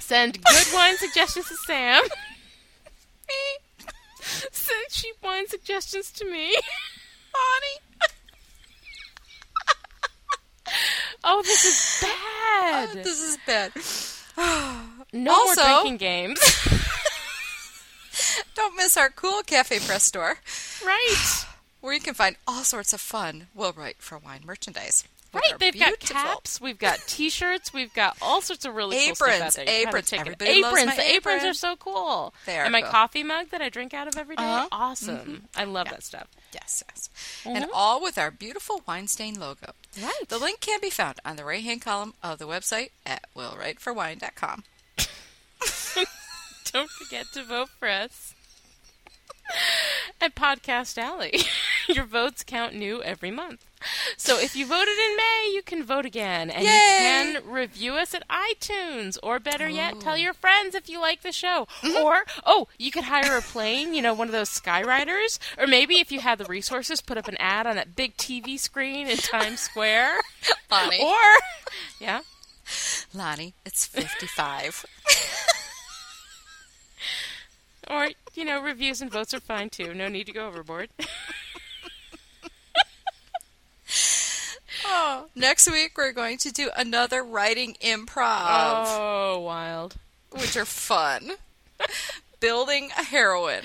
Send 0.00 0.42
good 0.42 0.66
wine 0.72 0.96
suggestions 0.98 1.48
to 1.48 1.54
Sam. 1.66 2.02
Send 4.22 4.88
cheap 4.90 5.16
wine 5.22 5.46
suggestions 5.48 6.10
to 6.12 6.24
me. 6.24 6.54
Honey. 7.34 7.80
oh, 11.24 11.42
this 11.42 11.64
is 11.66 12.08
bad. 12.08 12.88
Oh, 12.90 13.02
this 13.02 13.20
is 13.20 13.36
bad. 13.46 13.72
no 15.12 15.30
Also- 15.32 15.62
more 15.62 15.80
drinking 15.82 15.98
games. 15.98 16.40
Don't 18.54 18.76
miss 18.76 18.96
our 18.96 19.10
cool 19.10 19.42
Cafe 19.42 19.78
Press 19.80 20.04
store, 20.04 20.38
right. 20.84 21.44
Where 21.80 21.94
you 21.94 22.00
can 22.00 22.14
find 22.14 22.36
all 22.46 22.64
sorts 22.64 22.92
of 22.92 23.00
fun 23.00 23.46
Will 23.54 23.72
Write 23.72 23.96
for 23.98 24.18
Wine 24.18 24.42
merchandise. 24.44 25.04
Right, 25.34 25.58
they've 25.58 25.78
got 25.78 26.00
caps, 26.00 26.58
we've 26.58 26.78
got 26.78 27.00
T-shirts, 27.06 27.70
we've 27.74 27.92
got 27.92 28.16
all 28.22 28.40
sorts 28.40 28.64
of 28.64 28.74
really 28.74 28.96
cool 28.96 29.08
Aprons, 29.28 29.52
stuff 29.52 29.58
out 29.58 29.66
there. 29.66 29.86
Aprons. 29.86 30.08
check 30.08 30.20
it- 30.20 30.22
Everybody 30.22 30.62
loves 30.62 30.72
aprons. 30.78 30.86
my 30.86 30.96
the 30.96 31.10
aprons 31.10 31.44
are 31.44 31.52
so 31.54 31.76
cool. 31.76 32.32
They 32.46 32.58
are 32.58 32.64
and 32.64 32.72
my 32.72 32.80
cool. 32.80 32.90
coffee 32.90 33.22
mug 33.22 33.50
that 33.50 33.60
I 33.60 33.68
drink 33.68 33.92
out 33.92 34.08
of 34.08 34.16
every 34.16 34.36
day. 34.36 34.42
Uh-huh. 34.42 34.68
Awesome. 34.72 35.42
I 35.54 35.64
love 35.64 35.90
that 35.90 36.02
stuff. 36.02 36.28
Yes, 36.54 36.82
yes. 36.88 37.10
And 37.44 37.64
Mhm. 37.66 37.68
all 37.74 38.00
with 38.02 38.16
our 38.16 38.30
beautiful 38.30 38.82
wine 38.88 39.06
stain 39.06 39.38
logo. 39.38 39.74
Right. 40.00 40.28
The 40.28 40.38
link 40.38 40.60
can 40.60 40.80
be 40.80 40.88
found 40.88 41.20
on 41.26 41.36
the 41.36 41.44
right 41.44 41.62
hand 41.62 41.82
column 41.82 42.14
of 42.22 42.38
the 42.38 42.46
website 42.46 42.92
at 43.04 43.24
willwriteforwine.com. 43.36 44.64
Don't 46.72 46.90
forget 46.90 47.26
to 47.34 47.44
vote 47.44 47.68
for 47.78 47.88
us 47.88 48.34
at 50.20 50.34
Podcast 50.34 50.98
Alley. 50.98 51.40
Your 51.88 52.04
votes 52.04 52.42
count 52.42 52.74
new 52.74 53.02
every 53.02 53.30
month. 53.30 53.64
So 54.16 54.38
if 54.38 54.56
you 54.56 54.66
voted 54.66 54.98
in 54.98 55.16
May, 55.16 55.52
you 55.54 55.62
can 55.62 55.84
vote 55.84 56.04
again. 56.04 56.50
And 56.50 56.64
Yay! 56.64 56.70
you 56.70 57.40
can 57.40 57.50
review 57.50 57.94
us 57.94 58.12
at 58.14 58.26
iTunes. 58.28 59.16
Or 59.22 59.38
better 59.38 59.68
yet, 59.68 60.00
tell 60.00 60.14
oh. 60.14 60.16
your 60.16 60.34
friends 60.34 60.74
if 60.74 60.88
you 60.88 61.00
like 61.00 61.22
the 61.22 61.32
show. 61.32 61.66
Mm-hmm. 61.82 62.04
Or, 62.04 62.24
oh, 62.44 62.68
you 62.78 62.90
could 62.90 63.04
hire 63.04 63.36
a 63.36 63.42
plane, 63.42 63.94
you 63.94 64.02
know, 64.02 64.14
one 64.14 64.28
of 64.28 64.32
those 64.32 64.50
skywriters. 64.50 65.38
Or 65.56 65.66
maybe 65.66 66.00
if 66.00 66.10
you 66.10 66.20
had 66.20 66.38
the 66.38 66.44
resources, 66.46 67.00
put 67.00 67.18
up 67.18 67.28
an 67.28 67.36
ad 67.38 67.66
on 67.66 67.76
that 67.76 67.94
big 67.94 68.16
TV 68.16 68.58
screen 68.58 69.06
in 69.06 69.16
Times 69.16 69.60
Square. 69.60 70.20
Lani. 70.70 71.00
or, 71.00 71.16
yeah. 72.00 72.20
Lani, 73.14 73.54
it's 73.64 73.86
55. 73.86 74.84
Or, 77.90 78.08
you 78.38 78.44
know, 78.44 78.62
reviews 78.62 79.02
and 79.02 79.10
votes 79.10 79.34
are 79.34 79.40
fine 79.40 79.68
too. 79.68 79.92
No 79.92 80.06
need 80.08 80.26
to 80.26 80.32
go 80.32 80.46
overboard. 80.46 80.90
oh. 84.84 85.26
Next 85.34 85.68
week, 85.68 85.98
we're 85.98 86.12
going 86.12 86.38
to 86.38 86.52
do 86.52 86.70
another 86.76 87.24
writing 87.24 87.76
improv, 87.82 88.84
Oh, 88.86 89.40
wild. 89.40 89.96
which 90.30 90.56
are 90.56 90.64
fun. 90.64 91.32
Building 92.40 92.90
a 92.96 93.02
heroine. 93.02 93.64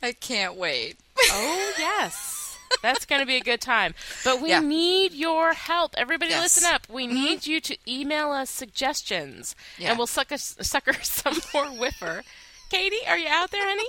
I 0.00 0.12
can't 0.12 0.54
wait. 0.54 0.98
Oh, 1.18 1.72
yes. 1.76 2.58
That's 2.82 3.06
going 3.06 3.20
to 3.20 3.26
be 3.26 3.36
a 3.36 3.40
good 3.40 3.60
time. 3.60 3.96
But 4.24 4.40
we 4.40 4.50
Yeah. 4.50 4.60
need 4.60 5.12
your 5.14 5.52
help. 5.52 5.94
Everybody 5.96 6.30
Yes. 6.30 6.42
listen 6.42 6.72
up. 6.72 6.88
We 6.88 7.06
mm-hmm. 7.06 7.14
need 7.14 7.46
you 7.48 7.60
to 7.60 7.76
email 7.88 8.30
us 8.30 8.50
suggestions. 8.50 9.56
Yeah. 9.78 9.90
And 9.90 9.98
we'll 9.98 10.06
suck 10.06 10.30
us, 10.30 10.54
sucker 10.60 10.92
some 11.02 11.40
more 11.52 11.66
whiffer. 11.66 12.22
Katie, 12.70 13.06
are 13.06 13.18
you 13.18 13.28
out 13.28 13.50
there, 13.50 13.66
honey? 13.66 13.88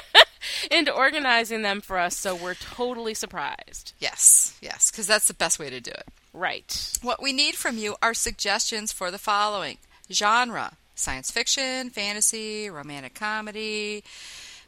Into 0.70 0.92
organizing 0.92 1.62
them 1.62 1.80
for 1.80 1.98
us 1.98 2.16
so 2.16 2.34
we're 2.34 2.54
totally 2.54 3.14
surprised. 3.14 3.92
Yes, 3.98 4.56
yes, 4.60 4.90
because 4.90 5.06
that's 5.06 5.28
the 5.28 5.34
best 5.34 5.58
way 5.58 5.70
to 5.70 5.80
do 5.80 5.90
it. 5.90 6.06
Right. 6.32 6.92
What 7.02 7.22
we 7.22 7.32
need 7.32 7.54
from 7.54 7.78
you 7.78 7.96
are 8.02 8.14
suggestions 8.14 8.92
for 8.92 9.10
the 9.10 9.18
following 9.18 9.78
genre 10.10 10.72
science 10.94 11.30
fiction, 11.30 11.90
fantasy, 11.90 12.68
romantic 12.68 13.14
comedy, 13.14 14.02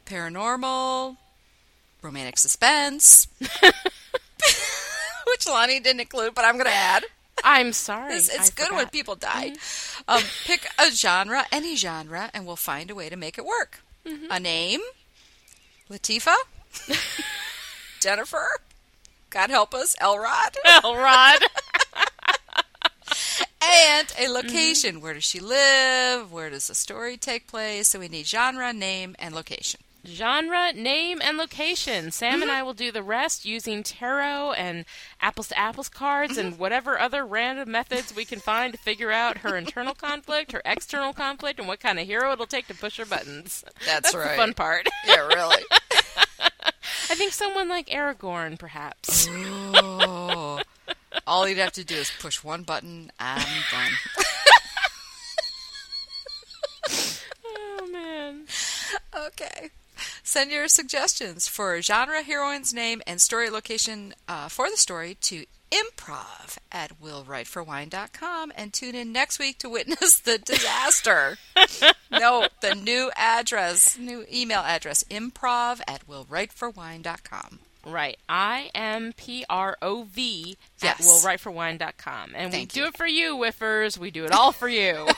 paranormal, 0.05 1.17
romantic 2.01 2.37
suspense, 2.37 3.27
which 5.27 5.47
Lani 5.47 5.79
didn't 5.79 6.01
include, 6.01 6.33
but 6.33 6.45
I'm 6.45 6.55
going 6.55 6.65
to 6.65 6.71
add. 6.71 7.03
I'm 7.43 7.73
sorry. 7.73 8.13
It's, 8.15 8.33
it's 8.33 8.49
good 8.49 8.71
when 8.71 8.87
people 8.89 9.15
die. 9.15 9.51
Mm-hmm. 9.51 10.11
Um, 10.11 10.23
pick 10.45 10.67
a 10.77 10.91
genre, 10.91 11.45
any 11.51 11.75
genre, 11.75 12.29
and 12.33 12.45
we'll 12.45 12.55
find 12.55 12.91
a 12.91 12.95
way 12.95 13.09
to 13.09 13.15
make 13.15 13.37
it 13.37 13.45
work. 13.45 13.79
Mm-hmm. 14.05 14.31
A 14.31 14.39
name 14.39 14.81
Latifa, 15.89 16.35
Jennifer, 17.99 18.47
God 19.29 19.49
help 19.49 19.73
us, 19.73 19.95
Elrod. 19.99 20.57
Elrod. 20.83 21.41
and 23.61 24.07
a 24.11 24.13
mm-hmm. 24.13 24.31
location. 24.33 25.01
Where 25.01 25.13
does 25.13 25.23
she 25.23 25.39
live? 25.39 26.31
Where 26.31 26.49
does 26.49 26.67
the 26.67 26.75
story 26.75 27.17
take 27.17 27.47
place? 27.47 27.89
So 27.89 27.99
we 27.99 28.07
need 28.07 28.27
genre, 28.27 28.71
name, 28.71 29.15
and 29.19 29.35
location. 29.35 29.81
Genre, 30.05 30.73
name, 30.73 31.21
and 31.23 31.37
location. 31.37 32.11
Sam 32.11 32.33
Mm-hmm. 32.35 32.41
and 32.43 32.51
I 32.51 32.63
will 32.63 32.73
do 32.73 32.91
the 32.91 33.03
rest 33.03 33.45
using 33.45 33.83
tarot 33.83 34.53
and 34.53 34.85
apples 35.21 35.47
to 35.49 35.57
apples 35.57 35.89
cards 35.89 36.37
Mm-hmm. 36.37 36.47
and 36.47 36.59
whatever 36.59 36.99
other 36.99 37.25
random 37.25 37.71
methods 37.71 38.15
we 38.15 38.25
can 38.25 38.39
find 38.39 38.73
to 38.73 38.79
figure 38.79 39.11
out 39.11 39.39
her 39.39 39.55
internal 39.57 39.93
conflict, 39.93 40.51
her 40.53 40.61
external 40.65 41.13
conflict, 41.13 41.59
and 41.59 41.67
what 41.67 41.79
kind 41.79 41.99
of 41.99 42.05
hero 42.07 42.31
it'll 42.33 42.45
take 42.47 42.67
to 42.67 42.73
push 42.73 42.97
her 42.97 43.05
buttons. 43.05 43.63
That's 43.85 44.11
the 44.11 44.17
right. 44.19 44.35
fun 44.35 44.53
part. 44.53 44.87
Yeah, 45.07 45.27
really. 45.27 45.63
I 47.09 47.15
think 47.15 47.33
someone 47.33 47.67
like 47.69 47.87
Aragorn, 47.89 48.57
perhaps. 48.57 49.27
oh, 49.29 50.61
all 51.27 51.47
you'd 51.47 51.57
have 51.57 51.73
to 51.73 51.83
do 51.83 51.95
is 51.95 52.11
push 52.19 52.43
one 52.43 52.63
button. 52.63 53.11
I'm 53.19 53.45
done. 53.71 53.91
oh 57.45 57.87
man. 57.91 58.45
Okay. 59.27 59.69
Send 60.23 60.51
your 60.51 60.67
suggestions 60.67 61.47
for 61.47 61.81
genre, 61.81 62.23
heroine's 62.23 62.73
name, 62.73 63.01
and 63.07 63.21
story 63.21 63.49
location 63.49 64.13
uh, 64.27 64.47
for 64.49 64.69
the 64.69 64.77
story 64.77 65.15
to 65.21 65.45
improv 65.71 66.57
at 66.71 67.01
willwriteforwine.com 67.01 68.51
and 68.57 68.73
tune 68.73 68.93
in 68.93 69.11
next 69.13 69.39
week 69.39 69.57
to 69.59 69.69
witness 69.69 70.19
the 70.19 70.37
disaster. 70.45 71.37
no, 72.11 72.47
the 72.61 72.75
new 72.75 73.09
address, 73.15 73.97
new 73.97 74.25
email 74.31 74.59
address, 74.59 75.03
improv 75.09 75.79
at 75.87 76.05
willwriteforwine.com. 76.07 77.59
Right. 77.85 78.17
I 78.29 78.69
M 78.75 79.11
P 79.17 79.43
R 79.49 79.75
O 79.81 80.03
V 80.03 80.55
at 80.83 80.99
Yes. 80.99 81.07
willwriteforwine.com. 81.25 82.33
And 82.35 82.51
Thank 82.51 82.73
we 82.75 82.81
do 82.81 82.85
it 82.87 82.95
for 82.97 83.07
you, 83.07 83.37
whiffers. 83.37 83.97
We 83.97 84.11
do 84.11 84.23
it 84.25 84.31
all 84.31 84.51
for 84.51 84.69
you. 84.69 85.07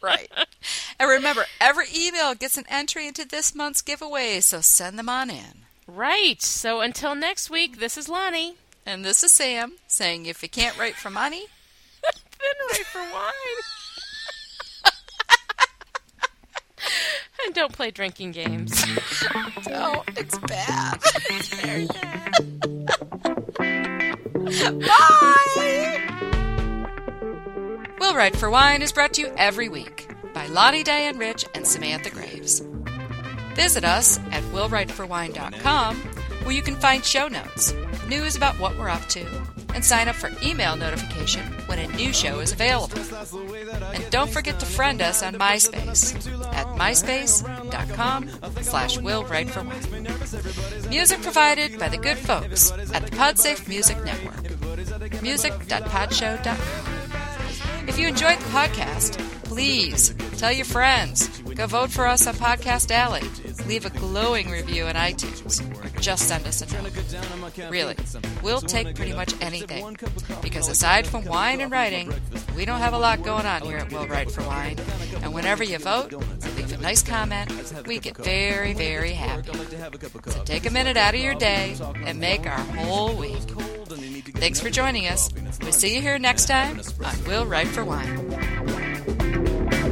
Right. 0.00 0.30
And 1.00 1.08
remember, 1.08 1.44
every 1.60 1.86
email 1.94 2.34
gets 2.34 2.58
an 2.58 2.64
entry 2.68 3.06
into 3.06 3.24
this 3.24 3.54
month's 3.54 3.82
giveaway, 3.82 4.40
so 4.40 4.60
send 4.60 4.98
them 4.98 5.08
on 5.08 5.30
in. 5.30 5.64
write. 5.86 6.42
So 6.42 6.80
until 6.80 7.14
next 7.14 7.50
week, 7.50 7.78
this 7.78 7.96
is 7.96 8.08
Lani. 8.08 8.56
And 8.84 9.04
this 9.04 9.22
is 9.22 9.30
Sam 9.32 9.74
saying 9.86 10.26
if 10.26 10.42
you 10.42 10.48
can't 10.48 10.76
write 10.78 10.96
for 10.96 11.10
money, 11.10 11.46
Then 12.40 12.50
right 12.70 12.86
for 12.86 13.00
wine. 13.00 13.62
and 17.44 17.54
don't 17.54 17.72
play 17.72 17.90
drinking 17.90 18.32
games. 18.32 18.82
oh, 19.70 20.04
it's 20.16 20.38
bad. 20.38 21.00
It's 21.30 21.48
very 21.60 21.86
bad. 21.86 22.32
Bye! 24.80 26.04
Will 28.00 28.14
Write 28.14 28.36
for 28.36 28.50
Wine 28.50 28.82
is 28.82 28.92
brought 28.92 29.12
to 29.14 29.20
you 29.20 29.32
every 29.36 29.68
week 29.68 30.08
by 30.38 30.46
Lani 30.46 30.84
Diane 30.84 31.18
Rich 31.18 31.46
and 31.56 31.66
Samantha 31.66 32.10
Graves. 32.10 32.62
Visit 33.56 33.84
us 33.84 34.20
at 34.30 34.44
willwriteforwine.com 34.52 35.96
where 35.96 36.54
you 36.54 36.62
can 36.62 36.76
find 36.76 37.04
show 37.04 37.26
notes, 37.26 37.74
news 38.06 38.36
about 38.36 38.56
what 38.60 38.78
we're 38.78 38.88
up 38.88 39.04
to, 39.08 39.26
and 39.74 39.84
sign 39.84 40.06
up 40.06 40.14
for 40.14 40.30
email 40.40 40.76
notification 40.76 41.42
when 41.66 41.80
a 41.80 41.88
new 41.96 42.12
show 42.12 42.38
is 42.38 42.52
available. 42.52 43.00
And 43.92 44.08
don't 44.10 44.30
forget 44.30 44.60
to 44.60 44.66
friend 44.66 45.02
us 45.02 45.24
on 45.24 45.34
MySpace 45.34 46.14
at 46.54 46.66
myspace.com 46.68 48.28
slash 48.62 48.96
willwriteforwine. 48.98 50.88
Music 50.88 51.20
provided 51.20 51.80
by 51.80 51.88
the 51.88 51.98
good 51.98 52.16
folks 52.16 52.70
at 52.94 53.04
the 53.04 53.10
Podsafe 53.10 53.66
Music 53.66 53.96
Network. 54.04 55.20
Music.podshow.com. 55.20 56.88
If 57.88 57.98
you 57.98 58.06
enjoyed 58.06 58.38
the 58.38 58.50
podcast, 58.50 59.27
please 59.48 60.14
tell 60.36 60.52
your 60.52 60.64
friends. 60.64 61.26
Go 61.54 61.66
vote 61.66 61.90
for 61.90 62.06
us 62.06 62.26
on 62.26 62.34
Podcast 62.34 62.90
Alley. 62.90 63.22
Leave 63.66 63.86
a 63.86 63.90
glowing 63.90 64.50
review 64.50 64.84
on 64.84 64.94
iTunes. 64.94 65.60
Or 65.84 66.00
just 66.00 66.28
send 66.28 66.46
us 66.46 66.62
a 66.62 66.82
note. 66.82 67.70
Really, 67.70 67.96
we'll 68.42 68.60
take 68.60 68.94
pretty 68.94 69.14
much 69.14 69.34
anything. 69.40 69.96
Because 70.42 70.68
aside 70.68 71.06
from 71.06 71.24
wine 71.24 71.60
and 71.60 71.72
writing, 71.72 72.12
we 72.56 72.64
don't 72.64 72.78
have 72.78 72.92
a 72.92 72.98
lot 72.98 73.22
going 73.22 73.46
on 73.46 73.62
here 73.62 73.78
at 73.78 73.90
Will 73.90 74.06
Write 74.06 74.30
for 74.30 74.42
Wine. 74.42 74.76
And 75.22 75.34
whenever 75.34 75.64
you 75.64 75.78
vote 75.78 76.12
leave 76.56 76.72
a 76.72 76.82
nice 76.82 77.02
comment, 77.02 77.50
we 77.86 77.98
get 77.98 78.16
very, 78.16 78.74
very 78.74 79.12
happy. 79.12 79.50
So 80.26 80.44
take 80.44 80.66
a 80.66 80.70
minute 80.70 80.96
out 80.96 81.14
of 81.14 81.20
your 81.20 81.34
day 81.34 81.76
and 82.04 82.20
make 82.20 82.46
our 82.46 82.58
whole 82.58 83.14
week. 83.14 83.42
Thanks 84.36 84.60
for 84.60 84.70
joining 84.70 85.06
us. 85.06 85.30
We'll 85.62 85.72
see 85.72 85.94
you 85.94 86.00
here 86.00 86.18
next 86.18 86.46
time 86.46 86.80
on 87.04 87.24
Will 87.24 87.46
Write 87.46 87.68
for 87.68 87.84
Wine. 87.84 89.37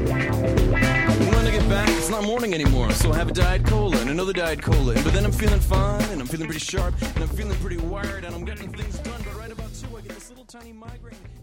When 0.06 1.46
I 1.46 1.50
get 1.50 1.68
back, 1.68 1.88
it's 1.88 2.08
not 2.08 2.24
morning 2.24 2.54
anymore, 2.54 2.90
so 2.92 3.12
I 3.12 3.16
have 3.16 3.28
a 3.28 3.32
Diet 3.32 3.66
Cola 3.66 3.96
and 3.98 4.10
another 4.10 4.32
Diet 4.32 4.62
Cola. 4.62 4.94
But 4.94 5.12
then 5.12 5.24
I'm 5.24 5.32
feeling 5.32 5.60
fine, 5.60 6.02
and 6.10 6.20
I'm 6.20 6.26
feeling 6.26 6.46
pretty 6.46 6.64
sharp, 6.64 6.94
and 7.00 7.22
I'm 7.24 7.28
feeling 7.28 7.56
pretty 7.58 7.78
wired, 7.78 8.24
and 8.24 8.34
I'm 8.34 8.44
getting 8.44 8.72
things 8.72 8.98
done. 9.00 9.20
But 9.24 9.36
right 9.36 9.50
about 9.50 9.72
two, 9.74 9.96
I 9.96 10.00
get 10.02 10.10
this 10.10 10.30
little. 10.30 10.44
little 10.44 10.60
tiny 10.60 10.72
migraine. 10.72 11.35